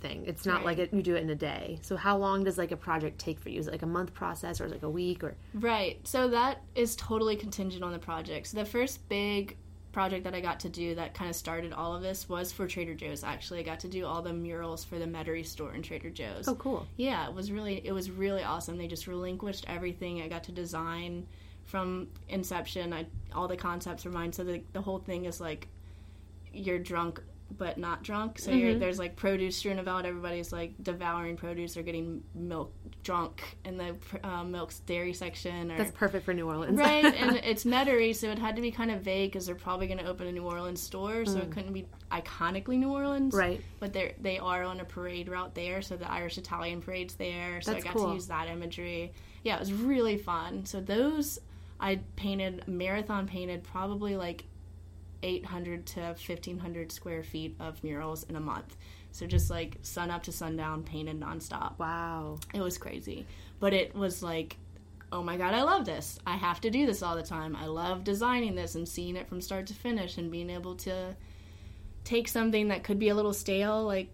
thing. 0.00 0.24
It's 0.26 0.44
not 0.44 0.56
Right. 0.56 0.64
like 0.66 0.78
it, 0.80 0.92
you 0.92 1.02
do 1.02 1.14
it 1.16 1.22
in 1.22 1.30
a 1.30 1.34
day. 1.34 1.78
So, 1.80 1.96
how 1.96 2.18
long 2.18 2.44
does 2.44 2.58
like 2.58 2.72
a 2.72 2.76
project 2.76 3.18
take 3.18 3.38
for 3.40 3.48
you? 3.48 3.58
Is 3.58 3.66
it 3.66 3.70
like 3.72 3.80
a 3.82 3.86
month 3.86 4.12
process, 4.12 4.60
or 4.60 4.66
is 4.66 4.72
it 4.72 4.74
like 4.74 4.82
a 4.82 4.90
week, 4.90 5.24
or 5.24 5.34
Right. 5.54 5.98
So 6.06 6.28
that 6.28 6.60
is 6.74 6.94
totally 6.94 7.36
contingent 7.36 7.82
on 7.82 7.90
the 7.92 7.98
project. 7.98 8.48
So 8.48 8.58
the 8.58 8.66
first 8.66 9.08
big 9.08 9.56
project 9.92 10.24
that 10.24 10.34
I 10.34 10.40
got 10.42 10.60
to 10.60 10.68
do 10.68 10.94
that 10.96 11.14
kind 11.14 11.30
of 11.30 11.36
started 11.36 11.72
all 11.72 11.94
of 11.96 12.02
this 12.02 12.28
was 12.28 12.52
for 12.52 12.66
Trader 12.66 12.94
Joe's. 12.94 13.24
Actually, 13.24 13.60
I 13.60 13.62
got 13.62 13.80
to 13.80 13.88
do 13.88 14.04
all 14.04 14.20
the 14.20 14.32
murals 14.34 14.84
for 14.84 14.98
the 14.98 15.06
Metairie 15.06 15.46
store 15.46 15.72
in 15.72 15.80
Trader 15.80 16.10
Joe's. 16.10 16.48
oh, 16.48 16.54
cool. 16.56 16.86
Yeah, 16.98 17.26
it 17.28 17.34
was 17.34 17.50
really 17.50 17.80
it 17.82 17.92
was 17.92 18.10
really 18.10 18.42
awesome. 18.42 18.76
They 18.76 18.88
just 18.88 19.06
relinquished 19.06 19.64
everything. 19.68 20.20
I 20.20 20.28
got 20.28 20.44
to 20.44 20.52
design 20.52 21.26
from 21.64 22.08
inception. 22.28 22.92
I 22.92 23.06
all 23.34 23.48
the 23.48 23.56
concepts 23.56 24.04
were 24.04 24.10
mine. 24.10 24.32
So 24.32 24.44
the 24.44 24.62
the 24.72 24.80
whole 24.80 24.98
thing 24.98 25.24
is 25.24 25.40
like 25.40 25.68
you're 26.52 26.78
drunk 26.78 27.20
but 27.56 27.78
not 27.78 28.02
drunk. 28.02 28.38
So 28.38 28.50
you're, 28.50 28.74
there's 28.74 28.98
like 28.98 29.16
produce 29.16 29.56
strewn 29.56 29.78
about. 29.78 30.06
Everybody's 30.06 30.52
like 30.52 30.74
devouring 30.82 31.36
produce 31.36 31.76
or 31.76 31.82
getting 31.82 32.22
milk 32.34 32.72
drunk 33.02 33.58
in 33.64 33.76
the 33.76 33.96
uh, 34.22 34.44
milk's 34.44 34.80
dairy 34.80 35.12
section. 35.12 35.70
Or 35.70 35.78
That's 35.78 35.92
perfect 35.92 36.24
for 36.24 36.34
New 36.34 36.48
Orleans, 36.48 36.78
right, 36.78 37.04
and 37.04 37.36
it's 37.44 37.64
Metairie, 37.64 38.14
so 38.14 38.30
it 38.30 38.38
had 38.38 38.56
to 38.56 38.62
be 38.62 38.70
kind 38.70 38.90
of 38.90 39.02
vague 39.02 39.32
because 39.32 39.46
they're 39.46 39.54
probably 39.54 39.86
going 39.86 39.98
to 39.98 40.06
open 40.06 40.26
a 40.26 40.32
New 40.32 40.44
Orleans 40.44 40.80
store, 40.80 41.24
so 41.24 41.38
it 41.38 41.50
couldn't 41.50 41.72
be 41.72 41.86
iconically 42.10 42.78
New 42.78 42.90
Orleans. 42.90 43.34
right. 43.34 43.60
But 43.80 43.92
they 43.92 44.14
they 44.20 44.38
are 44.38 44.64
on 44.64 44.80
a 44.80 44.84
parade 44.84 45.28
route 45.28 45.54
there, 45.54 45.82
so 45.82 45.96
the 45.96 46.10
Irish 46.10 46.38
Italian 46.38 46.82
parade's 46.82 47.14
there. 47.14 47.60
So 47.60 47.72
That's 47.72 47.84
I 47.84 47.88
got 47.88 47.96
cool. 47.96 48.08
to 48.08 48.14
use 48.14 48.26
that 48.28 48.48
imagery. 48.48 49.12
Yeah, 49.42 49.56
it 49.56 49.60
was 49.60 49.72
really 49.72 50.16
fun. 50.16 50.64
So 50.64 50.80
those 50.80 51.38
I 51.84 52.00
painted 52.16 52.66
marathon 52.66 53.26
painted 53.26 53.62
probably 53.62 54.16
like 54.16 54.44
800 55.22 55.84
to 55.88 56.00
1500 56.00 56.90
square 56.90 57.22
feet 57.22 57.56
of 57.60 57.84
murals 57.84 58.22
in 58.22 58.36
a 58.36 58.40
month. 58.40 58.74
So 59.12 59.26
just 59.26 59.50
like 59.50 59.76
sun 59.82 60.10
up 60.10 60.22
to 60.22 60.32
sundown 60.32 60.82
painted 60.82 61.20
nonstop. 61.20 61.78
Wow. 61.78 62.38
It 62.54 62.62
was 62.62 62.78
crazy. 62.78 63.26
But 63.60 63.74
it 63.74 63.94
was 63.94 64.22
like, 64.22 64.56
oh 65.12 65.22
my 65.22 65.36
god, 65.36 65.52
I 65.52 65.62
love 65.62 65.84
this. 65.84 66.18
I 66.26 66.36
have 66.36 66.58
to 66.62 66.70
do 66.70 66.86
this 66.86 67.02
all 67.02 67.16
the 67.16 67.22
time. 67.22 67.54
I 67.54 67.66
love 67.66 68.02
designing 68.02 68.54
this 68.54 68.76
and 68.76 68.88
seeing 68.88 69.14
it 69.14 69.28
from 69.28 69.42
start 69.42 69.66
to 69.66 69.74
finish 69.74 70.16
and 70.16 70.30
being 70.30 70.48
able 70.48 70.76
to 70.76 71.14
take 72.02 72.28
something 72.28 72.68
that 72.68 72.82
could 72.82 72.98
be 72.98 73.10
a 73.10 73.14
little 73.14 73.34
stale, 73.34 73.84
like 73.84 74.08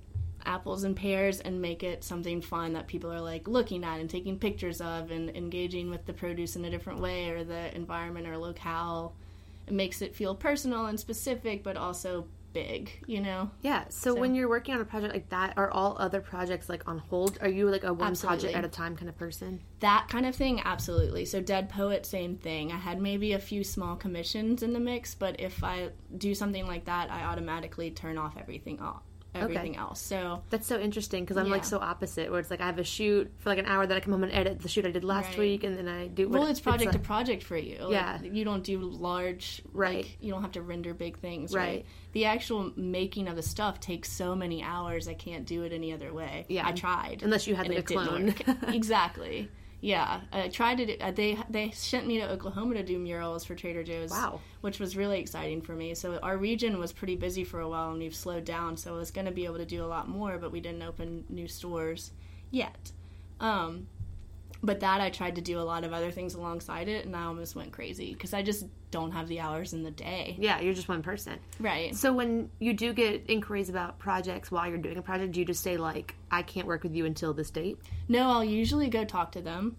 apples 0.46 0.84
and 0.84 0.96
pears, 0.96 1.40
and 1.40 1.60
make 1.60 1.82
it 1.82 2.04
something 2.04 2.40
fun 2.40 2.72
that 2.74 2.86
people 2.86 3.12
are 3.12 3.20
like 3.20 3.48
looking 3.48 3.84
at 3.84 4.00
and 4.00 4.08
taking 4.10 4.38
pictures 4.38 4.80
of 4.80 5.10
and 5.10 5.30
engaging 5.36 5.90
with 5.90 6.06
the 6.06 6.12
produce 6.12 6.56
in 6.56 6.64
a 6.64 6.70
different 6.70 7.00
way 7.00 7.30
or 7.30 7.44
the 7.44 7.74
environment 7.74 8.26
or 8.26 8.36
locale. 8.36 9.14
It 9.66 9.72
makes 9.72 10.02
it 10.02 10.14
feel 10.16 10.34
personal 10.34 10.86
and 10.86 10.98
specific, 10.98 11.62
but 11.62 11.76
also 11.76 12.26
big, 12.52 12.90
you 13.06 13.20
know? 13.20 13.48
Yeah. 13.62 13.84
So, 13.90 14.14
So- 14.14 14.20
when 14.20 14.34
you're 14.34 14.48
working 14.48 14.74
on 14.74 14.80
a 14.80 14.84
project 14.84 15.14
like 15.14 15.28
that, 15.28 15.54
are 15.56 15.70
all 15.70 15.94
other 16.00 16.20
projects 16.20 16.68
like 16.68 16.88
on 16.88 16.98
hold? 16.98 17.38
Are 17.40 17.48
you 17.48 17.70
like 17.70 17.84
a 17.84 17.92
one 17.92 18.08
Absolutely. 18.08 18.38
project 18.52 18.58
at 18.58 18.64
a 18.64 18.68
time 18.68 18.96
kind 18.96 19.08
of 19.08 19.16
person? 19.16 19.60
That 19.78 20.08
kind 20.08 20.26
of 20.26 20.34
thing, 20.34 20.60
absolutely. 20.64 21.24
So, 21.26 21.40
Dead 21.40 21.68
Poet, 21.68 22.04
same 22.04 22.36
thing. 22.36 22.72
I 22.72 22.76
had 22.78 23.00
maybe 23.00 23.32
a 23.34 23.38
few 23.38 23.62
small 23.62 23.94
commissions 23.94 24.64
in 24.64 24.72
the 24.72 24.80
mix, 24.80 25.14
but 25.14 25.38
if 25.38 25.62
I 25.62 25.90
do 26.18 26.34
something 26.34 26.66
like 26.66 26.86
that, 26.86 27.08
I 27.08 27.22
automatically 27.22 27.92
turn 27.92 28.18
off 28.18 28.36
everything 28.36 28.80
off. 28.80 29.02
Everything 29.34 29.76
else. 29.76 30.00
So 30.00 30.42
That's 30.50 30.66
so 30.66 30.78
interesting 30.80 31.24
because 31.24 31.36
I'm 31.36 31.48
like 31.48 31.64
so 31.64 31.78
opposite. 31.78 32.30
Where 32.30 32.40
it's 32.40 32.50
like 32.50 32.60
I 32.60 32.66
have 32.66 32.78
a 32.78 32.84
shoot 32.84 33.30
for 33.38 33.48
like 33.50 33.58
an 33.58 33.66
hour, 33.66 33.86
then 33.86 33.96
I 33.96 34.00
come 34.00 34.12
home 34.12 34.24
and 34.24 34.32
edit 34.32 34.60
the 34.60 34.68
shoot 34.68 34.84
I 34.86 34.90
did 34.90 35.04
last 35.04 35.30
Right. 35.30 35.38
week, 35.38 35.64
and 35.64 35.78
then 35.78 35.88
I 35.88 36.08
do. 36.08 36.28
well, 36.28 36.46
it's 36.46 36.58
project 36.60 36.92
like- 36.92 37.00
to 37.00 37.06
project 37.06 37.42
for 37.44 37.56
you. 37.56 37.78
Like, 37.80 37.92
Yeah. 37.92 38.22
you 38.22 38.44
don't 38.44 38.64
do 38.64 38.80
large. 38.80 39.62
Right. 39.72 39.98
Like, 40.04 40.16
you 40.20 40.32
don't 40.32 40.42
have 40.42 40.52
to 40.52 40.62
render 40.62 40.94
big 40.94 41.18
things. 41.18 41.54
Right. 41.54 41.60
Right. 41.60 41.86
The 42.12 42.24
actual 42.24 42.72
making 42.76 43.28
of 43.28 43.36
the 43.36 43.42
stuff 43.42 43.78
takes 43.78 44.10
so 44.10 44.34
many 44.34 44.62
hours. 44.64 45.06
I 45.06 45.14
can't 45.14 45.46
do 45.46 45.62
it 45.62 45.72
any 45.72 45.92
other 45.92 46.12
way. 46.12 46.44
Yeah. 46.48 46.66
I 46.66 46.72
tried. 46.72 47.22
Unless 47.22 47.46
you 47.46 47.54
had 47.54 47.68
like 47.68 47.78
a 47.78 47.82
clone. 47.82 48.34
exactly. 48.68 49.48
Yeah, 49.80 50.20
I 50.30 50.48
tried 50.48 50.76
to. 50.78 50.86
Do, 50.86 50.96
uh, 51.00 51.10
they 51.10 51.38
they 51.48 51.70
sent 51.70 52.06
me 52.06 52.18
to 52.18 52.30
Oklahoma 52.30 52.74
to 52.74 52.82
do 52.82 52.98
murals 52.98 53.44
for 53.44 53.54
Trader 53.54 53.82
Joe's. 53.82 54.10
Wow. 54.10 54.40
which 54.60 54.78
was 54.78 54.94
really 54.94 55.20
exciting 55.20 55.62
for 55.62 55.72
me. 55.72 55.94
So 55.94 56.18
our 56.18 56.36
region 56.36 56.78
was 56.78 56.92
pretty 56.92 57.16
busy 57.16 57.44
for 57.44 57.60
a 57.60 57.68
while, 57.68 57.90
and 57.90 57.98
we've 57.98 58.14
slowed 58.14 58.44
down. 58.44 58.76
So 58.76 58.94
I 58.94 58.98
was 58.98 59.10
going 59.10 59.24
to 59.24 59.32
be 59.32 59.46
able 59.46 59.56
to 59.56 59.64
do 59.64 59.82
a 59.82 59.86
lot 59.86 60.06
more, 60.08 60.36
but 60.36 60.52
we 60.52 60.60
didn't 60.60 60.82
open 60.82 61.24
new 61.30 61.48
stores 61.48 62.12
yet. 62.50 62.92
Um, 63.40 63.86
but 64.62 64.80
that 64.80 65.00
I 65.00 65.10
tried 65.10 65.36
to 65.36 65.40
do 65.40 65.58
a 65.58 65.62
lot 65.62 65.84
of 65.84 65.92
other 65.92 66.10
things 66.10 66.34
alongside 66.34 66.88
it, 66.88 67.06
and 67.06 67.16
I 67.16 67.24
almost 67.24 67.56
went 67.56 67.72
crazy 67.72 68.12
because 68.12 68.34
I 68.34 68.42
just 68.42 68.66
don't 68.90 69.12
have 69.12 69.28
the 69.28 69.40
hours 69.40 69.72
in 69.72 69.82
the 69.82 69.90
day. 69.90 70.36
yeah, 70.38 70.60
you're 70.60 70.74
just 70.74 70.88
one 70.88 71.02
person. 71.02 71.38
Right. 71.58 71.94
So 71.94 72.12
when 72.12 72.50
you 72.58 72.74
do 72.74 72.92
get 72.92 73.24
inquiries 73.28 73.68
about 73.68 73.98
projects 73.98 74.50
while 74.50 74.68
you're 74.68 74.78
doing 74.78 74.96
a 74.98 75.02
project, 75.02 75.32
do 75.32 75.40
you 75.40 75.46
just 75.46 75.62
say 75.62 75.76
like, 75.76 76.14
"I 76.30 76.42
can't 76.42 76.66
work 76.66 76.82
with 76.82 76.94
you 76.94 77.06
until 77.06 77.32
this 77.32 77.50
date"? 77.50 77.78
No, 78.08 78.30
I'll 78.30 78.44
usually 78.44 78.88
go 78.88 79.04
talk 79.04 79.32
to 79.32 79.40
them, 79.40 79.76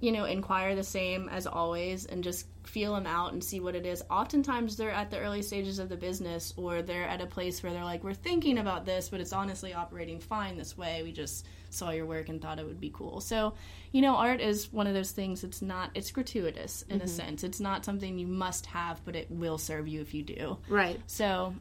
you 0.00 0.12
know, 0.12 0.24
inquire 0.24 0.74
the 0.74 0.82
same 0.82 1.28
as 1.28 1.46
always 1.46 2.06
and 2.06 2.24
just 2.24 2.46
feel 2.64 2.94
them 2.94 3.06
out 3.06 3.32
and 3.32 3.44
see 3.44 3.60
what 3.60 3.74
it 3.74 3.84
is. 3.84 4.02
Oftentimes 4.10 4.76
they're 4.76 4.90
at 4.90 5.10
the 5.10 5.18
early 5.18 5.42
stages 5.42 5.78
of 5.78 5.88
the 5.88 5.96
business 5.96 6.54
or 6.56 6.82
they're 6.82 7.06
at 7.06 7.20
a 7.20 7.26
place 7.26 7.62
where 7.62 7.72
they're 7.72 7.84
like, 7.84 8.02
we're 8.02 8.14
thinking 8.14 8.58
about 8.58 8.86
this, 8.86 9.08
but 9.08 9.20
it's 9.20 9.32
honestly 9.32 9.74
operating 9.74 10.18
fine 10.18 10.56
this 10.56 10.76
way. 10.76 11.02
We 11.02 11.12
just 11.12 11.46
saw 11.68 11.90
your 11.90 12.06
work 12.06 12.28
and 12.28 12.40
thought 12.40 12.58
it 12.58 12.66
would 12.66 12.80
be 12.80 12.90
cool. 12.94 13.20
So, 13.20 13.54
you 13.92 14.00
know, 14.00 14.16
art 14.16 14.40
is 14.40 14.72
one 14.72 14.86
of 14.86 14.94
those 14.94 15.10
things, 15.10 15.44
it's 15.44 15.62
not, 15.62 15.90
it's 15.94 16.10
gratuitous 16.10 16.82
in 16.88 16.96
a 16.96 17.04
mm-hmm. 17.04 17.06
sense. 17.06 17.44
It's 17.44 17.60
not 17.60 17.84
something 17.84 18.18
you 18.18 18.26
must 18.26 18.66
have, 18.66 19.04
but 19.04 19.14
it 19.14 19.30
will 19.30 19.58
serve 19.58 19.86
you 19.86 20.00
if 20.00 20.14
you 20.14 20.22
do. 20.22 20.58
Right. 20.68 20.98
So, 21.06 21.54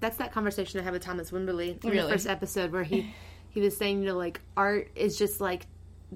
That's 0.00 0.16
that 0.18 0.32
conversation 0.32 0.80
I 0.80 0.82
had 0.82 0.92
with 0.92 1.02
Thomas 1.02 1.30
Wimberly 1.30 1.82
in 1.84 1.96
the 1.96 2.08
first 2.08 2.26
episode 2.26 2.72
where 2.72 2.84
he 2.84 3.14
he 3.48 3.60
was 3.60 3.76
saying, 3.76 4.02
you 4.02 4.08
know, 4.08 4.18
like 4.18 4.40
art 4.56 4.90
is 4.96 5.16
just 5.16 5.40
like 5.40 5.66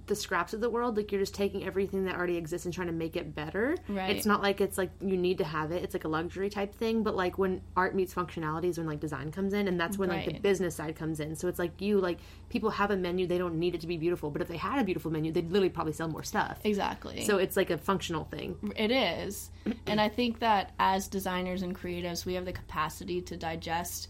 the 0.07 0.15
scraps 0.15 0.53
of 0.53 0.61
the 0.61 0.71
world. 0.71 0.97
Like 0.97 1.13
you're 1.13 1.21
just 1.21 1.35
taking 1.35 1.65
everything 1.65 2.05
that 2.05 2.17
already 2.17 2.37
exists 2.37 2.65
and 2.65 2.75
trying 2.75 2.87
to 2.89 2.93
make 2.93 3.17
it 3.17 3.35
better. 3.35 3.77
Right. 3.89 4.15
It's 4.15 4.27
not 4.27 4.43
like 4.43 4.61
it's 4.61 4.79
like 4.79 4.91
you 5.01 5.17
need 5.17 5.39
to 5.39 5.45
have 5.45 5.73
it. 5.73 5.83
It's 5.83 5.95
like 5.95 6.05
a 6.05 6.09
luxury 6.09 6.51
type 6.51 6.75
thing. 6.75 7.03
But 7.03 7.17
like 7.17 7.39
when 7.39 7.61
art 7.77 7.95
meets 7.95 8.15
functionality 8.15 8.67
is 8.67 8.79
when 8.79 8.87
like 8.87 9.01
design 9.01 9.33
comes 9.33 9.53
in, 9.53 9.69
and 9.69 9.79
that's 9.79 9.99
when 9.99 10.09
like 10.09 10.27
the 10.27 10.39
business 10.39 10.77
side 10.77 10.97
comes 10.97 11.21
in. 11.21 11.37
So 11.37 11.49
it's 11.49 11.59
like 11.59 11.81
you 11.81 12.01
like 12.01 12.19
people 12.49 12.71
have 12.71 12.91
a 12.91 12.97
menu. 12.97 13.27
They 13.27 13.39
don't 13.39 13.59
need 13.59 13.75
it 13.75 13.81
to 13.83 13.87
be 13.87 13.97
beautiful, 13.97 14.31
but 14.31 14.43
if 14.43 14.49
they 14.49 14.57
had 14.57 14.79
a 14.79 14.85
beautiful 14.85 15.11
menu, 15.11 15.33
they'd 15.33 15.51
literally 15.51 15.69
probably 15.69 15.93
sell 15.93 16.09
more 16.09 16.23
stuff. 16.23 16.59
exactly. 16.65 17.25
So 17.25 17.39
it's 17.39 17.57
like 17.57 17.71
a 17.71 17.79
functional 17.79 18.25
thing. 18.25 18.57
It 18.77 18.91
is. 18.91 19.51
and 19.87 20.01
I 20.01 20.09
think 20.09 20.41
that 20.41 20.73
as 20.79 21.09
designers 21.09 21.63
and 21.63 21.79
creatives, 21.79 22.25
we 22.25 22.35
have 22.35 22.45
the 22.45 22.53
capacity 22.53 23.21
to 23.23 23.37
digest 23.37 24.09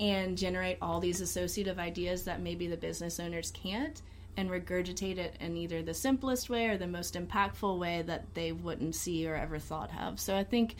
and 0.00 0.36
generate 0.36 0.78
all 0.82 1.00
these 1.00 1.20
associative 1.20 1.78
ideas 1.78 2.24
that 2.24 2.40
maybe 2.40 2.66
the 2.66 2.76
business 2.76 3.20
owners 3.20 3.50
can't 3.52 4.02
and 4.36 4.50
regurgitate 4.50 5.18
it 5.18 5.36
in 5.40 5.56
either 5.56 5.82
the 5.82 5.94
simplest 5.94 6.50
way 6.50 6.66
or 6.66 6.76
the 6.76 6.86
most 6.86 7.14
impactful 7.14 7.78
way 7.78 8.02
that 8.02 8.34
they 8.34 8.52
wouldn't 8.52 8.94
see 8.94 9.26
or 9.28 9.34
ever 9.34 9.58
thought 9.58 9.90
of. 10.00 10.18
So 10.18 10.36
I 10.36 10.44
think, 10.44 10.76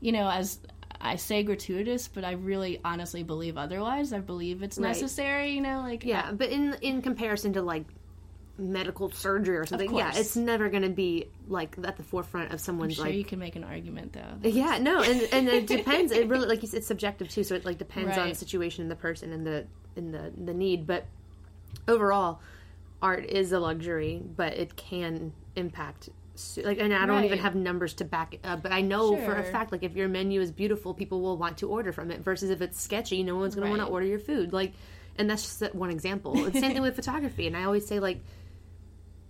you 0.00 0.12
know, 0.12 0.28
as 0.28 0.58
I 1.00 1.16
say 1.16 1.42
gratuitous, 1.42 2.06
but 2.08 2.24
I 2.24 2.32
really 2.32 2.80
honestly 2.84 3.22
believe 3.22 3.56
otherwise. 3.56 4.12
I 4.12 4.20
believe 4.20 4.62
it's 4.62 4.78
Right. 4.78 4.88
necessary, 4.88 5.52
you 5.52 5.60
know, 5.60 5.80
like 5.80 6.04
Yeah, 6.04 6.32
but 6.32 6.50
in 6.50 6.76
in 6.80 7.02
comparison 7.02 7.54
to 7.54 7.62
like 7.62 7.84
medical 8.58 9.10
surgery 9.10 9.56
or 9.56 9.66
something, 9.66 9.94
yeah, 9.96 10.12
it's 10.14 10.36
never 10.36 10.68
going 10.68 10.82
to 10.82 10.90
be 10.90 11.28
like 11.48 11.76
at 11.82 11.96
the 11.96 12.02
forefront 12.02 12.52
of 12.52 12.60
someone's 12.60 12.96
sure 12.96 13.06
like 13.06 13.14
you 13.14 13.24
can 13.24 13.38
make 13.38 13.56
an 13.56 13.64
argument 13.64 14.12
though. 14.12 14.48
Yeah, 14.48 14.78
no, 14.78 15.02
and 15.02 15.22
and 15.32 15.48
it 15.48 15.66
depends. 15.66 16.12
It 16.12 16.28
really 16.28 16.46
like 16.46 16.62
it's 16.62 16.86
subjective 16.86 17.28
too. 17.28 17.42
So 17.44 17.54
it 17.54 17.64
like 17.64 17.78
depends 17.78 18.16
on 18.18 18.28
the 18.28 18.34
situation 18.34 18.82
and 18.82 18.90
the 18.90 18.96
person 18.96 19.32
and 19.32 19.46
the 19.46 19.66
and 19.96 20.12
the 20.12 20.32
the 20.44 20.54
need. 20.54 20.86
But 20.86 21.06
overall, 21.88 22.40
art 23.02 23.26
is 23.26 23.52
a 23.52 23.58
luxury, 23.60 24.22
but 24.24 24.54
it 24.54 24.76
can 24.76 25.32
impact. 25.56 26.08
Like, 26.56 26.78
and 26.78 26.94
I 26.94 27.04
don't 27.04 27.24
even 27.24 27.38
have 27.38 27.54
numbers 27.54 27.94
to 27.94 28.04
back 28.04 28.34
it 28.34 28.40
up, 28.42 28.62
but 28.62 28.72
I 28.72 28.80
know 28.80 29.16
for 29.16 29.34
a 29.34 29.44
fact, 29.44 29.70
like 29.72 29.82
if 29.82 29.94
your 29.94 30.08
menu 30.08 30.40
is 30.40 30.50
beautiful, 30.50 30.94
people 30.94 31.20
will 31.20 31.36
want 31.36 31.58
to 31.58 31.68
order 31.68 31.92
from 31.92 32.10
it. 32.10 32.20
Versus 32.20 32.48
if 32.48 32.62
it's 32.62 32.80
sketchy, 32.80 33.22
no 33.22 33.36
one's 33.36 33.54
going 33.54 33.66
to 33.66 33.70
want 33.70 33.82
to 33.82 33.92
order 33.92 34.06
your 34.06 34.18
food. 34.18 34.52
Like, 34.52 34.72
and 35.16 35.28
that's 35.28 35.42
just 35.42 35.74
one 35.74 35.90
example. 35.90 36.44
It's 36.44 36.54
the 36.54 36.60
same 36.60 36.72
thing 36.72 36.82
with 36.82 36.96
photography. 37.02 37.46
And 37.46 37.56
I 37.56 37.64
always 37.64 37.86
say, 37.86 38.00
like, 38.00 38.20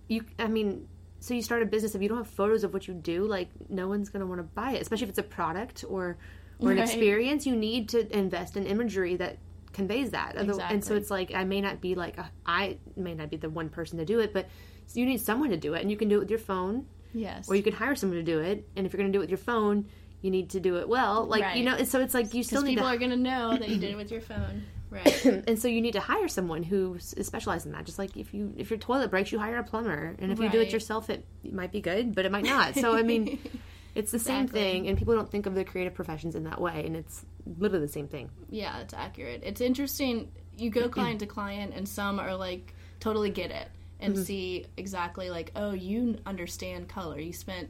you. 0.07 0.23
I 0.39 0.47
mean, 0.47 0.87
so 1.19 1.33
you 1.33 1.41
start 1.41 1.61
a 1.61 1.65
business 1.65 1.95
if 1.95 2.01
you 2.01 2.09
don't 2.09 2.17
have 2.17 2.27
photos 2.27 2.63
of 2.65 2.73
what 2.73 2.85
you 2.85 2.93
do 2.93 3.25
like 3.25 3.47
no 3.69 3.87
one's 3.87 4.09
going 4.09 4.19
to 4.19 4.25
want 4.25 4.39
to 4.39 4.43
buy 4.43 4.73
it 4.73 4.81
especially 4.81 5.05
if 5.05 5.09
it's 5.09 5.19
a 5.19 5.23
product 5.23 5.85
or 5.87 6.17
or 6.59 6.71
an 6.71 6.77
Right. 6.77 6.83
experience 6.83 7.45
you 7.45 7.55
need 7.55 7.87
to 7.89 8.13
invest 8.17 8.57
in 8.57 8.65
imagery 8.65 9.15
that 9.15 9.37
conveys 9.73 10.11
that 10.11 10.35
Other- 10.37 10.61
and 10.61 10.83
so 10.83 10.95
it's 10.95 11.09
like 11.11 11.33
i 11.33 11.43
may 11.43 11.59
not 11.61 11.81
be 11.81 11.95
like 11.95 12.17
a, 12.17 12.29
i 12.45 12.77
may 12.95 13.13
not 13.15 13.29
be 13.29 13.37
the 13.37 13.49
one 13.49 13.69
person 13.69 13.97
to 13.99 14.05
do 14.05 14.19
it 14.19 14.33
but 14.33 14.47
you 14.93 15.05
need 15.05 15.19
someone 15.19 15.49
to 15.49 15.57
do 15.57 15.73
it 15.73 15.81
and 15.81 15.89
you 15.91 15.97
can 15.97 16.07
do 16.09 16.15
it 16.17 16.19
with 16.19 16.29
your 16.29 16.39
phone 16.39 16.85
Yes. 17.15 17.47
or 17.49 17.55
you 17.55 17.63
can 17.63 17.73
hire 17.73 17.95
someone 17.95 18.17
to 18.17 18.23
do 18.23 18.39
it 18.39 18.67
and 18.75 18.85
if 18.85 18.93
you're 18.93 18.99
going 18.99 19.11
to 19.11 19.15
do 19.15 19.19
it 19.19 19.23
with 19.25 19.29
your 19.29 19.37
phone 19.37 19.85
you 20.21 20.31
need 20.31 20.51
to 20.51 20.59
do 20.59 20.77
it 20.77 20.87
well 20.87 21.25
like 21.25 21.41
you 21.55 21.65
Right. 21.65 21.79
know 21.79 21.83
so 21.85 21.99
it's 21.99 22.13
like 22.13 22.33
you 22.33 22.43
still 22.43 22.61
need 22.61 22.75
people 22.75 22.87
to 22.89 22.93
are 22.95 22.97
going 22.97 23.11
to 23.11 23.17
know 23.17 23.57
that 23.57 23.67
you 23.69 23.77
did 23.77 23.91
it 23.91 23.97
with 24.03 24.11
your 24.11 24.21
phone. 24.21 24.63
Right. 24.89 25.25
and 25.47 25.57
so 25.59 25.67
you 25.67 25.81
need 25.81 25.93
to 25.93 25.99
hire 25.99 26.27
someone 26.27 26.61
who 26.63 26.95
s- 26.97 27.15
specialized 27.23 27.65
in 27.65 27.71
that. 27.71 27.83
Just 27.85 27.97
like 27.97 28.15
if 28.15 28.31
you 28.33 28.53
if 28.57 28.69
your 28.69 28.77
toilet 28.77 29.09
breaks, 29.09 29.31
you 29.31 29.39
hire 29.39 29.57
a 29.57 29.63
plumber, 29.63 30.15
and 30.19 30.31
if 30.31 30.39
you 30.39 30.49
do 30.49 30.61
it 30.61 30.71
yourself, 30.71 31.09
it, 31.09 31.25
might 31.51 31.71
be 31.71 31.81
good, 31.81 32.13
but 32.13 32.25
it 32.25 32.31
might 32.31 32.43
not. 32.45 32.75
So 32.75 32.95
I 32.95 33.01
mean, 33.01 33.39
it's 33.95 34.11
the 34.11 34.19
same 34.19 34.43
Exactly. 34.43 34.61
thing, 34.61 34.87
and 34.87 34.95
people 34.97 35.15
don't 35.15 35.29
think 35.31 35.47
of 35.47 35.55
the 35.55 35.63
creative 35.65 35.95
professions 35.95 36.35
in 36.35 36.43
that 36.43 36.61
way, 36.61 36.83
and 36.85 36.95
it's 36.95 37.25
literally 37.45 37.85
the 37.85 37.91
same 37.91 38.07
thing. 38.07 38.29
Yeah, 38.49 38.79
it's 38.79 38.93
accurate. 38.93 39.41
It's 39.43 39.61
interesting. 39.61 40.31
You 40.57 40.69
go 40.69 40.89
client 40.89 41.19
to 41.19 41.25
client, 41.25 41.73
and 41.75 41.87
some 41.87 42.19
are 42.19 42.35
like 42.35 42.73
totally 42.99 43.29
get 43.29 43.51
it 43.51 43.69
and 43.99 44.15
Mm-hmm. 44.15 44.23
see 44.23 44.65
exactly 44.75 45.29
like, 45.29 45.51
oh, 45.55 45.71
you 45.71 46.17
understand 46.25 46.89
color. 46.89 47.19
You 47.19 47.31
spent 47.31 47.69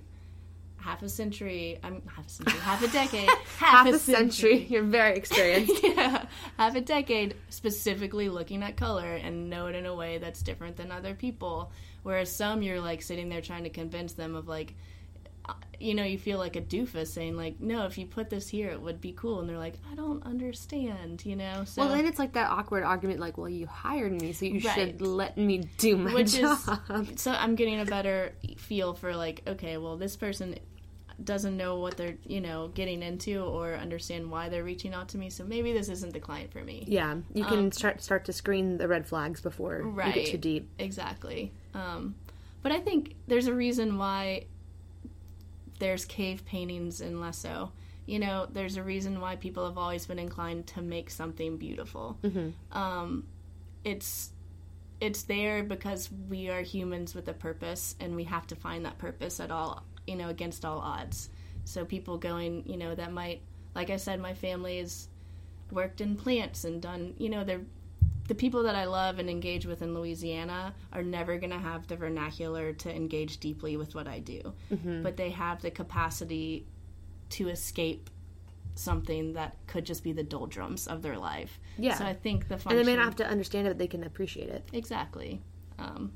half 0.78 1.02
a 1.04 1.08
century. 1.10 1.80
I'm 1.84 2.02
half 2.08 2.26
a 2.28 2.30
century, 2.30 2.60
half 2.60 2.84
a 2.84 2.88
decade, 2.88 3.30
half, 3.58 3.86
Half 3.86 3.88
a 3.88 4.00
century, 4.00 4.66
you're 4.70 4.84
very 4.84 5.16
experienced. 5.16 5.80
yeah, 5.84 6.26
half 6.58 6.76
a 6.76 6.82
decade 6.82 7.36
specifically 7.50 8.30
looking 8.30 8.64
at 8.64 8.76
color 8.78 9.14
and 9.16 9.50
know 9.50 9.68
it 9.68 9.76
in 9.76 9.86
a 9.86 9.96
way 9.96 10.18
that's 10.18 10.42
different 10.42 10.76
than 10.76 10.92
other 10.92 11.14
people. 11.14 11.72
Whereas 12.02 12.32
some, 12.32 12.62
you're 12.62 12.82
like 12.82 13.02
sitting 13.02 13.30
there 13.30 13.42
trying 13.42 13.64
to 13.64 13.70
convince 13.70 14.14
them 14.14 14.36
of 14.36 14.48
like, 14.48 14.74
you 15.80 15.94
know, 15.94 16.04
you 16.04 16.18
feel 16.18 16.38
like 16.38 16.56
a 16.56 16.62
doofus 16.62 17.08
saying 17.08 17.36
like, 17.36 17.60
no, 17.60 17.86
if 17.86 17.98
you 17.98 18.06
put 18.06 18.30
this 18.30 18.48
here, 18.48 18.70
it 18.70 18.82
would 18.82 19.02
be 19.02 19.12
cool, 19.12 19.40
and 19.42 19.50
they're 19.50 19.58
like, 19.58 19.76
I 19.92 19.96
don't 19.96 20.24
understand, 20.26 21.26
you 21.26 21.36
know. 21.36 21.64
So 21.66 21.82
well, 21.82 21.92
then 21.92 22.06
it's 22.06 22.20
like 22.20 22.34
that 22.34 22.50
awkward 22.50 22.84
argument, 22.84 23.20
like, 23.20 23.38
well, 23.38 23.50
you 23.50 23.68
hired 23.68 24.14
me, 24.14 24.32
so 24.34 24.46
you 24.46 24.62
Right. 24.62 24.74
should 24.74 25.02
let 25.02 25.38
me 25.38 25.68
do 25.78 25.98
my 25.98 26.14
which 26.14 26.34
job. 26.34 26.80
is 27.06 27.22
so 27.22 27.32
I'm 27.32 27.56
getting 27.56 27.80
a 27.82 27.86
better 27.86 28.34
feel 28.58 28.94
for 28.94 29.16
like, 29.16 29.42
okay, 29.48 29.78
well, 29.78 29.98
this 29.98 30.16
person 30.16 30.58
doesn't 31.24 31.56
know 31.56 31.78
what 31.80 31.96
they're 31.96 32.18
you 32.26 32.42
know 32.42 32.70
getting 32.70 33.04
into 33.04 33.40
or 33.44 33.76
understand 33.76 34.30
why 34.32 34.50
they're 34.50 34.64
reaching 34.64 34.96
out 34.96 35.08
to 35.10 35.18
me 35.18 35.30
so 35.30 35.44
maybe 35.44 35.72
this 35.72 35.88
isn't 35.88 36.12
the 36.12 36.20
client 36.20 36.52
for 36.52 36.64
me 36.64 36.84
yeah, 36.88 37.16
you 37.36 37.46
can 37.46 37.72
start 37.72 38.02
start 38.02 38.26
to 38.26 38.34
screen 38.34 38.78
the 38.78 38.88
red 38.88 39.06
flags 39.06 39.40
before 39.40 39.82
you 39.82 40.02
Um, 40.02 40.12
get 40.12 40.26
too 40.26 40.38
deep. 40.40 40.68
Exactly. 40.80 41.52
Um, 41.76 42.16
but 42.64 42.72
I 42.72 42.80
think 42.80 43.16
there's 43.28 43.46
a 43.46 43.54
reason 43.54 44.00
why 44.00 44.46
there's 45.84 46.06
cave 46.06 46.46
paintings 46.46 47.02
in 47.02 47.16
Lascaux. 47.16 47.70
You 48.06 48.20
know, 48.20 48.48
there's 48.50 48.78
a 48.78 48.84
reason 48.84 49.20
why 49.20 49.36
people 49.36 49.66
have 49.66 49.78
always 49.78 50.06
been 50.06 50.18
inclined 50.18 50.66
to 50.68 50.82
make 50.82 51.10
something 51.10 51.58
beautiful. 51.58 52.18
Um, 52.72 53.28
it's 53.84 54.30
it's 55.02 55.24
there 55.24 55.62
because 55.62 56.10
we 56.30 56.50
are 56.50 56.62
humans 56.62 57.14
with 57.14 57.28
a 57.28 57.34
purpose, 57.34 57.98
and 58.00 58.16
we 58.16 58.24
have 58.24 58.48
to 58.48 58.56
find 58.56 58.86
that 58.86 58.98
purpose 58.98 59.42
at 59.42 59.52
all, 59.52 59.84
you 60.08 60.16
know, 60.16 60.30
against 60.30 60.64
all 60.64 60.80
odds. 60.80 61.30
So 61.66 61.84
people 61.84 62.18
going, 62.18 62.64
you 62.66 62.78
know, 62.78 62.96
that 62.96 63.12
might, 63.12 63.42
like 63.76 63.90
I 63.90 63.98
said, 63.98 64.22
my 64.22 64.34
family 64.34 64.80
is 64.80 65.10
worked 65.70 66.00
in 66.00 66.16
plants 66.16 66.64
and 66.64 66.82
done, 66.82 67.14
you 67.18 67.30
know, 67.30 67.44
they're 67.44 67.66
the 68.28 68.36
people 68.36 68.64
that 68.64 68.76
I 68.76 68.86
love 68.86 69.20
and 69.20 69.30
engage 69.30 69.66
with 69.66 69.82
in 69.82 69.94
Louisiana 69.94 70.74
are 70.94 71.04
never 71.04 71.38
going 71.38 71.52
to 71.52 71.60
have 71.60 71.88
the 71.88 71.96
vernacular 71.96 72.74
to 72.74 72.94
engage 72.94 73.40
deeply 73.40 73.76
with 73.76 73.96
what 73.96 74.08
I 74.08 74.20
do. 74.20 74.54
Mm-hmm. 74.72 75.04
But 75.04 75.18
they 75.18 75.32
have 75.32 75.62
the 75.62 75.72
capacity 75.72 76.66
to 77.32 77.50
escape 77.50 78.10
something 78.76 79.34
that 79.34 79.56
could 79.68 79.86
just 79.86 80.04
be 80.04 80.14
the 80.14 80.24
doldrums 80.24 80.88
of 80.88 81.02
their 81.02 81.18
life. 81.18 81.60
Yeah. 81.78 81.96
So 81.96 82.06
I 82.06 82.14
think 82.14 82.48
the 82.48 82.60
and 82.68 82.78
they 82.78 82.84
may 82.84 82.96
not 82.96 83.06
have 83.06 83.16
to 83.18 83.28
understand 83.28 83.68
it, 83.68 83.72
but 83.72 83.78
they 83.78 83.88
can 83.88 84.04
appreciate 84.04 84.50
it. 84.50 84.68
Exactly. 84.74 85.42
Um, 85.78 86.12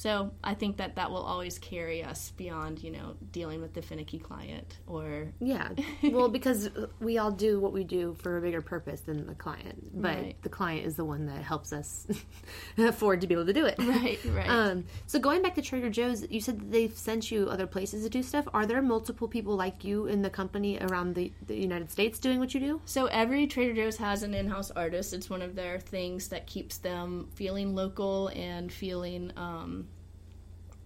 so 0.00 0.30
I 0.42 0.54
think 0.54 0.78
that 0.78 0.96
that 0.96 1.10
will 1.10 1.18
always 1.22 1.58
carry 1.58 2.02
us 2.02 2.32
beyond, 2.38 2.82
you 2.82 2.90
know, 2.90 3.16
dealing 3.32 3.60
with 3.60 3.74
the 3.74 3.82
finicky 3.82 4.18
client 4.18 4.78
or 4.86 5.34
Yeah. 5.40 5.68
Well, 6.02 6.28
because 6.38 6.70
we 7.00 7.18
all 7.18 7.30
do 7.30 7.60
what 7.60 7.74
we 7.74 7.84
do 7.84 8.16
for 8.18 8.38
a 8.38 8.40
bigger 8.40 8.62
purpose 8.62 9.02
than 9.02 9.26
the 9.26 9.34
client, 9.34 10.00
but 10.00 10.16
Right. 10.16 10.42
the 10.42 10.48
client 10.48 10.86
is 10.86 10.96
the 10.96 11.04
one 11.04 11.26
that 11.26 11.42
helps 11.42 11.70
us 11.74 12.06
afford 12.78 13.20
to 13.20 13.26
be 13.26 13.34
able 13.34 13.44
to 13.44 13.52
do 13.52 13.66
it. 13.66 13.74
right, 13.78 14.18
right. 14.30 14.48
Um, 14.48 14.86
so 15.06 15.18
going 15.18 15.42
back 15.42 15.54
to 15.56 15.60
Trader 15.60 15.90
Joe's, 15.90 16.26
you 16.30 16.40
said 16.40 16.60
that 16.60 16.70
they've 16.72 16.96
sent 16.96 17.30
you 17.30 17.50
other 17.50 17.66
places 17.66 18.02
to 18.04 18.08
do 18.08 18.22
stuff. 18.22 18.48
Are 18.54 18.64
there 18.64 18.80
multiple 18.80 19.28
people 19.28 19.54
like 19.54 19.84
you 19.84 20.06
in 20.06 20.22
the 20.22 20.30
company 20.30 20.78
around 20.80 21.14
the, 21.14 21.30
the 21.46 21.54
United 21.54 21.90
States 21.90 22.18
doing 22.18 22.38
what 22.38 22.54
you 22.54 22.60
do? 22.60 22.80
So 22.86 23.04
every 23.04 23.46
Trader 23.46 23.74
Joe's 23.74 23.98
has 23.98 24.22
an 24.22 24.32
in-house 24.32 24.70
artist. 24.70 25.12
It's 25.12 25.28
one 25.28 25.42
of 25.42 25.54
their 25.54 25.78
things 25.78 26.28
that 26.28 26.46
keeps 26.46 26.78
them 26.78 27.28
feeling 27.34 27.74
local 27.74 28.28
and 28.28 28.72
feeling 28.72 29.30
um, 29.36 29.88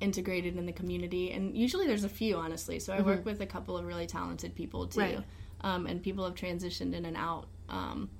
integrated 0.04 0.56
in 0.56 0.66
the 0.66 0.72
community. 0.72 1.32
And 1.32 1.56
usually 1.56 1.86
there's 1.86 2.04
a 2.04 2.08
few, 2.08 2.36
honestly. 2.36 2.78
So 2.78 2.92
I 2.92 3.00
work 3.00 3.24
with 3.24 3.40
a 3.40 3.46
couple 3.46 3.76
of 3.76 3.84
really 3.86 4.06
talented 4.06 4.54
people 4.54 4.86
too, 4.86 5.00
Right. 5.00 5.24
um, 5.62 5.86
and 5.86 6.02
people 6.02 6.24
have 6.24 6.34
transitioned 6.34 6.94
in 6.94 7.04
and 7.06 7.16
out. 7.16 7.46
Um, 7.68 8.10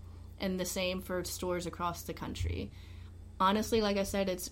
and 0.41 0.59
the 0.59 0.65
same 0.65 1.01
for 1.01 1.23
stores 1.25 1.67
across 1.67 2.03
the 2.03 2.15
country. 2.15 2.71
Honestly, 3.39 3.81
like 3.81 3.97
I 3.99 4.03
said, 4.03 4.29
it's 4.29 4.51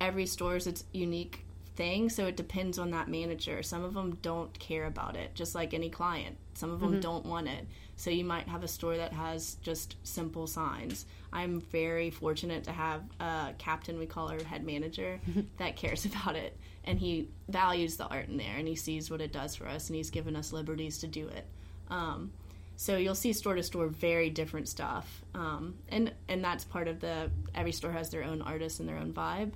every 0.00 0.26
store's 0.26 0.66
its 0.66 0.84
unique 0.92 1.44
thing, 1.76 2.08
so 2.08 2.26
it 2.26 2.36
depends 2.36 2.78
on 2.78 2.90
that 2.92 3.08
manager. 3.08 3.62
Some 3.62 3.84
of 3.84 3.94
them 3.94 4.18
don't 4.22 4.56
care 4.58 4.86
about 4.86 5.16
it, 5.16 5.34
just 5.34 5.54
like 5.54 5.74
any 5.74 5.90
client. 5.90 6.36
Some 6.54 6.70
of 6.70 6.80
them 6.80 7.00
don't 7.00 7.26
want 7.26 7.48
it. 7.48 7.66
So 7.96 8.10
you 8.10 8.24
might 8.24 8.48
have 8.48 8.62
a 8.62 8.68
store 8.68 8.96
that 8.96 9.12
has 9.12 9.56
just 9.62 9.96
simple 10.02 10.46
signs. 10.46 11.06
I'm 11.32 11.60
very 11.60 12.10
fortunate 12.10 12.64
to 12.64 12.72
have 12.72 13.02
a 13.20 13.54
captain, 13.58 13.98
we 13.98 14.06
call 14.06 14.30
our 14.30 14.42
head 14.42 14.64
manager, 14.64 15.20
that 15.58 15.76
cares 15.76 16.04
about 16.06 16.36
it. 16.36 16.56
And 16.84 16.98
he 16.98 17.28
values 17.48 17.96
the 17.96 18.06
art 18.06 18.28
in 18.28 18.36
there 18.36 18.56
and 18.56 18.68
he 18.68 18.76
sees 18.76 19.10
what 19.10 19.20
it 19.20 19.32
does 19.32 19.56
for 19.56 19.66
us 19.66 19.88
and 19.88 19.96
he's 19.96 20.10
given 20.10 20.36
us 20.36 20.52
liberties 20.52 20.98
to 20.98 21.06
do 21.06 21.28
it. 21.28 21.46
Um, 21.88 22.32
so 22.76 22.96
you'll 22.96 23.14
see 23.14 23.32
store 23.32 23.54
to 23.54 23.62
store 23.62 23.86
very 23.86 24.30
different 24.30 24.68
stuff, 24.68 25.22
um, 25.34 25.76
and 25.88 26.12
and 26.28 26.42
that's 26.42 26.64
part 26.64 26.88
of 26.88 27.00
the 27.00 27.30
every 27.54 27.72
store 27.72 27.92
has 27.92 28.10
their 28.10 28.24
own 28.24 28.42
artist 28.42 28.80
and 28.80 28.88
their 28.88 28.96
own 28.96 29.12
vibe, 29.12 29.52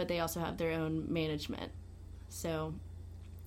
but 0.00 0.08
they 0.08 0.18
also 0.18 0.40
have 0.40 0.56
their 0.56 0.72
own 0.72 1.04
management. 1.12 1.70
So 2.30 2.72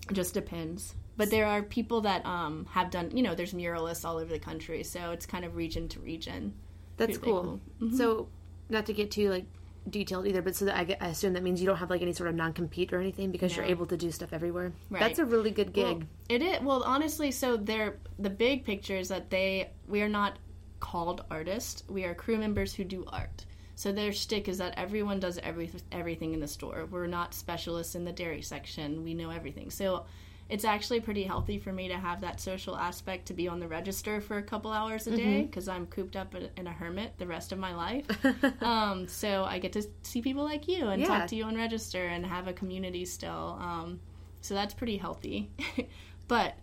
it 0.08 0.14
just 0.14 0.36
depends. 0.36 0.93
But 1.18 1.32
there 1.32 1.47
are 1.47 1.64
people 1.64 2.01
that 2.01 2.24
um, 2.28 2.68
have 2.70 2.91
done, 2.91 3.10
you 3.18 3.24
know, 3.24 3.34
there's 3.34 3.56
muralists 3.56 4.06
all 4.06 4.18
over 4.18 4.32
the 4.32 4.38
country, 4.38 4.84
so 4.84 5.10
it's 5.10 5.26
kind 5.26 5.45
of 5.45 5.56
region 5.56 5.88
to 5.89 5.99
region. 5.99 6.54
That's 6.97 7.18
cool. 7.18 7.60
So, 7.97 8.28
not 8.70 8.86
to 8.86 8.93
get 8.93 9.10
too 9.10 9.32
like 9.32 9.45
detailed 9.89 10.28
either, 10.28 10.43
but 10.43 10.56
so 10.56 10.66
that 10.66 10.78
I, 10.78 10.84
get, 10.84 11.01
I 11.01 11.08
assume 11.08 11.34
that 11.34 11.41
means 11.41 11.60
you 11.60 11.66
don't 11.66 11.78
have 11.78 11.89
like 11.89 12.04
any 12.04 12.14
sort 12.14 12.30
of 12.30 12.36
non 12.36 12.54
compete 12.54 12.93
or 12.93 12.99
anything 12.99 13.32
because 13.32 13.56
you're 13.56 13.66
able 13.66 13.88
to 13.88 13.97
do 13.97 14.12
stuff 14.12 14.32
everywhere. 14.32 14.74
Right. 14.91 14.99
That's 14.99 15.18
a 15.18 15.26
really 15.26 15.49
good 15.49 15.74
gig. 15.74 15.86
Well, 15.86 16.04
it 16.30 16.43
is 16.43 16.62
well, 16.62 16.84
honestly. 16.84 17.32
So 17.32 17.58
they're 17.58 17.97
the 18.20 18.30
big 18.30 18.64
picture 18.64 18.95
is 18.95 19.10
that 19.10 19.32
they 19.32 19.72
we 19.88 20.04
are 20.04 20.10
not 20.10 20.38
called 20.80 21.26
artists. 21.32 21.84
We 21.89 22.04
are 22.04 22.14
crew 22.14 22.38
members 22.38 22.76
who 22.76 22.84
do 22.84 23.06
art. 23.08 23.45
So 23.84 23.91
their 23.91 24.13
shtick 24.13 24.47
is 24.47 24.59
that 24.59 24.75
everyone 24.77 25.19
does 25.19 25.38
every, 25.39 25.69
everything 25.91 26.34
in 26.34 26.39
the 26.39 26.47
store. 26.47 26.88
We're 26.89 27.05
not 27.05 27.34
specialists 27.34 27.95
in 27.95 28.05
the 28.05 28.13
dairy 28.13 28.41
section. 28.41 29.03
We 29.03 29.13
know 29.13 29.29
everything. 29.29 29.71
So 29.71 30.05
it's 30.47 30.63
actually 30.63 31.01
pretty 31.01 31.23
healthy 31.25 31.57
for 31.59 31.73
me 31.73 31.89
to 31.89 31.97
have 31.97 32.21
that 32.21 32.39
social 32.39 32.77
aspect 32.77 33.25
to 33.25 33.34
be 33.34 33.49
on 33.49 33.59
the 33.59 33.67
register 33.67 34.21
for 34.21 34.38
a 34.38 34.41
couple 34.41 34.71
hours 34.71 35.05
a 35.05 35.09
Mm-hmm. 35.09 35.17
day 35.17 35.41
because 35.41 35.67
I'm 35.67 35.86
cooped 35.88 36.15
up 36.15 36.34
in- 36.55 36.65
a 36.65 36.71
hermit 36.71 37.11
the 37.17 37.27
rest 37.27 37.51
of 37.51 37.59
my 37.59 37.75
life. 37.75 38.05
um, 38.63 39.05
so 39.09 39.43
I 39.43 39.59
get 39.59 39.73
to 39.73 39.84
see 40.03 40.21
people 40.21 40.45
like 40.45 40.69
you 40.69 40.88
and 40.88 41.01
Yeah. 41.01 41.07
talk 41.09 41.27
to 41.27 41.36
you 41.36 41.43
on 41.43 41.57
register 41.57 42.05
and 42.07 42.25
have 42.25 42.47
a 42.47 42.53
community 42.53 43.03
still. 43.03 43.57
Um, 43.59 43.99
so 44.39 44.53
that's 44.53 44.73
pretty 44.73 44.95
healthy. 44.95 45.49
but 46.29 46.53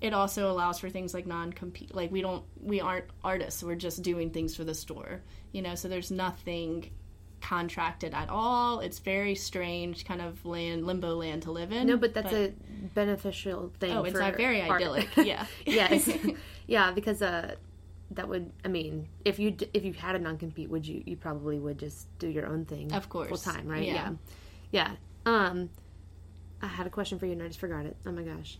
it 0.00 0.14
also 0.14 0.50
allows 0.50 0.78
for 0.78 0.88
things 0.88 1.12
like 1.12 1.26
non-compete 1.26 1.94
like 1.94 2.10
we 2.10 2.22
don't 2.22 2.42
we 2.58 2.80
aren't 2.80 3.04
artists 3.22 3.62
we're 3.62 3.74
just 3.74 4.00
doing 4.00 4.30
things 4.30 4.56
for 4.56 4.64
the 4.64 4.74
store 4.74 5.20
you 5.52 5.62
know 5.62 5.74
so 5.74 5.88
there's 5.88 6.10
nothing 6.10 6.90
contracted 7.40 8.12
at 8.12 8.28
all 8.28 8.80
it's 8.80 8.98
very 8.98 9.34
strange 9.34 10.04
kind 10.04 10.20
of 10.20 10.44
land 10.44 10.86
limbo 10.86 11.16
land 11.16 11.42
to 11.42 11.50
live 11.50 11.72
in 11.72 11.86
No, 11.86 11.96
but 11.96 12.12
that's 12.12 12.32
a 12.32 12.52
beneficial 12.94 13.72
thing. 13.80 13.92
oh 13.92 14.04
it's 14.04 14.12
for 14.18 14.30
very 14.32 14.60
art. 14.62 14.82
idyllic 14.82 15.08
yeah 15.16 15.46
yes, 15.66 16.08
yeah, 16.66 16.92
because 16.92 17.22
uh, 17.22 17.54
that 18.12 18.28
would. 18.28 18.50
I 18.64 18.68
mean, 18.68 19.08
if 19.24 19.38
you 19.38 19.56
if 19.72 19.84
you 19.84 19.92
had 19.92 20.16
a 20.16 20.18
non 20.18 20.36
compete, 20.36 20.68
would 20.68 20.86
you? 20.86 21.02
You 21.06 21.16
probably 21.16 21.58
would 21.58 21.78
just 21.78 22.06
do 22.18 22.28
your 22.28 22.46
own 22.46 22.64
thing. 22.64 22.92
Of 22.92 23.08
course. 23.08 23.28
full 23.28 23.38
time, 23.38 23.68
right? 23.68 23.84
Yeah. 23.84 24.12
yeah, 24.72 24.94
yeah. 25.26 25.46
Um, 25.46 25.70
I 26.62 26.66
had 26.66 26.86
a 26.86 26.90
question 26.90 27.18
for 27.18 27.26
you 27.26 27.32
and 27.32 27.42
I 27.42 27.46
just 27.46 27.60
forgot 27.60 27.86
it. 27.86 27.96
Oh 28.04 28.12
my 28.12 28.22
gosh. 28.22 28.58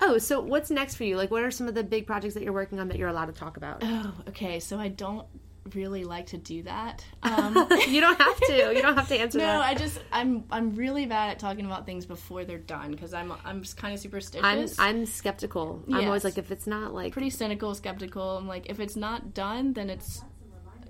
Oh, 0.00 0.18
so 0.18 0.40
what's 0.40 0.70
next 0.70 0.96
for 0.96 1.04
you? 1.04 1.16
Like, 1.16 1.30
what 1.30 1.42
are 1.42 1.50
some 1.50 1.68
of 1.68 1.74
the 1.74 1.84
big 1.84 2.06
projects 2.06 2.34
that 2.34 2.42
you're 2.42 2.52
working 2.52 2.78
on 2.80 2.88
that 2.88 2.98
you're 2.98 3.08
allowed 3.08 3.26
to 3.26 3.32
talk 3.32 3.56
about? 3.56 3.78
oh 3.82 4.12
okay 4.28 4.58
so 4.60 4.78
i 4.78 4.88
don't 4.88 5.26
really 5.74 6.04
like 6.04 6.26
to 6.26 6.38
do 6.38 6.62
that 6.62 7.04
um, 7.22 7.54
you 7.88 8.00
don't 8.00 8.18
have 8.18 8.40
to. 8.40 8.72
You 8.74 8.80
don't 8.80 8.96
have 8.96 9.08
to 9.08 9.16
answer 9.20 9.36
no 9.38 9.44
that. 9.44 9.60
i 9.60 9.74
just 9.74 10.00
i'm 10.10 10.44
i'm 10.50 10.74
really 10.74 11.04
bad 11.04 11.30
at 11.30 11.38
talking 11.38 11.66
about 11.66 11.84
things 11.84 12.06
before 12.06 12.44
they're 12.46 12.56
done 12.58 12.90
because 12.92 13.12
i'm 13.12 13.32
i'm 13.44 13.60
just 13.62 13.76
kind 13.76 13.92
of 13.92 14.00
superstitious 14.00 14.78
I'm 14.78 14.98
I'm 15.00 15.06
skeptical. 15.06 15.82
I'm 15.92 16.06
always 16.06 16.24
like, 16.24 16.38
if 16.38 16.50
it's 16.50 16.66
not 16.66 16.94
like 16.94 17.12
pretty 17.12 17.30
cynical, 17.30 17.74
skeptical. 17.74 18.38
I'm 18.38 18.48
like, 18.48 18.70
if 18.70 18.80
it's 18.80 18.96
not 18.96 19.34
done, 19.34 19.74
then 19.74 19.90
it's 19.90 20.22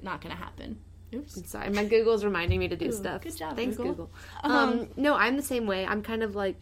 not 0.02 0.20
gonna 0.20 0.36
happen. 0.36 0.78
Oops. 1.14 1.36
I'm 1.38 1.44
Sorry, 1.44 1.70
my 1.70 1.84
Google's 1.84 2.24
reminding 2.24 2.58
me 2.60 2.68
to 2.68 2.76
do 2.76 2.88
Ooh, 2.88 2.92
stuff. 2.92 3.22
good 3.22 3.36
job, 3.36 3.56
Thanks, 3.56 3.76
Google. 3.76 3.92
Google. 3.92 4.10
Um, 4.44 4.52
Um, 4.52 4.88
no, 4.96 5.14
I'm 5.14 5.36
the 5.36 5.42
same 5.42 5.66
way. 5.66 5.86
I'm 5.86 6.02
kind 6.02 6.22
of 6.22 6.36
like, 6.36 6.60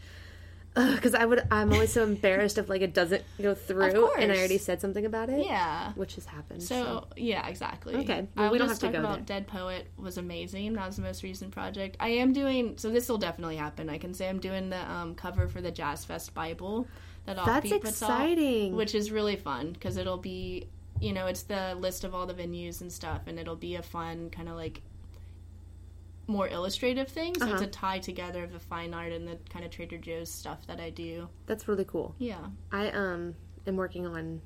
because 0.76 1.14
I 1.14 1.24
would. 1.24 1.42
I'm 1.50 1.72
always 1.72 1.92
so 1.92 2.02
embarrassed 2.02 2.58
if 2.58 2.68
like 2.68 2.82
it 2.82 2.92
doesn't 2.92 3.22
go 3.40 3.54
through, 3.54 4.12
and 4.12 4.30
I 4.30 4.36
already 4.36 4.58
said 4.58 4.80
something 4.80 5.06
about 5.06 5.30
it. 5.30 5.46
Yeah. 5.46 5.92
which 5.94 6.16
has 6.16 6.26
happened. 6.26 6.62
So 6.62 7.06
yeah, 7.16 7.46
exactly. 7.48 7.96
Okay. 7.96 8.28
Well, 8.36 8.50
we 8.50 8.58
don't 8.58 8.68
have 8.68 8.78
to 8.80 8.86
talk 8.86 8.92
go 8.92 9.00
about 9.00 9.26
Dead 9.26 9.46
Poet 9.46 9.86
was 9.96 10.18
amazing. 10.18 10.74
That 10.74 10.86
was 10.86 10.96
the 10.96 11.02
most 11.02 11.22
recent 11.22 11.52
project. 11.52 11.96
I 11.98 12.08
am 12.08 12.32
doing 12.32 12.76
so. 12.76 12.90
This 12.90 13.08
will 13.08 13.18
definitely 13.18 13.56
happen. 13.56 13.88
I 13.88 13.98
can 13.98 14.12
say 14.12 14.28
I'm 14.28 14.38
doing 14.40 14.68
the 14.68 14.90
um, 14.90 15.14
cover 15.14 15.48
for 15.48 15.60
the 15.60 15.70
Jazz 15.70 16.04
Fest 16.04 16.34
Bible 16.34 16.86
that 17.24 17.36
That's 17.36 17.66
Offbeat 17.66 17.82
puts 17.82 18.02
out, 18.02 18.10
exciting. 18.10 18.76
which 18.76 18.94
is 18.94 19.10
really 19.10 19.36
fun 19.36 19.72
because 19.72 19.96
it'll 19.96 20.18
be 20.18 20.68
you 21.00 21.12
know 21.12 21.26
it's 21.26 21.42
the 21.42 21.74
list 21.74 22.04
of 22.04 22.14
all 22.14 22.26
the 22.26 22.34
venues 22.34 22.80
and 22.82 22.92
stuff, 22.92 23.22
and 23.26 23.38
it'll 23.38 23.56
be 23.56 23.76
a 23.76 23.82
fun 23.82 24.30
kind 24.30 24.48
of 24.48 24.56
like 24.56 24.82
more 26.26 26.48
illustrative 26.48 27.08
thing. 27.08 27.34
So 27.38 27.44
it's 27.44 27.54
Uh-huh. 27.54 27.64
a 27.64 27.68
tie 27.68 27.98
together 28.00 28.42
of 28.44 28.52
the 28.52 28.58
fine 28.58 28.92
art 28.94 29.12
and 29.12 29.26
the 29.28 29.38
kind 29.50 29.64
of 29.64 29.70
Trader 29.70 29.98
Joe's 29.98 30.30
stuff 30.30 30.66
that 30.66 30.80
I 30.80 30.90
do. 30.90 31.28
that's 31.46 31.68
really 31.68 31.84
cool. 31.84 32.14
Yeah. 32.18 32.38
I 32.72 32.88
um 32.90 33.34
am 33.66 33.76
working 33.76 34.06
on 34.06 34.40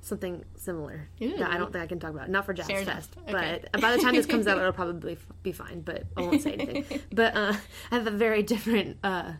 something 0.00 0.44
similar 0.56 1.08
Ooh. 1.22 1.36
that 1.38 1.50
I 1.50 1.56
don't 1.56 1.72
think 1.72 1.82
I 1.82 1.86
can 1.86 1.98
talk 1.98 2.10
about. 2.10 2.28
Not 2.28 2.44
for 2.44 2.52
Jazz 2.52 2.66
Fair. 2.66 2.84
Fest, 2.84 3.16
Okay. 3.22 3.32
but 3.72 3.80
by 3.80 3.96
the 3.96 4.02
time 4.02 4.14
this 4.14 4.26
comes 4.26 4.46
out, 4.46 4.58
it'll 4.62 4.72
probably 4.72 5.16
be 5.42 5.52
fine. 5.52 5.80
But 5.80 6.04
I 6.16 6.20
won't 6.22 6.42
say 6.42 6.52
anything. 6.54 7.00
but 7.10 7.34
uh, 7.34 7.54
I 7.90 7.94
have 7.94 8.06
a 8.06 8.10
very 8.10 8.42
different 8.42 8.98
uh, 9.02 9.32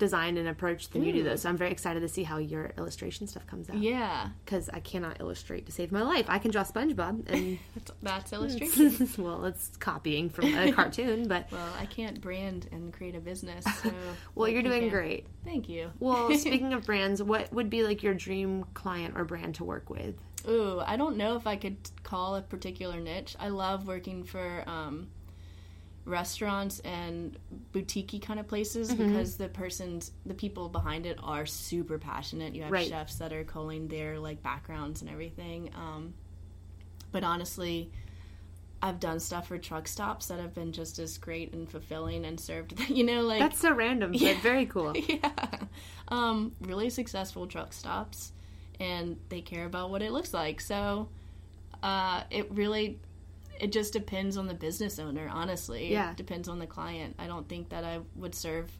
design 0.00 0.36
and 0.36 0.48
approach 0.48 0.88
than 0.88 1.04
you 1.04 1.12
do, 1.12 1.22
though. 1.22 1.36
So 1.36 1.48
I'm 1.48 1.56
very 1.56 1.70
excited 1.70 2.00
to 2.00 2.08
see 2.08 2.24
how 2.24 2.38
your 2.38 2.72
illustration 2.76 3.28
stuff 3.28 3.46
comes 3.46 3.70
out. 3.70 3.76
Yeah. 3.76 4.30
Because 4.44 4.68
I 4.70 4.80
cannot 4.80 5.20
illustrate 5.20 5.66
to 5.66 5.72
save 5.72 5.92
my 5.92 6.02
life. 6.02 6.24
I 6.28 6.40
can 6.40 6.50
draw 6.50 6.64
SpongeBob, 6.64 7.28
and 7.28 7.58
That's, 7.76 7.92
that's 8.02 8.32
illustration. 8.32 9.08
well, 9.22 9.44
it's 9.44 9.76
copying 9.76 10.28
from 10.30 10.46
a 10.46 10.72
cartoon. 10.80 11.28
But 11.28 11.52
Well, 11.52 11.72
I 11.78 11.86
can't 11.86 12.20
brand 12.20 12.68
and 12.72 12.92
create 12.92 13.14
a 13.14 13.20
business. 13.20 13.64
So 13.82 13.92
well, 14.34 14.48
you're 14.48 14.62
doing 14.62 14.82
can. 14.82 14.88
great. 14.90 15.26
Thank 15.44 15.68
you. 15.68 15.92
Well, 16.00 16.34
speaking 16.36 16.72
of 16.72 16.84
brands, 16.84 17.22
what 17.22 17.52
would 17.52 17.70
be 17.70 17.84
like 17.84 18.02
your 18.02 18.14
dream 18.14 18.64
client 18.74 19.14
or 19.16 19.24
brand 19.24 19.54
to 19.56 19.64
work 19.64 19.90
with? 19.90 20.16
Ooh, 20.48 20.80
I 20.80 20.96
don't 20.96 21.18
know 21.18 21.36
if 21.36 21.46
I 21.46 21.56
could 21.56 21.76
call 22.02 22.34
a 22.36 22.42
particular 22.42 22.98
niche. 22.98 23.36
I 23.38 23.48
love 23.48 23.86
working 23.86 24.24
for 24.24 24.64
um, 24.66 25.08
restaurants 26.04 26.80
and 26.80 27.38
boutique 27.72 28.22
kind 28.22 28.40
of 28.40 28.48
places 28.48 28.90
Mm-hmm. 28.90 29.08
because 29.08 29.36
the 29.36 29.48
persons, 29.48 30.12
the 30.26 30.34
people 30.34 30.68
behind 30.68 31.06
it 31.06 31.18
are 31.22 31.46
super 31.46 31.98
passionate. 31.98 32.54
You 32.54 32.62
have 32.62 32.72
Right. 32.72 32.88
chefs 32.88 33.16
that 33.16 33.32
are 33.32 33.44
calling 33.44 33.88
their 33.88 34.18
like 34.18 34.42
backgrounds 34.42 35.02
and 35.02 35.10
everything. 35.10 35.70
Um, 35.74 36.14
but 37.12 37.22
honestly, 37.24 37.90
I've 38.82 38.98
done 38.98 39.20
stuff 39.20 39.48
for 39.48 39.58
truck 39.58 39.86
stops 39.86 40.28
that 40.28 40.40
have 40.40 40.54
been 40.54 40.72
just 40.72 40.98
as 40.98 41.18
great 41.18 41.52
and 41.52 41.70
fulfilling 41.70 42.24
and 42.24 42.40
served. 42.40 42.78
You 42.88 43.04
know, 43.04 43.20
like 43.22 43.40
That's 43.40 43.60
so 43.60 43.72
random, 43.72 44.12
but 44.12 44.36
very 44.38 44.64
cool. 44.66 44.96
yeah. 45.08 45.30
Um, 46.08 46.52
really 46.62 46.88
successful 46.90 47.46
truck 47.46 47.72
stops 47.74 48.32
and 48.80 49.18
they 49.28 49.42
care 49.42 49.66
about 49.66 49.90
what 49.90 50.00
it 50.02 50.12
looks 50.12 50.32
like. 50.32 50.60
So 50.62 51.08
uh, 51.82 52.22
it 52.30 52.50
really 52.52 52.98
it 53.60 53.72
just 53.72 53.92
depends 53.92 54.36
on 54.36 54.46
the 54.46 54.54
business 54.54 54.98
owner. 54.98 55.28
Honestly, 55.32 55.92
Yeah. 55.92 56.10
it 56.12 56.16
depends 56.16 56.48
on 56.48 56.58
the 56.58 56.66
client. 56.66 57.14
I 57.18 57.26
don't 57.26 57.48
think 57.48 57.68
that 57.68 57.84
I 57.84 58.00
would 58.16 58.34
serve, 58.34 58.70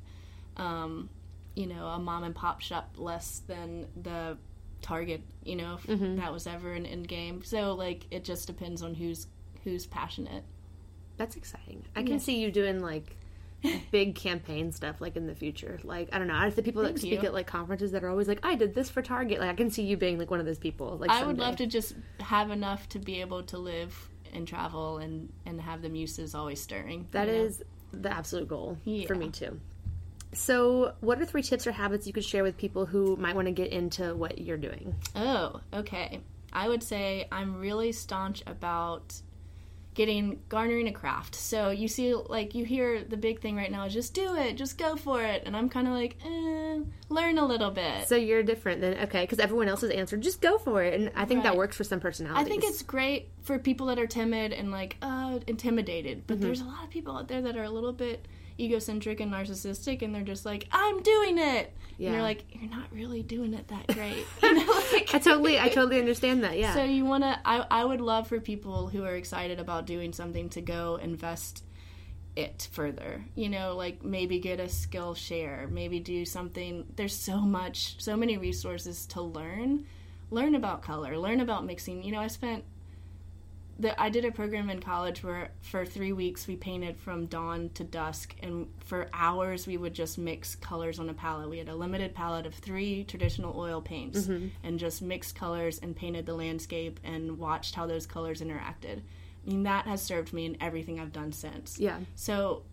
um, 0.57 1.09
you 1.55 1.67
know, 1.67 1.87
a 1.87 1.99
mom 1.99 2.25
and 2.25 2.35
pop 2.35 2.61
shop 2.61 2.95
less 2.97 3.41
than 3.47 3.87
the 4.01 4.39
Target. 4.83 5.23
You 5.45 5.57
know, 5.57 5.75
if 5.75 5.87
Mm-hmm. 5.87 6.17
that 6.17 6.33
was 6.33 6.47
ever 6.47 6.73
an 6.73 6.87
end 6.87 7.07
game. 7.09 7.43
So 7.45 7.75
like 7.75 8.07
it 8.11 8.25
just 8.25 8.47
depends 8.47 8.83
on 8.83 8.95
who's 8.95 9.27
who's 9.65 9.87
passionate. 9.87 10.45
That's 11.19 11.37
exciting. 11.37 11.85
I 11.95 12.03
can 12.03 12.13
Yeah. 12.13 12.19
see 12.19 12.41
you 12.41 12.51
doing 12.51 12.81
like 12.81 13.17
big 13.91 14.15
campaign 14.15 14.73
stuff 14.73 15.03
like 15.03 15.17
in 15.17 15.27
the 15.27 15.35
future. 15.35 15.79
Like 15.85 16.09
I 16.15 16.19
don't 16.19 16.29
know, 16.29 16.35
I 16.35 16.49
the 16.49 16.63
people 16.63 16.83
that 16.85 16.99
speak 16.99 17.13
you. 17.21 17.29
at 17.29 17.35
like 17.35 17.47
conferences 17.47 17.93
that 17.93 18.03
are 18.03 18.09
always 18.09 18.27
like, 18.27 18.41
I 18.43 18.55
did 18.55 18.75
this 18.75 18.89
for 18.89 19.03
Target. 19.03 19.39
Like 19.41 19.51
I 19.51 19.55
can 19.55 19.71
see 19.71 19.83
you 19.83 19.99
being 19.99 20.19
like 20.19 20.31
one 20.31 20.41
of 20.41 20.47
those 20.47 20.59
people. 20.59 20.97
Like 20.97 21.11
I 21.11 21.27
would 21.27 21.39
love 21.39 21.57
to 21.57 21.67
just 21.67 21.95
have 22.21 22.51
enough 22.51 22.89
to 22.91 22.99
be 22.99 23.21
able 23.21 23.43
to 23.45 23.59
live 23.59 24.09
and 24.33 24.47
travel 24.47 24.99
and 24.99 25.33
and 25.47 25.61
have 25.61 25.83
the 25.83 25.89
muses 25.89 26.35
always 26.35 26.61
stirring. 26.61 27.07
That 27.13 27.29
is 27.29 27.61
know? 27.93 28.01
the 28.03 28.13
absolute 28.13 28.49
goal 28.49 28.79
for 29.07 29.15
me 29.15 29.31
too. 29.31 29.61
So, 30.33 30.95
what 31.01 31.21
are 31.21 31.25
three 31.25 31.43
tips 31.43 31.67
or 31.67 31.73
habits 31.73 32.07
you 32.07 32.13
could 32.13 32.25
share 32.25 32.45
with 32.45 32.57
people 32.57 32.87
who 32.87 33.17
might 33.17 33.35
want 33.35 33.47
to 33.47 33.53
get 33.53 33.73
into 33.73 34.15
what 34.15 34.39
you're 34.39 34.57
doing? 34.57 34.95
Oh, 35.17 35.61
okay. 35.73 36.21
I 36.53 36.69
would 36.69 36.83
say 36.83 37.27
I'm 37.33 37.61
really 37.61 37.93
staunch 37.93 38.43
about 38.47 39.21
getting 40.01 40.41
garnering 40.49 40.89
a 40.89 40.93
craft. 40.93 41.35
So 41.35 41.69
you 41.69 41.87
see, 41.87 42.15
like 42.15 42.55
you 42.55 42.65
hear 42.65 43.05
the 43.05 43.19
big 43.19 43.41
thing 43.43 43.55
right 43.55 43.71
now 43.71 43.85
is 43.85 43.93
just 43.93 44.15
do 44.15 44.35
it, 44.35 44.55
just 44.55 44.79
go 44.79 44.97
for 44.97 45.23
it, 45.23 45.43
and 45.45 45.55
I'm 45.55 45.69
kind 45.69 45.87
of 45.87 45.93
like, 45.93 46.17
eh, 46.25 46.79
learn 47.11 47.37
a 47.37 47.45
little 47.45 47.71
bit. 47.71 48.09
So 48.09 48.17
you're 48.17 48.43
different 48.43 48.81
than 48.81 48.95
okay, 49.01 49.23
because 49.25 49.39
everyone 49.41 49.69
else 49.69 49.83
has 49.83 49.91
answered. 49.91 50.23
Just 50.23 50.41
go 50.41 50.57
for 50.57 50.83
it, 50.83 50.99
and 50.99 51.13
I 51.15 51.27
think 51.27 51.43
that 51.43 51.55
works 51.55 51.77
for 51.77 51.85
some 51.85 52.01
personalities. 52.01 52.47
I 52.47 52.49
think 52.49 52.65
it's 52.65 52.81
great 52.83 53.29
for 53.43 53.59
people 53.59 53.89
that 53.89 53.99
are 53.99 54.07
timid 54.07 54.55
and 54.55 54.71
like 54.73 54.97
uh, 55.03 55.39
intimidated, 55.47 56.23
but 56.27 56.39
Mm-hmm. 56.39 56.47
there's 56.47 56.63
a 56.63 56.65
lot 56.65 56.83
of 56.83 56.89
people 56.89 57.17
out 57.19 57.29
there 57.29 57.43
that 57.43 57.57
are 57.59 57.65
a 57.65 57.71
little 57.71 57.93
bit 57.93 58.25
egocentric 58.61 59.21
and 59.21 59.33
narcissistic, 59.33 60.03
and 60.03 60.15
they're 60.15 60.23
just 60.23 60.45
like, 60.45 60.69
"I'm 60.71 61.03
doing 61.03 61.39
it," 61.39 61.73
Yeah. 61.99 62.07
and 62.09 62.15
you're 62.15 62.23
like, 62.23 62.45
"You're 62.53 62.71
not 62.71 62.93
really 62.93 63.23
doing 63.23 63.55
it 63.55 63.69
that 63.69 63.87
great," 63.89 64.27
you 64.43 64.55
know, 64.55 64.83
like 64.93 65.15
I 65.15 65.19
totally, 65.19 65.59
I 65.59 65.69
totally 65.69 65.99
understand 65.99 66.45
that. 66.45 66.59
Yeah. 66.59 66.75
So 66.75 66.85
you 66.85 67.05
want 67.05 67.25
to? 67.25 67.39
I 67.45 67.65
I 67.71 67.85
would 67.85 68.01
love 68.01 68.29
for 68.29 68.39
people 68.41 68.89
who 68.89 69.05
are 69.05 69.15
excited 69.17 69.59
about 69.61 69.87
doing 69.87 70.13
something 70.13 70.49
to 70.51 70.61
go 70.61 70.97
invest 71.03 71.65
it 72.37 72.69
further. 72.73 73.25
You 73.35 73.49
know, 73.49 73.75
like 73.77 74.05
maybe 74.05 74.39
get 74.39 74.61
a 74.61 74.69
skill 74.69 75.15
share, 75.15 75.69
maybe 75.71 75.99
do 75.99 76.25
something. 76.25 76.87
There's 76.97 77.17
so 77.17 77.41
much, 77.41 78.01
so 78.03 78.17
many 78.17 78.39
resources 78.39 79.07
to 79.07 79.23
learn. 79.23 79.87
Learn 80.31 80.55
about 80.55 80.83
color. 80.83 81.19
Learn 81.19 81.41
about 81.41 81.65
mixing. 81.67 82.05
You 82.05 82.13
know, 82.13 82.21
I 82.21 82.29
spent. 82.29 82.65
The, 83.81 83.99
I 84.01 84.11
did 84.11 84.27
a 84.27 84.31
program 84.31 84.69
in 84.69 84.81
college 84.81 85.25
where 85.25 85.53
for 85.63 85.87
three 85.87 86.13
weeks 86.13 86.47
we 86.47 86.55
painted 86.55 86.99
from 86.99 87.27
dawn 87.27 87.71
to 87.75 87.85
dusk, 87.85 88.35
and 88.43 88.69
for 88.81 89.09
hours 89.15 89.67
we 89.67 89.79
would 89.79 89.95
just 89.95 90.19
mix 90.19 90.55
colors 90.55 90.99
on 90.99 91.09
a 91.09 91.15
palette. 91.15 91.49
We 91.49 91.59
had 91.59 91.69
a 91.71 91.75
limited 91.75 92.15
palette 92.15 92.45
of 92.45 92.55
three 92.55 93.05
traditional 93.05 93.59
oil 93.59 93.81
paints, 93.81 94.21
mm-hmm. 94.21 94.49
and 94.63 94.79
just 94.79 95.01
mixed 95.01 95.35
colors 95.35 95.79
and 95.83 95.97
painted 95.97 96.27
the 96.27 96.35
landscape 96.35 97.01
and 97.05 97.39
watched 97.39 97.75
how 97.75 97.87
those 97.87 98.07
colors 98.07 98.43
interacted. 98.43 99.01
I 99.47 99.51
mean, 99.51 99.63
that 99.63 99.87
has 99.87 100.03
served 100.03 100.35
me 100.35 100.45
in 100.45 100.59
everything 100.61 101.01
I've 101.01 101.13
done 101.13 101.33
since. 101.33 101.79
yeah. 101.79 102.01
So 102.15 102.65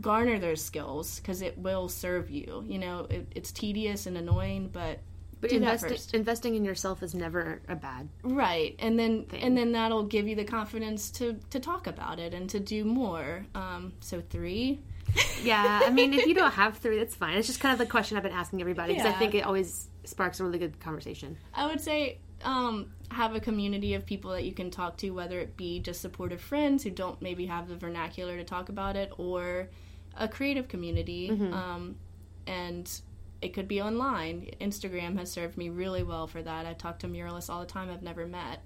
garner 0.00 0.38
those 0.38 0.62
skills 0.62 1.20
because 1.20 1.42
it 1.42 1.58
will 1.58 1.88
serve 1.88 2.30
you. 2.30 2.64
You 2.66 2.78
know, 2.78 3.06
it, 3.10 3.26
it's 3.34 3.50
tedious 3.52 4.06
and 4.06 4.16
annoying, 4.16 4.70
but 4.72 5.00
But 5.40 5.50
do 5.50 5.60
investi- 5.60 5.88
first. 5.90 6.14
investing 6.14 6.54
in 6.54 6.64
yourself 6.64 7.02
is 7.02 7.14
never 7.14 7.60
a 7.68 7.76
bad. 7.76 8.08
right, 8.22 8.74
and 8.78 8.98
then 8.98 9.26
and 9.38 9.56
then 9.56 9.72
that'll 9.72 10.04
give 10.04 10.26
you 10.26 10.34
the 10.34 10.44
confidence 10.44 11.10
to 11.12 11.38
to 11.50 11.60
talk 11.60 11.86
about 11.86 12.18
it 12.18 12.32
and 12.32 12.48
to 12.50 12.60
do 12.60 12.84
more. 12.84 13.46
Um, 13.54 13.92
so 14.00 14.22
three, 14.30 14.80
Yeah, 15.42 15.82
I 15.84 15.90
mean, 15.90 16.12
if 16.14 16.26
you 16.26 16.34
don't 16.34 16.52
have 16.52 16.78
three, 16.78 16.98
that's 16.98 17.14
fine. 17.14 17.36
It's 17.36 17.46
just 17.46 17.60
kind 17.60 17.72
of 17.72 17.78
the 17.78 17.86
question 17.86 18.16
I've 18.16 18.22
been 18.22 18.32
asking 18.32 18.60
everybody 18.60 18.94
because 18.94 19.06
I 19.06 19.12
think 19.18 19.34
it 19.34 19.44
always 19.44 19.88
sparks 20.04 20.40
a 20.40 20.44
really 20.44 20.58
good 20.58 20.78
conversation. 20.80 21.36
I 21.54 21.66
would 21.66 21.80
say 21.80 22.18
um, 22.42 22.92
have 23.10 23.34
a 23.34 23.40
community 23.40 23.94
of 23.94 24.04
people 24.06 24.30
that 24.32 24.44
you 24.44 24.52
can 24.52 24.70
talk 24.70 24.96
to, 24.98 25.10
whether 25.10 25.38
it 25.38 25.56
be 25.56 25.80
just 25.80 26.00
supportive 26.00 26.40
friends 26.40 26.82
who 26.82 26.90
don't 26.90 27.20
maybe 27.20 27.46
have 27.46 27.68
the 27.68 27.76
vernacular 27.76 28.36
to 28.36 28.44
talk 28.44 28.68
about 28.68 28.96
it, 28.96 29.12
or 29.18 29.68
a 30.16 30.28
creative 30.28 30.68
community. 30.68 31.30
Um, 31.30 31.96
and 32.46 33.00
it 33.42 33.52
could 33.54 33.68
be 33.68 33.80
online. 33.82 34.50
Instagram 34.60 35.18
has 35.18 35.30
served 35.30 35.56
me 35.56 35.68
really 35.68 36.02
well 36.02 36.26
for 36.26 36.42
that. 36.42 36.66
I 36.66 36.72
talk 36.72 36.98
to 37.00 37.08
muralists 37.08 37.50
all 37.50 37.60
the 37.60 37.66
time 37.66 37.90
I've 37.90 38.02
never 38.02 38.26
met. 38.26 38.62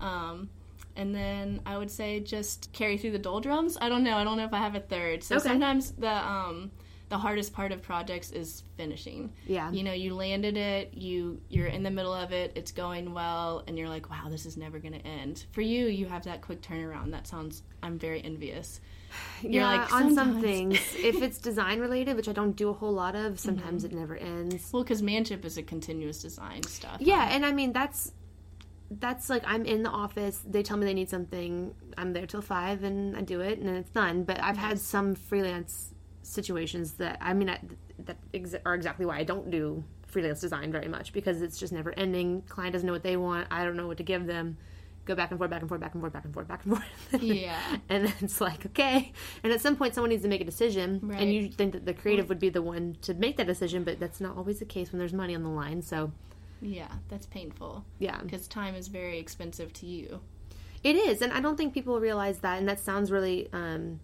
Um, 0.00 0.48
and 0.96 1.14
then 1.14 1.60
I 1.64 1.78
would 1.78 1.90
say 1.90 2.20
just 2.20 2.70
carry 2.72 2.98
through 2.98 3.12
the 3.12 3.18
doldrums. 3.18 3.78
I 3.80 3.88
don't 3.88 4.04
know. 4.04 4.16
I 4.16 4.24
don't 4.24 4.36
know 4.36 4.44
if 4.44 4.52
I 4.52 4.58
have 4.58 4.74
a 4.74 4.80
third. 4.80 5.22
So 5.24 5.36
Okay. 5.36 5.48
sometimes 5.48 5.92
the 5.92 6.10
um, 6.12 6.70
the 7.08 7.18
hardest 7.18 7.52
part 7.52 7.72
of 7.72 7.82
projects 7.82 8.30
is 8.30 8.62
finishing 8.78 9.30
Yeah. 9.46 9.70
you 9.70 9.82
know 9.82 9.92
you 9.92 10.14
landed 10.14 10.56
it 10.56 10.94
you 10.94 11.42
you're 11.50 11.66
in 11.66 11.82
the 11.82 11.90
middle 11.90 12.14
of 12.14 12.32
it 12.32 12.52
it's 12.54 12.72
going 12.72 13.12
well 13.12 13.64
and 13.66 13.76
you're 13.76 13.90
like 13.90 14.08
wow 14.08 14.28
this 14.30 14.46
is 14.46 14.56
never 14.56 14.78
going 14.78 14.94
to 14.94 15.06
end 15.06 15.44
for 15.52 15.60
you 15.60 15.88
you 15.88 16.06
have 16.06 16.24
that 16.24 16.40
quick 16.40 16.62
turnaround 16.62 17.10
that 17.10 17.26
sounds 17.26 17.64
i'm 17.82 17.98
very 17.98 18.24
envious 18.24 18.80
You're 19.42 19.52
yeah, 19.62 19.66
like, 19.66 19.92
on 19.92 20.14
some 20.14 20.40
things, 20.40 20.78
if 20.96 21.20
it's 21.22 21.38
design 21.50 21.80
related, 21.80 22.16
which 22.16 22.28
I 22.28 22.32
don't 22.32 22.52
do 22.56 22.68
a 22.70 22.72
whole 22.72 22.92
lot 22.92 23.14
of, 23.14 23.32
Mm-hmm. 23.32 23.36
sometimes 23.36 23.84
it 23.84 23.92
never 23.92 24.16
ends. 24.16 24.70
well 24.72 24.82
because 24.82 25.02
manship 25.02 25.44
is 25.44 25.56
a 25.58 25.62
continuous 25.62 26.20
design 26.22 26.62
stuff 26.64 26.98
Yeah, 27.00 27.28
and 27.30 27.44
I 27.44 27.52
mean 27.52 27.72
that's 27.72 28.12
that's 28.90 29.30
like 29.30 29.42
I'm 29.46 29.64
in 29.64 29.82
the 29.82 29.90
office. 29.90 30.42
They 30.46 30.62
tell 30.62 30.76
me 30.76 30.84
they 30.84 30.94
need 30.94 31.08
something. 31.08 31.74
I'm 31.96 32.12
there 32.12 32.26
till 32.26 32.42
five, 32.42 32.82
and 32.84 33.16
I 33.16 33.22
do 33.22 33.40
it, 33.40 33.58
and 33.58 33.66
then 33.66 33.76
it's 33.76 33.90
done. 33.90 34.24
But 34.24 34.42
I've 34.42 34.58
had 34.58 34.78
some 34.78 35.14
freelance 35.14 35.94
situations 36.22 36.94
that 36.94 37.16
I 37.20 37.32
mean 37.34 37.48
I, 37.50 37.58
that 38.04 38.16
ex- 38.34 38.54
are 38.66 38.74
exactly 38.74 39.06
why 39.06 39.18
I 39.18 39.24
don't 39.24 39.50
do 39.50 39.82
freelance 40.06 40.40
design 40.42 40.70
very 40.70 40.88
much 40.88 41.12
because 41.14 41.40
it's 41.40 41.58
just 41.58 41.72
never 41.72 41.92
ending. 41.98 42.42
Client 42.42 42.74
doesn't 42.74 42.86
know 42.86 42.92
what 42.92 43.02
they 43.02 43.16
want. 43.16 43.48
I 43.50 43.64
don't 43.64 43.76
know 43.76 43.86
what 43.86 43.96
to 43.96 44.02
give 44.02 44.26
them. 44.26 44.58
Go 45.04 45.14
back 45.16 45.30
and 45.32 45.38
forth, 45.38 45.50
back 45.50 45.60
and 45.60 45.68
forth, 45.68 45.80
back 45.80 45.94
and 45.94 46.00
forth, 46.00 46.12
back 46.12 46.24
and 46.24 46.32
forth, 46.34 46.46
back 46.48 46.64
and 46.64 46.76
forth. 46.76 47.22
Yeah. 47.22 47.58
and 47.88 48.06
then 48.06 48.14
it's 48.20 48.40
like 48.40 48.64
okay. 48.66 49.12
And 49.42 49.52
at 49.52 49.60
some 49.60 49.74
point, 49.76 49.94
someone 49.94 50.10
needs 50.10 50.22
to 50.22 50.28
make 50.28 50.40
a 50.40 50.44
decision, 50.44 51.00
Right. 51.02 51.20
and 51.20 51.32
you 51.32 51.48
think 51.48 51.72
that 51.72 51.84
the 51.86 51.94
creative 51.94 52.28
would 52.28 52.38
be 52.38 52.50
the 52.50 52.62
one 52.62 52.96
to 53.02 53.14
make 53.14 53.36
that 53.38 53.46
decision, 53.48 53.82
but 53.84 53.98
that's 53.98 54.20
not 54.20 54.36
always 54.36 54.60
the 54.60 54.64
case 54.64 54.92
when 54.92 54.98
there's 55.00 55.12
money 55.12 55.34
on 55.34 55.42
the 55.42 55.48
line. 55.48 55.82
So 55.82 56.12
yeah 56.64 56.86
that's 57.08 57.26
painful 57.26 57.84
yeah. 57.98 58.20
because 58.22 58.46
time 58.46 58.76
is 58.76 58.86
very 58.86 59.18
expensive 59.18 59.72
to 59.72 59.86
you 59.86 60.20
It 60.84 60.94
is, 60.94 61.20
and 61.20 61.32
I 61.32 61.40
don't 61.40 61.56
think 61.56 61.74
people 61.74 61.98
realize 61.98 62.38
that. 62.40 62.58
And 62.60 62.68
that 62.68 62.78
sounds 62.78 63.10
really, 63.10 63.48
um, 63.52 63.98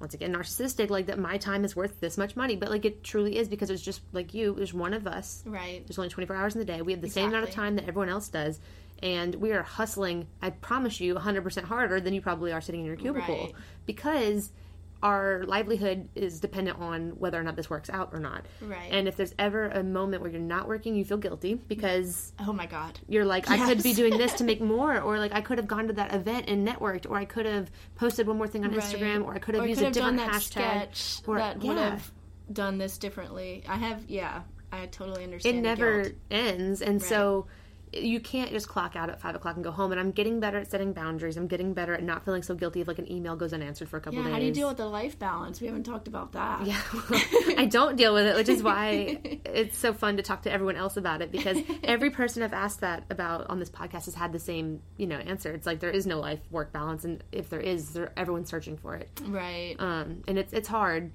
once 0.00 0.14
again, 0.14 0.32
narcissistic. 0.34 0.88
Like 0.88 1.06
that, 1.06 1.18
my 1.18 1.36
time 1.36 1.64
is 1.66 1.76
worth 1.76 2.00
this 2.00 2.16
much 2.16 2.36
money, 2.36 2.56
but 2.56 2.70
like 2.70 2.86
it 2.86 3.04
truly 3.04 3.36
is 3.36 3.48
because 3.48 3.68
it's 3.68 3.82
just 3.82 4.00
like 4.12 4.32
you. 4.32 4.54
There's 4.54 4.72
one 4.72 4.94
of 4.94 5.06
us. 5.06 5.42
right 5.44 5.86
There's 5.86 5.98
only 5.98 6.08
24 6.08 6.34
hours 6.36 6.54
in 6.54 6.60
the 6.60 6.64
day. 6.64 6.80
We 6.80 6.92
have 6.92 7.02
the 7.02 7.10
same 7.10 7.28
amount 7.28 7.44
of 7.48 7.50
time 7.50 7.76
that 7.76 7.86
everyone 7.86 8.08
else 8.08 8.28
does, 8.28 8.58
and 9.02 9.34
we 9.36 9.52
are 9.52 9.62
hustling. 9.62 10.26
I 10.42 10.50
promise 10.50 11.00
you, 11.00 11.14
100% 11.14 11.64
harder 11.64 12.00
than 12.00 12.14
you 12.14 12.20
probably 12.20 12.52
are 12.52 12.60
sitting 12.60 12.80
in 12.80 12.86
your 12.86 12.96
cubicle 12.96 13.36
Right. 13.36 13.54
because 13.86 14.52
our 15.00 15.44
livelihood 15.46 16.08
is 16.16 16.40
dependent 16.40 16.76
on 16.80 17.10
whether 17.10 17.38
or 17.38 17.44
not 17.44 17.54
this 17.54 17.70
works 17.70 17.88
out 17.88 18.10
or 18.12 18.18
not. 18.18 18.44
Right. 18.60 18.88
And 18.90 19.06
if 19.06 19.16
there's 19.16 19.32
ever 19.38 19.68
a 19.68 19.84
moment 19.84 20.22
where 20.22 20.30
you're 20.32 20.40
not 20.40 20.66
working, 20.66 20.96
you 20.96 21.04
feel 21.04 21.18
guilty 21.18 21.54
because 21.54 22.32
oh 22.40 22.52
my 22.52 22.66
god 22.66 22.98
you're 23.08 23.24
like, 23.24 23.48
I 23.48 23.58
could 23.64 23.80
be 23.84 23.94
doing 23.94 24.18
this 24.18 24.32
to 24.34 24.44
make 24.44 24.60
more, 24.60 25.00
or 25.00 25.18
like 25.20 25.32
I 25.32 25.40
could 25.40 25.58
have 25.58 25.68
gone 25.68 25.86
to 25.86 25.92
that 25.92 26.12
event 26.12 26.46
and 26.48 26.66
networked, 26.66 27.08
or 27.08 27.16
I 27.16 27.26
could 27.26 27.46
have 27.46 27.70
posted 27.94 28.26
one 28.26 28.38
more 28.38 28.48
thing 28.48 28.64
on 28.64 28.72
Right. 28.72 28.80
Instagram, 28.82 29.24
or 29.24 29.34
I 29.34 29.38
could 29.38 29.54
have 29.54 29.62
Or 29.62 29.68
used 29.68 29.78
could 29.80 29.84
a 29.96 30.00
have 30.00 30.16
done 30.16 30.16
different 30.16 30.32
hashtag. 30.42 30.96
sketch 30.96 31.18
or- 31.28 31.38
that 31.38 31.60
would 31.62 31.76
have 31.76 32.10
done 32.52 32.78
this 32.78 32.96
differently 32.96 33.62
i 33.68 33.76
have 33.76 34.02
yeah 34.08 34.40
i 34.72 34.86
totally 34.86 35.22
understand 35.22 35.58
It 35.58 35.60
never 35.60 36.06
ends, 36.30 36.80
and 36.82 37.00
so 37.00 37.46
you 37.92 38.20
can't 38.20 38.50
just 38.50 38.68
clock 38.68 38.96
out 38.96 39.08
at 39.10 39.20
five 39.20 39.34
o'clock 39.34 39.54
and 39.56 39.64
go 39.64 39.70
home. 39.70 39.90
And 39.92 40.00
I'm 40.00 40.10
getting 40.10 40.40
better 40.40 40.58
at 40.58 40.70
setting 40.70 40.92
boundaries. 40.92 41.36
I'm 41.36 41.46
getting 41.46 41.74
better 41.74 41.94
at 41.94 42.02
not 42.02 42.24
feeling 42.24 42.42
so 42.42 42.54
guilty 42.54 42.80
if 42.80 42.88
like 42.88 42.98
an 42.98 43.10
email 43.10 43.36
goes 43.36 43.52
unanswered 43.52 43.88
for 43.88 43.96
a 43.96 44.00
couple 44.00 44.18
yeah 44.18 44.24
days. 44.24 44.32
how 44.32 44.38
do 44.40 44.44
you 44.46 44.52
deal 44.52 44.68
with 44.68 44.76
the 44.76 44.86
life 44.86 45.18
balance 45.18 45.60
we 45.60 45.66
haven't 45.66 45.84
talked 45.84 46.08
about 46.08 46.32
that 46.32 46.66
Yeah, 46.66 46.80
I 47.56 47.66
don't 47.70 47.96
deal 47.96 48.12
with 48.14 48.26
it, 48.26 48.36
which 48.36 48.48
is 48.48 48.62
why 48.62 49.18
it's 49.44 49.78
so 49.78 49.92
fun 49.92 50.16
to 50.18 50.22
talk 50.22 50.42
to 50.42 50.52
everyone 50.52 50.76
else 50.76 50.96
about 50.96 51.22
it 51.22 51.32
because 51.32 51.58
every 51.82 52.10
person 52.10 52.42
I've 52.42 52.52
asked 52.52 52.80
that 52.80 53.04
about 53.10 53.48
on 53.50 53.58
this 53.58 53.70
podcast 53.70 54.04
has 54.06 54.14
had 54.14 54.32
the 54.32 54.38
same, 54.38 54.80
you 54.96 55.06
know, 55.06 55.16
answer. 55.16 55.52
It's 55.52 55.66
like 55.66 55.80
there 55.80 55.90
is 55.90 56.06
no 56.06 56.20
life 56.20 56.40
work 56.50 56.72
balance, 56.72 57.04
and 57.04 57.22
if 57.32 57.48
there 57.50 57.60
is, 57.60 57.98
everyone's 58.16 58.48
searching 58.48 58.76
for 58.76 58.94
it. 58.96 59.08
right 59.26 59.76
Um, 59.78 60.22
and 60.28 60.38
it's 60.38 60.52
it's 60.52 60.68
hard, 60.68 61.10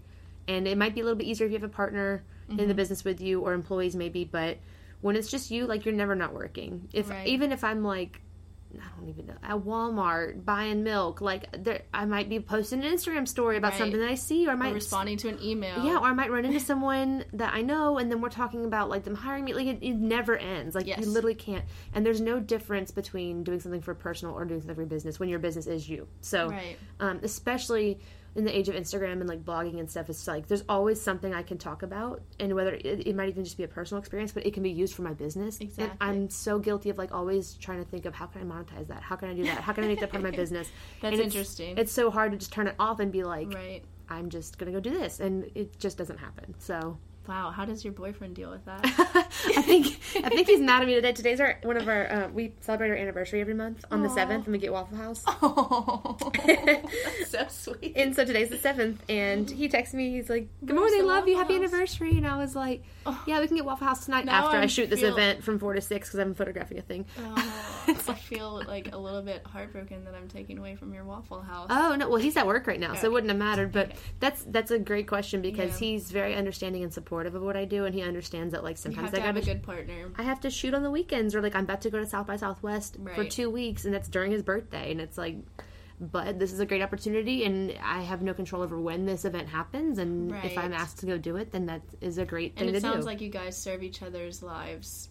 and 0.48 0.68
it 0.68 0.78
might 0.78 0.96
be 0.96 1.02
a 1.02 1.04
little 1.04 1.18
bit 1.18 1.28
easier 1.28 1.46
if 1.48 1.52
you 1.52 1.58
have 1.60 1.70
a 1.70 1.74
partner 1.74 2.24
in 2.50 2.58
Mm-hmm. 2.58 2.68
the 2.68 2.74
business 2.74 3.06
with 3.06 3.22
you 3.22 3.40
or 3.40 3.54
employees 3.54 3.96
maybe, 3.96 4.26
but 4.26 4.58
when 5.04 5.16
it's 5.16 5.30
just 5.30 5.52
you, 5.52 5.68
like 5.68 5.86
you're 5.86 5.94
never 5.94 6.16
not 6.16 6.34
working. 6.34 6.88
If 6.94 7.10
Right. 7.10 7.28
even 7.28 7.52
if 7.52 7.64
I'm 7.64 7.84
like 7.84 8.22
I 8.76 9.00
don't 9.00 9.08
even 9.08 9.28
know 9.28 9.36
at 9.44 9.58
Walmart 9.58 10.44
buying 10.46 10.82
milk. 10.84 11.22
Like 11.22 11.46
there, 11.64 11.84
I 11.94 12.06
might 12.06 12.28
be 12.28 12.40
posting 12.40 12.84
an 12.84 12.92
Instagram 12.92 13.28
story 13.28 13.56
about 13.58 13.74
Right. 13.74 13.78
something 13.78 14.00
that 14.00 14.10
I 14.10 14.16
see, 14.16 14.48
or 14.48 14.50
I 14.50 14.54
Or 14.54 14.58
might 14.58 14.74
responding 14.74 15.16
to 15.18 15.30
an 15.30 15.38
email. 15.44 15.84
yeah, 15.86 15.98
or 16.00 16.06
I 16.06 16.14
might 16.14 16.32
run 16.32 16.44
into 16.44 16.60
someone 16.72 17.24
that 17.34 17.54
I 17.54 17.62
know, 17.62 18.00
and 18.00 18.10
then 18.12 18.20
we're 18.20 18.30
talking 18.30 18.66
about 18.66 18.90
like 18.90 19.04
them 19.04 19.14
hiring 19.14 19.46
me. 19.46 19.54
Like 19.54 19.68
it, 19.68 19.78
it 19.84 19.94
never 19.96 20.36
ends. 20.38 20.74
Like 20.74 20.88
Yes. 20.88 20.98
you 21.02 21.06
literally 21.06 21.36
can't. 21.36 21.64
And 21.94 22.04
there's 22.04 22.20
no 22.22 22.40
difference 22.40 22.90
between 22.90 23.44
doing 23.44 23.60
something 23.60 23.82
for 23.82 23.94
personal 23.94 24.34
or 24.34 24.44
doing 24.44 24.62
something 24.62 24.76
for 24.76 24.86
business 24.86 25.20
when 25.20 25.30
your 25.30 25.38
business 25.40 25.68
is 25.68 25.88
you. 25.88 26.08
So, 26.22 26.50
Right. 26.50 26.78
um, 27.00 27.20
especially 27.22 28.00
in 28.36 28.46
the 28.46 28.58
age 28.58 28.68
of 28.68 28.76
Instagram 28.76 29.14
and 29.14 29.28
like 29.28 29.44
blogging 29.44 29.80
and 29.80 29.90
stuff, 29.90 30.10
it's 30.10 30.28
like 30.28 30.48
there's 30.48 30.64
always 30.68 31.00
something 31.00 31.34
I 31.34 31.44
can 31.44 31.58
talk 31.58 31.84
about, 31.84 32.22
and 32.40 32.56
whether 32.56 32.74
it, 32.74 33.08
it 33.08 33.16
might 33.16 33.30
even 33.30 33.44
just 33.44 33.58
be 33.58 33.64
a 33.64 33.68
personal 33.68 34.00
experience, 34.00 34.32
but 34.32 34.46
it 34.46 34.54
can 34.54 34.64
be 34.64 34.72
used 34.72 34.96
for 34.96 35.04
my 35.04 35.14
business. 35.14 35.60
And 35.78 35.92
I'm 36.02 36.30
so 36.30 36.58
guilty 36.60 36.90
of 36.90 36.98
like 36.98 37.14
always 37.14 37.54
trying 37.56 37.84
to 37.84 37.90
think 37.90 38.06
of 38.06 38.16
how 38.16 38.26
can 38.26 38.42
I 38.42 38.46
monetize 38.46 38.88
that? 38.88 39.04
How 39.04 39.16
can 39.16 39.30
I 39.30 39.34
do 39.34 39.44
that? 39.44 39.60
How 39.62 39.74
can 39.74 39.84
I 39.84 39.88
make 39.88 40.00
that 40.00 40.10
part 40.10 40.24
of 40.24 40.32
my 40.32 40.36
business? 40.36 40.68
That's 41.02 41.14
it's- 41.14 41.28
interesting. 41.34 41.78
It's 41.78 41.92
so 41.92 42.10
hard 42.10 42.32
to 42.32 42.38
just 42.38 42.52
turn 42.52 42.68
it 42.68 42.76
off 42.80 43.00
and 43.00 43.12
be 43.12 43.24
like, 43.24 43.54
right. 43.54 43.84
I'm 44.10 44.30
just 44.30 44.58
gonna 44.58 44.72
go 44.72 44.80
do 44.80 44.92
this, 44.92 45.20
and 45.20 45.50
it 45.56 45.80
just 45.80 45.98
doesn't 45.98 46.18
happen. 46.18 46.56
So 46.60 46.98
Wow. 47.28 47.52
How 47.52 47.64
does 47.66 47.84
your 47.86 47.94
boyfriend 47.94 48.36
deal 48.36 48.50
with 48.52 48.66
that? 48.66 48.82
I 48.86 49.62
think 49.62 49.88
I 50.24 50.30
think 50.30 50.48
he's 50.48 50.60
mad 50.60 50.82
at 50.82 50.88
me 50.88 50.96
today. 50.96 51.14
Today's 51.14 51.40
our 51.40 51.58
one 51.64 51.78
of 51.78 51.88
our 51.88 52.12
uh, 52.12 52.28
we 52.30 52.54
celebrate 52.62 52.90
our 52.90 52.96
anniversary 52.96 53.40
every 53.42 53.54
month 53.54 53.86
on 53.92 54.04
the 54.04 54.10
seventh, 54.10 54.46
and 54.46 54.52
we 54.54 54.60
get 54.60 54.74
Waffle 54.74 54.98
House. 54.98 55.24
oh, 55.28 56.18
that's 56.46 57.32
so 57.32 57.74
sweet. 57.74 57.94
And 57.96 58.16
so 58.16 58.26
today's 58.26 58.50
the 58.50 58.58
seventh, 58.58 59.02
and 59.10 59.50
he 59.50 59.68
texts 59.70 59.96
me. 59.96 60.12
He's 60.12 60.30
like, 60.30 60.48
"Good 60.66 60.76
morning, 60.76 61.06
love 61.06 61.28
you, 61.28 61.38
happy 61.38 61.54
House?" 61.54 61.62
anniversary." 61.64 62.12
And 62.18 62.28
I 62.28 62.38
was 62.38 62.56
like, 62.56 62.84
Oh. 63.06 63.22
"Yeah, 63.26 63.40
we 63.40 63.48
can 63.48 63.56
get 63.56 63.66
Waffle 63.66 63.88
House 63.88 64.06
tonight 64.06 64.26
Now 64.26 64.46
after 64.46 64.58
I 64.58 64.64
I 64.64 64.68
shoot 64.68 64.90
this 64.90 65.00
feel- 65.00 65.14
event 65.14 65.44
from 65.44 65.60
four 65.60 65.74
to 65.74 65.82
six 65.82 66.10
because 66.10 66.20
I'm 66.20 66.34
photographing 66.34 66.78
a 66.80 66.82
thing." 66.82 67.06
Oh, 67.20 67.34
I 67.88 67.94
feel 68.16 68.62
like 68.68 68.94
a 68.94 68.98
little 68.98 69.22
bit 69.22 69.46
heartbroken 69.46 70.04
that 70.06 70.14
I'm 70.14 70.28
taking 70.28 70.58
away 70.58 70.76
from 70.76 70.94
your 70.94 71.06
Waffle 71.06 71.42
House. 71.42 71.68
Oh 71.70 71.96
no, 71.96 72.10
well 72.10 72.20
he's 72.20 72.36
at 72.36 72.46
work 72.48 72.68
right 72.68 72.80
now, 72.80 72.96
so 72.96 73.08
it 73.08 73.14
wouldn't 73.14 73.30
have 73.32 73.40
mattered. 73.40 73.72
But 73.72 73.88
Okay. 73.92 73.98
that's 74.20 74.44
that's 74.48 74.72
a 74.72 74.80
great 74.80 75.08
question 75.08 75.42
because 75.42 75.72
Yeah. 75.82 75.88
he's 75.88 76.12
very 76.12 76.36
understanding 76.36 76.84
and 76.84 76.94
supportive 76.94 77.13
of 77.22 77.34
what 77.42 77.56
I 77.56 77.66
do, 77.66 77.86
and 77.86 77.94
he 77.94 78.02
understands 78.02 78.52
that 78.54 78.64
like 78.64 78.78
sometimes 78.78 79.14
I 79.14 79.18
to 79.18 79.22
have 79.22 79.38
a 79.38 79.42
good 79.42 79.62
partner. 79.64 80.12
I 80.18 80.24
have 80.24 80.40
to 80.42 80.50
shoot 80.50 80.74
on 80.74 80.82
the 80.84 80.92
weekends, 80.92 81.36
or 81.36 81.42
like 81.42 81.56
I'm 81.56 81.64
about 81.66 81.82
to 81.82 81.90
go 81.90 82.00
to 82.00 82.06
South 82.06 82.28
by 82.28 82.36
Southwest 82.36 82.98
for 83.16 83.24
two 83.24 83.50
weeks, 83.50 83.86
and 83.86 83.94
that's 83.94 84.10
during 84.10 84.32
his 84.32 84.42
birthday, 84.42 84.92
and 84.92 85.00
it's 85.00 85.18
like, 85.18 85.38
but 86.02 86.40
this 86.40 86.52
is 86.52 86.60
a 86.60 86.66
great 86.66 86.82
opportunity, 86.82 87.46
and 87.46 87.74
I 87.84 88.02
have 88.02 88.22
no 88.24 88.34
control 88.34 88.62
over 88.64 88.80
when 88.80 89.06
this 89.06 89.24
event 89.26 89.48
happens, 89.48 90.00
and 90.00 90.34
if 90.44 90.58
I'm 90.58 90.74
asked 90.74 91.00
to 91.00 91.06
go 91.06 91.18
do 91.18 91.38
it, 91.38 91.52
then 91.52 91.68
that 91.68 91.82
is 92.02 92.18
a 92.18 92.26
great 92.26 92.56
thing 92.56 92.68
And 92.68 92.76
it 92.76 92.80
to 92.80 92.82
sounds 92.82 93.02
do. 93.02 93.06
like 93.06 93.22
you 93.22 93.30
guys 93.30 93.56
serve 93.56 93.84
each 93.84 94.02
other's 94.02 94.42
lives 94.44 95.10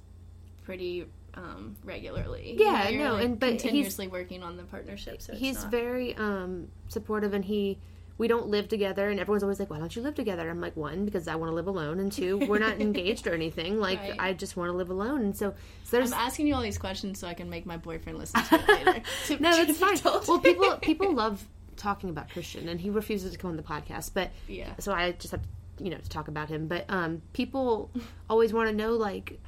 pretty 0.65 1.07
um, 1.35 1.77
regularly. 1.85 2.57
Yeah, 2.59 2.89
You 2.89 2.99
know, 2.99 3.05
no, 3.09 3.15
like, 3.15 3.25
and- 3.25 3.41
but 3.41 3.51
he's- 3.53 3.63
continuously 3.63 4.09
working 4.09 4.43
on 4.43 4.57
the 4.57 4.65
partnership. 4.65 5.23
So 5.23 5.33
it's 5.33 5.41
he's 5.41 5.63
not- 5.63 5.71
very 5.71 6.15
um, 6.17 6.69
supportive, 6.89 7.33
and 7.33 7.45
he. 7.45 7.79
We 8.19 8.29
don't 8.29 8.49
live 8.49 8.69
together, 8.69 9.09
and 9.11 9.19
everyone's 9.19 9.43
always 9.43 9.59
like, 9.59 9.71
"Why 9.71 9.79
don't 9.79 9.95
you 9.97 10.03
live 10.03 10.15
together?" 10.15 10.49
I'm 10.49 10.61
like, 10.61 10.77
one, 10.77 11.05
because 11.05 11.27
I 11.29 11.35
want 11.37 11.51
to 11.51 11.55
live 11.55 11.67
alone, 11.67 11.99
and 11.99 12.13
two, 12.13 12.39
we're 12.39 12.59
not 12.59 12.81
engaged 12.81 13.27
or 13.27 13.35
anything. 13.35 13.81
Like, 13.81 14.01
Right. 14.01 14.17
I 14.19 14.33
just 14.33 14.57
want 14.57 14.69
to 14.71 14.77
live 14.77 14.91
alone, 14.91 15.23
and 15.23 15.37
so, 15.37 15.55
so 15.85 15.97
there's 15.97 16.13
I'm 16.13 16.19
asking 16.21 16.47
you 16.47 16.55
all 16.55 16.63
these 16.63 16.79
questions 16.79 17.19
so 17.19 17.27
I 17.27 17.35
can 17.35 17.49
make 17.51 17.67
my 17.67 17.77
boyfriend 17.77 18.19
listen 18.19 18.43
to 18.45 18.55
it 18.57 18.69
later. 18.69 19.03
To- 19.27 19.41
no, 19.43 19.51
it's 19.57 19.79
fine. 19.79 19.99
Well, 20.05 20.39
people 20.41 20.77
people 20.77 21.13
love 21.13 21.45
talking 21.77 22.11
about 22.11 22.29
Christian, 22.31 22.69
and 22.69 22.81
he 22.81 22.91
refuses 22.91 23.33
to 23.33 23.39
come 23.39 23.51
on 23.51 23.57
the 23.57 23.63
podcast. 23.63 24.13
But 24.15 24.31
Yeah. 24.47 24.73
so 24.79 24.93
I 24.93 25.13
just 25.13 25.33
have 25.33 25.43
to, 25.43 25.85
you 25.85 25.91
know 25.91 25.97
to 25.99 26.09
talk 26.09 26.29
about 26.29 26.49
him. 26.49 26.69
But 26.69 26.85
um, 26.91 27.23
people 27.33 27.91
always 28.31 28.53
want 28.53 28.69
to 28.71 28.75
know 28.77 28.93
like 28.93 29.41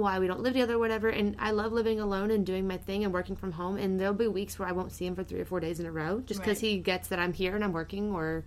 why 0.00 0.18
we 0.18 0.26
don't 0.26 0.40
live 0.40 0.54
together 0.54 0.74
or 0.74 0.78
whatever. 0.78 1.08
And 1.08 1.36
I 1.38 1.50
love 1.50 1.72
living 1.72 2.00
alone 2.00 2.30
and 2.30 2.44
doing 2.46 2.66
my 2.66 2.76
thing 2.78 3.04
and 3.04 3.12
working 3.12 3.36
from 3.36 3.52
home. 3.52 3.76
And 3.76 4.00
there'll 4.00 4.14
be 4.14 4.28
weeks 4.28 4.58
where 4.58 4.68
I 4.68 4.72
won't 4.72 4.92
see 4.92 5.06
him 5.06 5.14
for 5.14 5.22
three 5.24 5.40
or 5.40 5.44
four 5.44 5.60
days 5.60 5.80
in 5.80 5.86
a 5.86 5.92
row, 5.92 6.20
just 6.20 6.40
because 6.40 6.62
Right. 6.62 6.70
he 6.70 6.78
gets 6.78 7.08
that 7.08 7.18
I'm 7.18 7.32
here 7.32 7.54
and 7.54 7.62
I'm 7.64 7.72
working 7.72 8.12
or. 8.12 8.44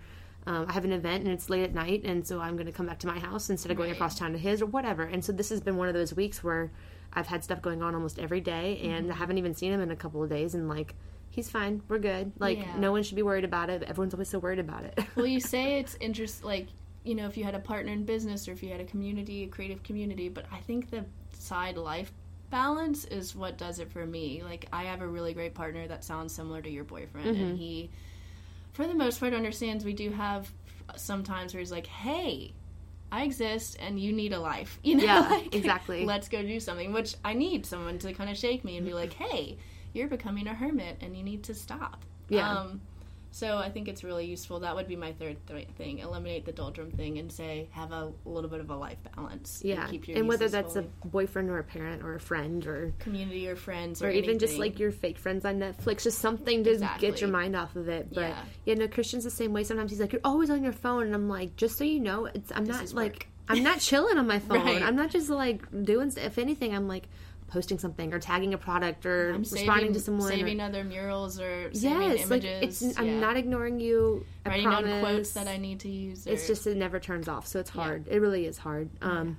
Um, 0.48 0.68
I 0.70 0.74
have 0.74 0.86
an 0.86 0.92
event 0.94 1.24
and 1.24 1.34
it's 1.34 1.50
late 1.50 1.64
at 1.64 1.74
night, 1.74 2.04
and 2.04 2.28
so 2.28 2.40
I'm 2.40 2.56
going 2.56 2.68
to 2.68 2.72
come 2.72 2.86
back 2.86 3.00
to 3.00 3.08
my 3.08 3.18
house 3.18 3.50
instead 3.50 3.72
of 3.72 3.78
going 3.78 3.90
Right. 3.90 3.96
across 3.96 4.14
town 4.20 4.32
to 4.34 4.38
his 4.38 4.62
or 4.62 4.68
whatever. 4.68 5.02
And 5.02 5.26
so 5.26 5.32
this 5.32 5.50
has 5.50 5.60
been 5.60 5.76
one 5.76 5.88
of 5.88 5.96
those 5.96 6.14
weeks 6.16 6.44
where 6.44 6.70
I've 7.14 7.26
had 7.26 7.44
stuff 7.44 7.64
going 7.64 7.82
on 7.82 7.96
almost 7.96 8.20
every 8.20 8.42
day, 8.42 8.80
and 8.84 9.06
Mm-hmm. 9.06 9.12
I 9.12 9.16
haven't 9.16 9.40
even 9.40 9.56
seen 9.56 9.74
him 9.74 9.82
in 9.82 9.90
a 9.90 9.96
couple 9.96 10.22
of 10.22 10.30
days. 10.30 10.54
And 10.54 10.70
like, 10.70 10.94
he's 11.32 11.50
fine, 11.50 11.82
we're 11.88 11.98
good. 11.98 12.32
Like, 12.38 12.60
Yeah. 12.60 12.78
no 12.78 12.92
one 12.92 13.02
should 13.02 13.16
be 13.16 13.24
worried 13.24 13.44
about 13.44 13.72
it. 13.72 13.82
Everyone's 13.82 14.14
always 14.14 14.30
so 14.30 14.38
worried 14.38 14.60
about 14.60 14.84
it. 14.84 15.00
well, 15.16 15.26
you 15.26 15.40
say 15.40 15.80
it's 15.80 15.98
interest 16.00 16.44
like 16.44 16.68
you 17.04 17.16
know 17.16 17.26
if 17.26 17.38
you 17.38 17.44
had 17.44 17.56
a 17.56 17.60
partner 17.60 17.92
in 17.92 18.04
business 18.06 18.48
or 18.48 18.52
if 18.52 18.62
you 18.62 18.70
had 18.70 18.80
a 18.80 18.86
community, 18.86 19.46
a 19.46 19.48
creative 19.48 19.82
community, 19.82 20.30
but 20.30 20.46
I 20.52 20.58
think 20.60 20.92
the 20.92 21.06
side 21.46 21.78
life 21.78 22.12
balance 22.50 23.06
is 23.06 23.36
what 23.36 23.58
does 23.58 23.80
it 23.80 23.92
for 23.92 24.06
me. 24.06 24.42
Like 24.44 24.68
I 24.72 24.84
have 24.86 25.02
a 25.02 25.08
really 25.08 25.34
great 25.34 25.54
partner 25.56 25.88
that 25.88 26.04
sounds 26.04 26.34
similar 26.34 26.62
to 26.62 26.70
your 26.70 26.84
boyfriend, 26.84 27.28
Mm-hmm. 27.36 27.44
and 27.44 27.58
he, 27.58 27.90
for 28.74 28.88
the 28.88 28.94
most 28.94 29.20
part, 29.20 29.34
understands. 29.34 29.84
We 29.84 29.94
do 29.94 30.12
have 30.12 30.50
some 30.96 31.24
times 31.24 31.54
where 31.54 31.60
he's 31.60 31.72
like, 31.72 31.88
"Hey." 31.88 32.54
I 33.12 33.22
exist 33.24 33.78
and 33.80 34.00
you 34.00 34.12
need 34.12 34.34
a 34.34 34.40
life. 34.40 34.80
You 34.84 34.96
know, 34.96 35.04
Yeah, 35.04 35.40
exactly. 35.52 36.06
Let's 36.06 36.28
go 36.28 36.42
do 36.42 36.60
something, 36.60 36.92
which 36.92 37.16
I 37.24 37.34
need 37.34 37.66
someone 37.66 37.98
to 38.00 38.12
kind 38.14 38.30
of 38.32 38.36
shake 38.36 38.66
me 38.66 38.78
and 38.78 38.86
be 38.86 38.94
like, 38.94 39.14
hey, 39.14 39.58
you're 39.94 40.08
becoming 40.10 40.48
a 40.48 40.54
hermit 40.56 40.98
and 41.02 41.16
you 41.16 41.24
need 41.24 41.44
to 41.44 41.54
stop. 41.54 42.04
Yeah. 42.30 42.50
Um, 42.52 42.82
so 43.36 43.58
I 43.58 43.70
think 43.70 43.90
it's 43.90 44.02
really 44.02 44.26
useful. 44.26 44.62
That 44.62 44.78
would 44.78 44.88
be 44.88 44.96
my 44.96 45.12
third 45.12 45.36
th- 45.46 45.68
thing: 45.78 46.00
eliminate 46.00 46.46
the 46.46 46.54
doldrum 46.54 46.90
thing 46.92 47.18
and 47.18 47.30
say 47.30 47.68
have 47.72 47.92
a 47.92 48.14
little 48.24 48.50
bit 48.50 48.62
of 48.62 48.70
a 48.70 48.76
life 48.78 48.98
balance. 49.14 49.60
and 49.60 49.72
yeah, 49.72 49.88
keep 49.88 50.08
your 50.08 50.18
and 50.18 50.30
whether 50.30 50.48
that's 50.48 50.76
going. 50.76 50.90
a 51.04 51.08
boyfriend 51.08 51.50
or 51.50 51.60
a 51.60 51.64
parent 51.66 52.02
or 52.02 52.16
a 52.16 52.20
friend 52.22 52.66
or 52.66 52.94
community 53.00 53.50
or 53.50 53.58
friends 53.58 54.02
or, 54.02 54.08
or 54.08 54.12
even 54.12 54.40
just 54.40 54.58
like 54.58 54.80
your 54.80 54.90
fake 54.90 55.18
friends 55.18 55.44
on 55.44 55.60
Netflix, 55.60 56.04
just 56.04 56.20
something 56.20 56.64
to 56.64 56.90
get 56.98 57.20
your 57.20 57.30
mind 57.30 57.58
off 57.58 57.76
of 57.76 57.90
it. 57.90 58.08
But 58.14 58.30
yeah. 58.30 58.44
Yeah. 58.64 58.76
no, 58.76 58.88
Christian's 58.88 59.26
the 59.26 59.32
same 59.32 59.52
way. 59.52 59.66
Sometimes 59.66 59.92
he's 59.92 60.00
like, 60.00 60.14
"You're 60.14 60.22
always 60.24 60.50
on 60.50 60.64
your 60.64 60.72
phone," 60.72 61.08
and 61.08 61.14
I'm 61.14 61.28
like, 61.28 61.58
"Just 61.58 61.78
so 61.78 61.84
you 61.84 62.00
know, 62.00 62.28
it's 62.28 62.54
I'm 62.56 62.64
not 62.64 62.94
like 62.94 63.12
work. 63.12 63.28
I'm 63.50 63.64
not 63.64 63.82
chilling 63.82 64.18
on 64.18 64.28
my 64.28 64.40
phone. 64.48 64.64
Right. 64.64 64.82
I'm 64.82 64.96
not 64.96 65.10
just 65.10 65.30
like 65.30 65.62
doing. 65.84 66.14
If 66.16 66.38
anything, 66.38 66.74
I'm 66.74 66.88
like 66.88 67.10
posting 67.56 67.80
something 67.80 68.14
or 68.14 68.20
tagging 68.20 68.54
a 68.54 68.58
product 68.58 69.06
or 69.06 69.30
I'm 69.32 69.40
responding 69.40 69.66
saving, 69.78 69.94
to 69.94 70.00
someone. 70.02 70.28
or- 70.28 70.36
saving 70.36 70.60
other 70.60 70.84
murals 70.84 71.40
or 71.40 71.74
saving 71.74 72.02
yes, 72.18 72.30
like 72.30 72.44
images. 72.44 72.82
it's. 72.84 73.00
I'm 73.00 73.22
not 73.22 73.38
ignoring 73.38 73.80
you. 73.80 74.26
I 74.46 74.50
writing 74.50 74.66
promise. 74.66 74.90
down 74.92 75.00
quotes 75.02 75.32
that 75.32 75.48
I 75.48 75.56
need 75.58 75.80
to 75.80 75.90
use. 75.90 76.28
Or, 76.28 76.32
It's 76.32 76.46
just 76.48 76.68
it 76.68 76.76
never 76.76 77.00
turns 77.00 77.30
off, 77.30 77.48
so 77.48 77.60
it's 77.62 77.72
Yeah. 77.74 77.82
hard. 77.84 78.08
It 78.10 78.20
really 78.20 78.46
is 78.46 78.58
hard. 78.58 78.90
Um, 79.02 79.38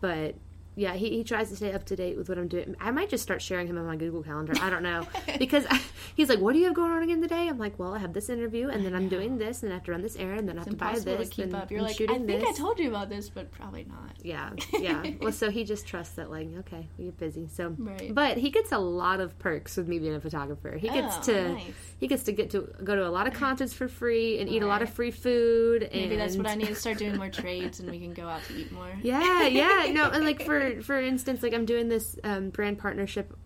but 0.00 0.34
yeah, 0.76 0.94
he, 0.94 1.10
he 1.10 1.24
tries 1.24 1.50
to 1.50 1.56
stay 1.56 1.72
up 1.72 1.84
to 1.86 1.96
date 1.96 2.16
with 2.16 2.28
what 2.28 2.38
I'm 2.38 2.48
doing. 2.48 2.74
I 2.80 2.90
might 2.90 3.08
just 3.08 3.22
start 3.22 3.40
sharing 3.42 3.66
him 3.66 3.78
on 3.78 3.86
my 3.86 3.96
Google 3.96 4.22
Calendar. 4.22 4.54
I 4.60 4.70
don't 4.70 4.82
know 4.82 5.06
because 5.38 5.66
he's 6.16 6.28
like, 6.28 6.40
"What 6.40 6.52
do 6.52 6.58
you 6.58 6.66
have 6.66 6.74
going 6.74 6.90
on 6.92 7.02
again 7.02 7.20
today?" 7.22 7.48
I'm 7.48 7.58
like, 7.58 7.78
"Well, 7.78 7.94
I 7.94 7.98
have 7.98 8.12
this 8.12 8.28
interview, 8.28 8.68
and 8.68 8.84
then 8.84 8.94
I'm 8.94 9.08
doing 9.08 9.38
this, 9.38 9.62
and 9.62 9.70
then 9.70 9.72
I 9.72 9.76
have 9.78 9.84
to 9.84 9.92
run 9.92 10.02
this 10.02 10.16
errand, 10.16 10.40
and 10.40 10.48
then 10.50 10.56
I 10.56 10.60
have 10.60 10.66
it's 10.68 10.74
to 10.74 10.84
buy 10.84 11.16
this, 11.16 11.28
to 11.28 11.34
keep 11.34 11.44
and 11.46 11.54
up. 11.56 11.70
You're 11.70 11.80
I'm 11.80 11.86
like, 11.86 12.00
I 12.00 12.18
think 12.26 12.46
I 12.46 12.52
told 12.52 12.78
you 12.78 12.88
about 12.88 13.08
this, 13.08 13.28
but 13.28 13.50
probably 13.52 13.84
not. 13.84 14.16
Yeah, 14.22 14.50
yeah. 14.78 15.02
well, 15.20 15.32
so 15.32 15.50
he 15.50 15.64
just 15.64 15.86
trusts 15.86 16.14
that, 16.16 16.30
like, 16.30 16.48
okay, 16.60 16.88
we're 16.98 17.12
busy. 17.12 17.46
So, 17.48 17.74
Right. 17.78 18.14
but 18.14 18.38
he 18.38 18.50
gets 18.50 18.72
a 18.72 18.78
lot 18.78 19.20
of 19.20 19.38
perks 19.38 19.76
with 19.76 19.86
me 19.88 19.98
being 19.98 20.14
a 20.14 20.20
photographer. 20.20 20.76
He 20.76 20.88
gets 20.88 21.16
Oh, 21.28 21.32
to 21.32 21.48
nice. 21.52 21.64
he 21.98 22.06
gets 22.08 22.22
to 22.24 22.32
get 22.32 22.50
to 22.50 22.68
go 22.82 22.96
to 22.96 23.06
a 23.06 23.10
lot 23.10 23.26
of 23.26 23.34
concerts 23.34 23.72
for 23.72 23.86
free 23.88 24.38
and 24.38 24.48
eat 24.48 24.62
a 24.62 24.66
lot 24.66 24.82
of 24.82 24.90
free 24.90 25.10
food. 25.10 25.88
Maybe 25.92 26.16
that's 26.16 26.36
what 26.36 26.46
I 26.46 26.54
need 26.54 26.68
to 26.68 26.74
start 26.74 26.98
doing 26.98 27.16
more 27.16 27.28
trades, 27.28 27.80
and 27.80 27.90
we 27.90 28.00
can 28.00 28.12
go 28.14 28.26
out 28.28 28.42
to 28.44 28.54
eat 28.56 28.72
more. 28.72 28.90
Yeah, 29.02 29.46
yeah. 29.46 29.90
No, 29.92 30.10
and 30.10 30.24
like 30.24 30.42
for 30.42 30.63
for 30.82 31.00
instance, 31.00 31.42
like 31.42 31.54
I'm 31.54 31.64
doing 31.66 31.88
this 31.88 32.16
um, 32.24 32.50
brand 32.50 32.78
partnership 32.78 33.36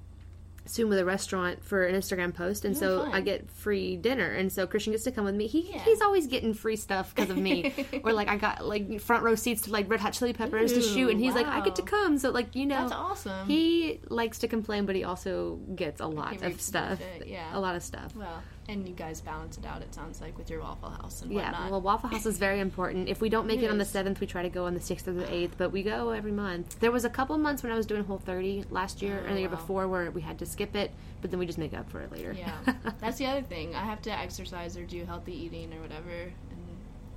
soon 0.64 0.90
with 0.90 0.98
a 0.98 1.04
restaurant 1.04 1.64
for 1.64 1.86
an 1.86 1.94
Instagram 1.94 2.34
post, 2.34 2.66
and 2.66 2.76
Oh, 2.76 2.78
so 2.78 3.02
fun. 3.04 3.14
I 3.14 3.22
get 3.22 3.50
free 3.50 3.96
dinner, 3.96 4.30
and 4.30 4.52
so 4.52 4.66
Christian 4.66 4.92
gets 4.92 5.04
to 5.04 5.10
come 5.12 5.24
with 5.24 5.34
me. 5.34 5.46
He 5.46 5.62
Yeah. 5.72 5.78
he's 5.78 6.02
always 6.02 6.26
getting 6.26 6.52
free 6.52 6.76
stuff 6.76 7.14
because 7.14 7.30
of 7.30 7.38
me, 7.38 7.72
or 8.04 8.12
like 8.12 8.28
I 8.28 8.36
got 8.36 8.66
like 8.66 9.00
front 9.00 9.22
row 9.24 9.34
seats 9.34 9.62
to 9.62 9.70
like 9.70 9.88
Red 9.88 10.00
Hot 10.00 10.12
Chili 10.12 10.34
Peppers 10.34 10.74
to 10.74 10.82
shoot, 10.82 11.08
and 11.10 11.18
he's 11.18 11.34
like, 11.34 11.46
I 11.46 11.62
get 11.62 11.76
to 11.76 11.82
come. 11.82 12.18
So 12.18 12.30
like 12.30 12.54
you 12.54 12.66
know, 12.66 12.80
That's 12.82 12.92
awesome. 12.92 13.46
he 13.48 14.00
likes 14.10 14.40
to 14.40 14.48
complain, 14.48 14.84
but 14.84 14.94
he 14.94 15.04
also 15.04 15.56
gets 15.74 16.00
a 16.02 16.06
lot 16.06 16.42
of 16.42 16.60
stuff. 16.60 17.00
yeah. 17.24 17.56
a 17.56 17.60
lot 17.60 17.74
of 17.74 17.82
stuff. 17.82 18.14
Well, 18.14 18.42
and 18.68 18.86
you 18.86 18.94
guys 18.94 19.20
balance 19.22 19.56
it 19.56 19.64
out. 19.64 19.80
It 19.80 19.94
sounds 19.94 20.20
like 20.20 20.36
with 20.36 20.50
your 20.50 20.60
Waffle 20.60 20.90
House 20.90 21.22
and 21.22 21.32
Yeah, 21.32 21.50
whatnot. 21.50 21.70
well, 21.70 21.80
Waffle 21.80 22.10
House 22.10 22.26
is 22.26 22.36
very 22.38 22.60
important. 22.60 23.08
If 23.08 23.20
we 23.20 23.30
don't 23.30 23.46
make 23.46 23.60
It 23.60 23.64
it, 23.64 23.70
on 23.70 23.78
the 23.78 23.84
seventh, 23.86 24.20
we 24.20 24.26
try 24.26 24.42
to 24.42 24.50
go 24.50 24.66
on 24.66 24.74
the 24.74 24.80
sixth 24.80 25.08
or 25.08 25.12
the 25.14 25.32
eighth, 25.32 25.54
but 25.56 25.72
we 25.72 25.82
go 25.82 26.10
every 26.10 26.32
month. 26.32 26.78
There 26.78 26.92
was 26.92 27.04
a 27.06 27.10
couple 27.10 27.36
months 27.38 27.62
when 27.62 27.72
I 27.72 27.76
was 27.76 27.86
doing 27.86 28.04
Whole 28.04 28.18
30 28.18 28.64
last 28.70 29.00
year 29.00 29.22
Oh, 29.24 29.30
or 29.30 29.32
the 29.34 29.40
year 29.40 29.48
wow. 29.48 29.56
before 29.56 29.88
where 29.88 30.10
we 30.10 30.20
had 30.20 30.38
to 30.40 30.46
skip 30.46 30.76
it, 30.76 30.90
but 31.22 31.30
then 31.30 31.40
we 31.40 31.46
just 31.46 31.58
make 31.58 31.72
up 31.72 31.88
for 31.90 32.00
it 32.02 32.12
later. 32.12 32.32
yeah, 32.32 32.52
that's 33.00 33.16
the 33.16 33.26
other 33.26 33.42
thing. 33.42 33.74
I 33.74 33.84
have 33.84 34.02
to 34.02 34.10
exercise 34.12 34.76
or 34.76 34.84
do 34.84 35.02
healthy 35.06 35.32
eating 35.44 35.72
or 35.72 35.80
whatever, 35.80 36.10
and 36.10 36.32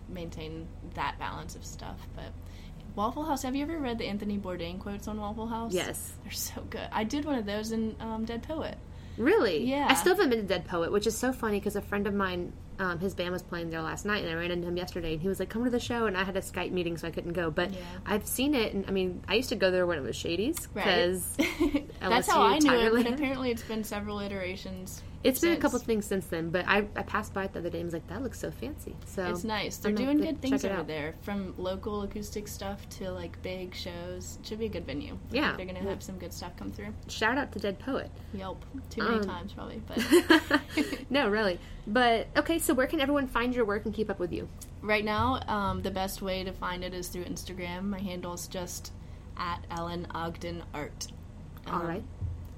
maintain 0.10 0.68
that 0.93 1.20
balance 1.20 1.56
of 1.56 1.66
stuff. 1.66 1.97
But 2.16 2.32
Waffle 2.95 3.24
House. 3.24 3.43
Have 3.43 3.56
you 3.56 3.64
ever 3.64 3.78
read 3.78 3.97
the 3.97 4.06
Anthony 4.06 4.38
Bourdain 4.38 4.80
quotes 4.80 5.08
on 5.10 5.20
Waffle 5.20 5.47
House? 5.47 5.74
yes. 5.74 6.14
they're 6.24 6.32
so 6.32 6.62
good. 6.70 6.88
I 6.93 7.04
did 7.04 7.26
one 7.26 7.36
of 7.36 7.45
those 7.45 7.72
in 7.74 7.95
um, 7.99 8.24
Dead 8.26 8.43
Poet. 8.43 8.78
Really? 9.18 9.66
Yeah. 9.66 9.88
I 9.89 9.93
still 9.95 10.16
haven't 10.16 10.30
been 10.30 10.39
to 10.41 10.45
Dead 10.47 10.66
Poet, 10.66 10.91
which 10.91 11.05
is 11.07 11.18
so 11.18 11.32
funny 11.34 11.59
because 11.59 11.76
a 11.76 11.82
friend 11.82 12.07
of 12.07 12.14
mine 12.14 12.53
Um, 12.80 12.97
his 12.97 13.14
band 13.14 13.32
was 13.32 13.43
playing 13.43 13.70
there 13.70 13.82
last 13.84 14.05
night, 14.05 14.24
and 14.24 14.32
I 14.32 14.34
ran 14.34 14.49
into 14.49 14.68
him 14.68 14.76
yesterday, 14.76 15.14
and 15.14 15.22
he 15.22 15.28
was 15.28 15.39
like, 15.39 15.49
"Come 15.49 15.64
to 15.66 15.70
the 15.70 15.80
show," 15.80 16.07
and 16.07 16.18
I 16.18 16.24
had 16.24 16.36
a 16.36 16.41
Skype 16.41 16.72
meeting, 16.72 16.97
so 16.97 17.07
I 17.07 17.12
couldn't 17.12 17.34
go. 17.34 17.51
But 17.51 17.72
Yeah. 17.72 17.78
I've 18.07 18.26
seen 18.26 18.55
it, 18.55 18.74
and 18.74 18.86
I 18.88 18.91
mean, 18.91 19.22
I 19.28 19.36
used 19.36 19.49
to 19.49 19.55
go 19.55 19.70
there 19.70 19.86
when 19.86 19.99
it 19.99 20.01
was 20.01 20.16
Shady's 20.16 20.66
because 20.66 21.36
That's 21.99 22.28
LSU 22.28 22.32
how 22.32 22.41
I 22.41 22.57
knew 22.57 22.72
it, 22.74 22.91
Tigerland. 22.91 23.03
but 23.03 23.14
apparently 23.14 23.51
it's 23.51 23.62
been 23.62 23.84
several 23.84 24.20
iterations. 24.20 25.03
It's 25.24 25.39
been 25.39 25.53
a 25.53 25.57
couple 25.57 25.78
things 25.80 26.05
since 26.05 26.26
then, 26.28 26.49
but 26.49 26.65
I, 26.67 26.88
I 26.95 27.03
passed 27.03 27.34
by 27.34 27.43
it 27.43 27.53
the 27.53 27.59
other 27.59 27.69
day 27.69 27.80
and 27.80 27.86
was 27.86 27.93
like, 27.93 28.07
"That 28.07 28.24
looks 28.24 28.39
so 28.39 28.49
fancy." 28.51 28.95
So 29.05 29.26
It's 29.28 29.43
nice. 29.43 29.78
They're 29.78 29.89
I'm 29.89 29.95
doing 29.95 30.17
good 30.19 30.41
things 30.41 30.65
over 30.65 30.74
out. 30.74 30.88
there, 30.88 31.13
from 31.22 31.53
local 31.57 32.01
acoustic 32.01 32.47
stuff 32.47 32.88
to 32.97 33.11
like 33.11 33.39
big 33.43 33.76
shows. 33.76 34.38
It 34.41 34.47
should 34.47 34.59
be 34.59 34.65
a 34.65 34.69
good 34.69 34.86
venue. 34.86 35.17
Yeah. 35.32 35.55
they're 35.55 35.65
gonna 35.65 35.80
have 35.82 36.01
some 36.01 36.17
good 36.17 36.34
stuff 36.34 36.55
come 36.57 36.72
through. 36.72 36.93
Shout 37.07 37.38
out 37.38 37.51
to 37.51 37.59
Dead 37.59 37.78
Poet. 37.80 38.09
Yelp, 38.34 38.65
too 38.89 39.03
many 39.03 39.17
Um, 39.17 39.24
times 39.24 39.53
probably, 39.53 39.82
but 39.88 40.61
no, 41.09 41.30
really. 41.38 41.59
But 41.88 42.28
okay, 42.38 42.57
so 42.59 42.74
where 42.74 42.88
can 42.88 42.99
everyone 42.99 43.28
find 43.28 43.53
your 43.55 43.65
work 43.65 43.86
and 43.86 43.93
keep 43.93 44.09
up 44.09 44.19
with 44.19 44.32
you? 44.34 44.47
right 44.84 45.05
now, 45.05 45.39
um, 45.47 45.84
the 45.84 45.91
best 45.91 46.24
way 46.24 46.43
to 46.43 46.51
find 46.51 46.84
it 46.84 46.91
is 46.95 47.07
through 47.09 47.26
Instagram. 47.26 47.84
My 47.84 47.99
handle 47.99 48.34
is 48.34 48.47
just 48.47 48.91
at 49.38 49.63
Ellen 49.69 50.07
Ogden 50.15 50.63
Art. 50.74 51.07
All 51.67 51.84
right. 51.84 52.03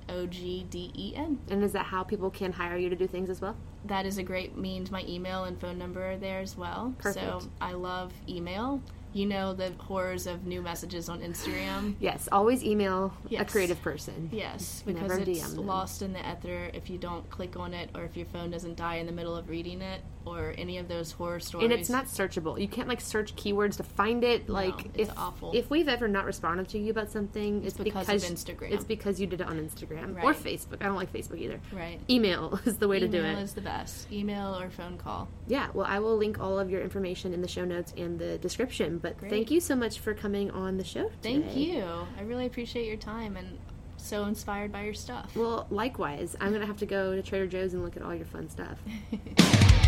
O 0.09 0.25
G 0.25 0.65
D 0.69 0.91
E 0.95 1.13
N. 1.15 1.39
And 1.49 1.63
is 1.63 1.73
that 1.73 1.85
how 1.85 2.03
people 2.03 2.29
can 2.29 2.51
hire 2.51 2.77
you 2.77 2.89
to 2.89 2.95
do 2.95 3.07
things 3.07 3.29
as 3.29 3.41
well? 3.41 3.55
That 3.85 4.05
is 4.05 4.17
a 4.17 4.23
great 4.23 4.57
means. 4.57 4.91
My 4.91 5.03
email 5.07 5.43
and 5.45 5.59
phone 5.59 5.77
number 5.77 6.11
are 6.11 6.17
there 6.17 6.39
as 6.39 6.57
well. 6.57 6.93
Perfect. 6.99 7.25
So 7.25 7.49
I 7.59 7.73
love 7.73 8.13
email. 8.27 8.81
You 9.13 9.27
know 9.27 9.53
the 9.53 9.71
horrors 9.77 10.25
of 10.25 10.47
new 10.47 10.63
messages 10.63 11.07
on 11.07 11.21
Instagram. 11.21 11.95
Yes, 11.99 12.27
always 12.31 12.63
email 12.63 13.13
a 13.31 13.45
creative 13.45 13.79
person. 13.81 14.29
Yes, 14.31 14.83
Never 14.87 15.19
because 15.19 15.27
it's 15.27 15.53
lost 15.53 16.01
in 16.01 16.13
the 16.13 16.19
ether 16.19 16.71
if 16.73 16.89
you 16.89 16.97
don't 16.97 17.29
click 17.29 17.55
on 17.55 17.73
it 17.75 17.91
or 17.93 18.03
if 18.05 18.17
your 18.17 18.25
phone 18.25 18.49
doesn't 18.49 18.75
die 18.75 18.95
in 18.95 19.05
the 19.05 19.11
middle 19.11 19.35
of 19.35 19.49
reading 19.49 19.81
it 19.81 20.01
or 20.25 20.53
any 20.57 20.77
of 20.77 20.87
those 20.87 21.11
horror 21.11 21.39
stories. 21.39 21.65
And 21.65 21.73
it's 21.73 21.89
not 21.89 22.05
searchable. 22.05 22.59
You 22.59 22.67
can't 22.67 22.87
like 22.87 23.01
search 23.01 23.35
keywords 23.35 23.77
to 23.77 23.83
find 23.83 24.23
it. 24.23 24.49
Like 24.49 24.85
it's 24.93 25.09
if 25.09 25.17
awful. 25.17 25.51
if 25.53 25.69
we've 25.69 25.87
ever 25.87 26.07
not 26.07 26.25
responded 26.25 26.67
to 26.69 26.79
you 26.79 26.91
about 26.91 27.09
something, 27.09 27.63
it's, 27.63 27.77
because 27.77 28.07
of 28.09 28.31
Instagram. 28.31 28.71
It's 28.71 28.83
because 28.83 29.19
you 29.19 29.27
did 29.27 29.41
it 29.41 29.47
on 29.47 29.59
Instagram 29.59 30.21
or 30.23 30.33
Facebook. 30.33 30.77
I 30.81 30.85
don't 30.85 30.95
like 30.95 31.11
Facebook 31.11 31.39
either. 31.39 31.59
right. 31.71 31.99
Email 32.09 32.59
is 32.65 32.77
the 32.77 32.87
way 32.87 32.99
to 32.99 33.07
do 33.07 33.17
it. 33.17 33.31
Email 33.31 33.39
is 33.39 33.53
the 33.53 33.61
best. 33.61 34.11
Email 34.11 34.57
or 34.57 34.69
phone 34.69 34.97
call. 34.97 35.27
Yeah, 35.47 35.69
well, 35.73 35.85
I 35.87 35.99
will 35.99 36.17
link 36.17 36.39
all 36.39 36.59
of 36.59 36.69
your 36.69 36.81
information 36.81 37.33
in 37.33 37.41
the 37.41 37.47
show 37.47 37.65
notes 37.65 37.93
and 37.97 38.19
the 38.19 38.37
description. 38.37 38.97
But 38.97 39.17
Great. 39.17 39.29
thank 39.29 39.51
you 39.51 39.59
so 39.59 39.75
much 39.75 39.99
for 39.99 40.13
coming 40.13 40.51
on 40.51 40.77
the 40.77 40.83
show. 40.83 41.11
Thank 41.21 41.55
you. 41.55 41.83
I 42.17 42.21
really 42.21 42.45
appreciate 42.45 42.87
your 42.87 42.97
time 42.97 43.37
and 43.37 43.57
so 43.97 44.25
inspired 44.25 44.71
by 44.71 44.83
your 44.83 44.93
stuff. 44.93 45.35
Well, 45.35 45.65
likewise, 45.69 46.35
I'm 46.41 46.51
gonna 46.51 46.65
have 46.65 46.77
to 46.79 46.85
go 46.85 47.15
to 47.15 47.21
Trader 47.21 47.47
Joe's 47.47 47.73
and 47.73 47.83
look 47.83 47.95
at 47.95 48.03
all 48.03 48.13
your 48.13 48.25
fun 48.25 48.49
stuff. 48.49 48.77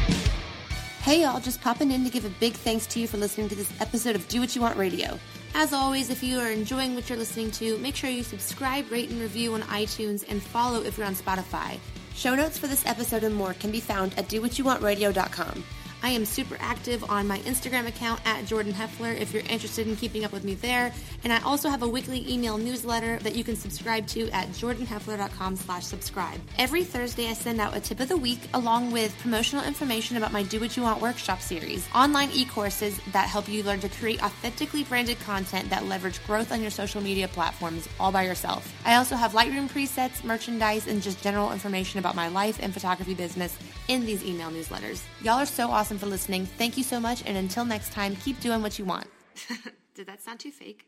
Hey 1.05 1.21
y'all, 1.21 1.39
just 1.39 1.61
popping 1.61 1.91
in 1.91 2.03
to 2.03 2.09
give 2.09 2.25
a 2.25 2.31
big 2.39 2.53
thanks 2.53 2.87
to 2.87 2.99
you 2.99 3.07
for 3.07 3.17
listening 3.17 3.47
to 3.49 3.55
this 3.55 3.71
episode 3.79 4.15
of 4.15 4.27
Do 4.27 4.39
What 4.39 4.55
You 4.55 4.63
Want 4.63 4.75
Radio. 4.75 5.19
As 5.53 5.71
always, 5.71 6.09
if 6.09 6.23
you 6.23 6.39
are 6.39 6.49
enjoying 6.49 6.95
what 6.95 7.07
you're 7.07 7.17
listening 7.19 7.51
to, 7.51 7.77
make 7.77 7.95
sure 7.95 8.09
you 8.09 8.23
subscribe, 8.23 8.89
rate, 8.89 9.11
and 9.11 9.21
review 9.21 9.53
on 9.53 9.61
iTunes 9.61 10.27
and 10.27 10.41
follow 10.41 10.81
if 10.81 10.97
you're 10.97 11.05
on 11.05 11.13
Spotify. 11.13 11.77
Show 12.15 12.33
notes 12.33 12.57
for 12.57 12.65
this 12.65 12.83
episode 12.87 13.23
and 13.23 13.35
more 13.35 13.53
can 13.53 13.69
be 13.69 13.79
found 13.79 14.17
at 14.17 14.27
dowhatyouwantradio.com. 14.29 15.63
I 16.03 16.09
am 16.09 16.25
super 16.25 16.57
active 16.59 17.09
on 17.09 17.27
my 17.27 17.39
Instagram 17.39 17.87
account 17.87 18.21
at 18.25 18.45
Jordan 18.45 18.73
Heffler 18.73 19.11
if 19.11 19.33
you're 19.33 19.43
interested 19.43 19.87
in 19.87 19.95
keeping 19.95 20.23
up 20.23 20.31
with 20.31 20.43
me 20.43 20.53
there. 20.53 20.93
And 21.23 21.33
I 21.33 21.41
also 21.41 21.69
have 21.69 21.81
a 21.81 21.87
weekly 21.87 22.31
email 22.31 22.57
newsletter 22.57 23.17
that 23.19 23.35
you 23.35 23.43
can 23.43 23.55
subscribe 23.55 24.05
to 24.07 24.29
at 24.29 24.49
jordanheffler.com 24.49 25.55
slash 25.55 25.85
subscribe. 25.85 26.39
Every 26.57 26.83
Thursday 26.83 27.27
I 27.27 27.33
send 27.33 27.59
out 27.59 27.75
a 27.75 27.79
tip 27.79 27.99
of 27.99 28.09
the 28.09 28.17
week 28.17 28.41
along 28.53 28.91
with 28.91 29.17
promotional 29.19 29.65
information 29.65 30.17
about 30.17 30.31
my 30.31 30.43
Do 30.43 30.59
What 30.59 30.77
You 30.77 30.83
Want 30.83 31.01
workshop 31.01 31.41
series, 31.41 31.87
online 31.95 32.29
e-courses 32.33 32.99
that 33.11 33.27
help 33.27 33.49
you 33.49 33.63
learn 33.63 33.79
to 33.79 33.89
create 33.89 34.23
authentically 34.23 34.83
branded 34.83 35.19
content 35.21 35.69
that 35.69 35.85
leverage 35.85 36.23
growth 36.27 36.51
on 36.51 36.61
your 36.61 36.71
social 36.71 37.01
media 37.01 37.27
platforms 37.27 37.89
all 37.99 38.11
by 38.11 38.23
yourself. 38.23 38.71
I 38.85 38.95
also 38.95 39.15
have 39.15 39.33
Lightroom 39.33 39.69
presets, 39.69 40.23
merchandise, 40.23 40.87
and 40.87 41.01
just 41.01 41.23
general 41.23 41.51
information 41.51 41.99
about 41.99 42.15
my 42.15 42.27
life 42.27 42.59
and 42.61 42.73
photography 42.73 43.13
business 43.13 43.57
in 43.87 44.05
these 44.05 44.23
email 44.23 44.49
newsletters. 44.49 45.01
Y'all 45.21 45.39
are 45.39 45.45
so 45.45 45.69
awesome 45.69 45.94
for 45.97 46.05
listening. 46.07 46.45
Thank 46.45 46.77
you 46.77 46.83
so 46.83 46.99
much, 46.99 47.23
and 47.25 47.37
until 47.37 47.65
next 47.65 47.91
time, 47.91 48.15
keep 48.17 48.39
doing 48.39 48.61
what 48.61 48.79
you 48.79 48.85
want. 48.85 49.07
Did 49.95 50.07
that 50.07 50.21
sound 50.21 50.39
too 50.39 50.51
fake? 50.51 50.85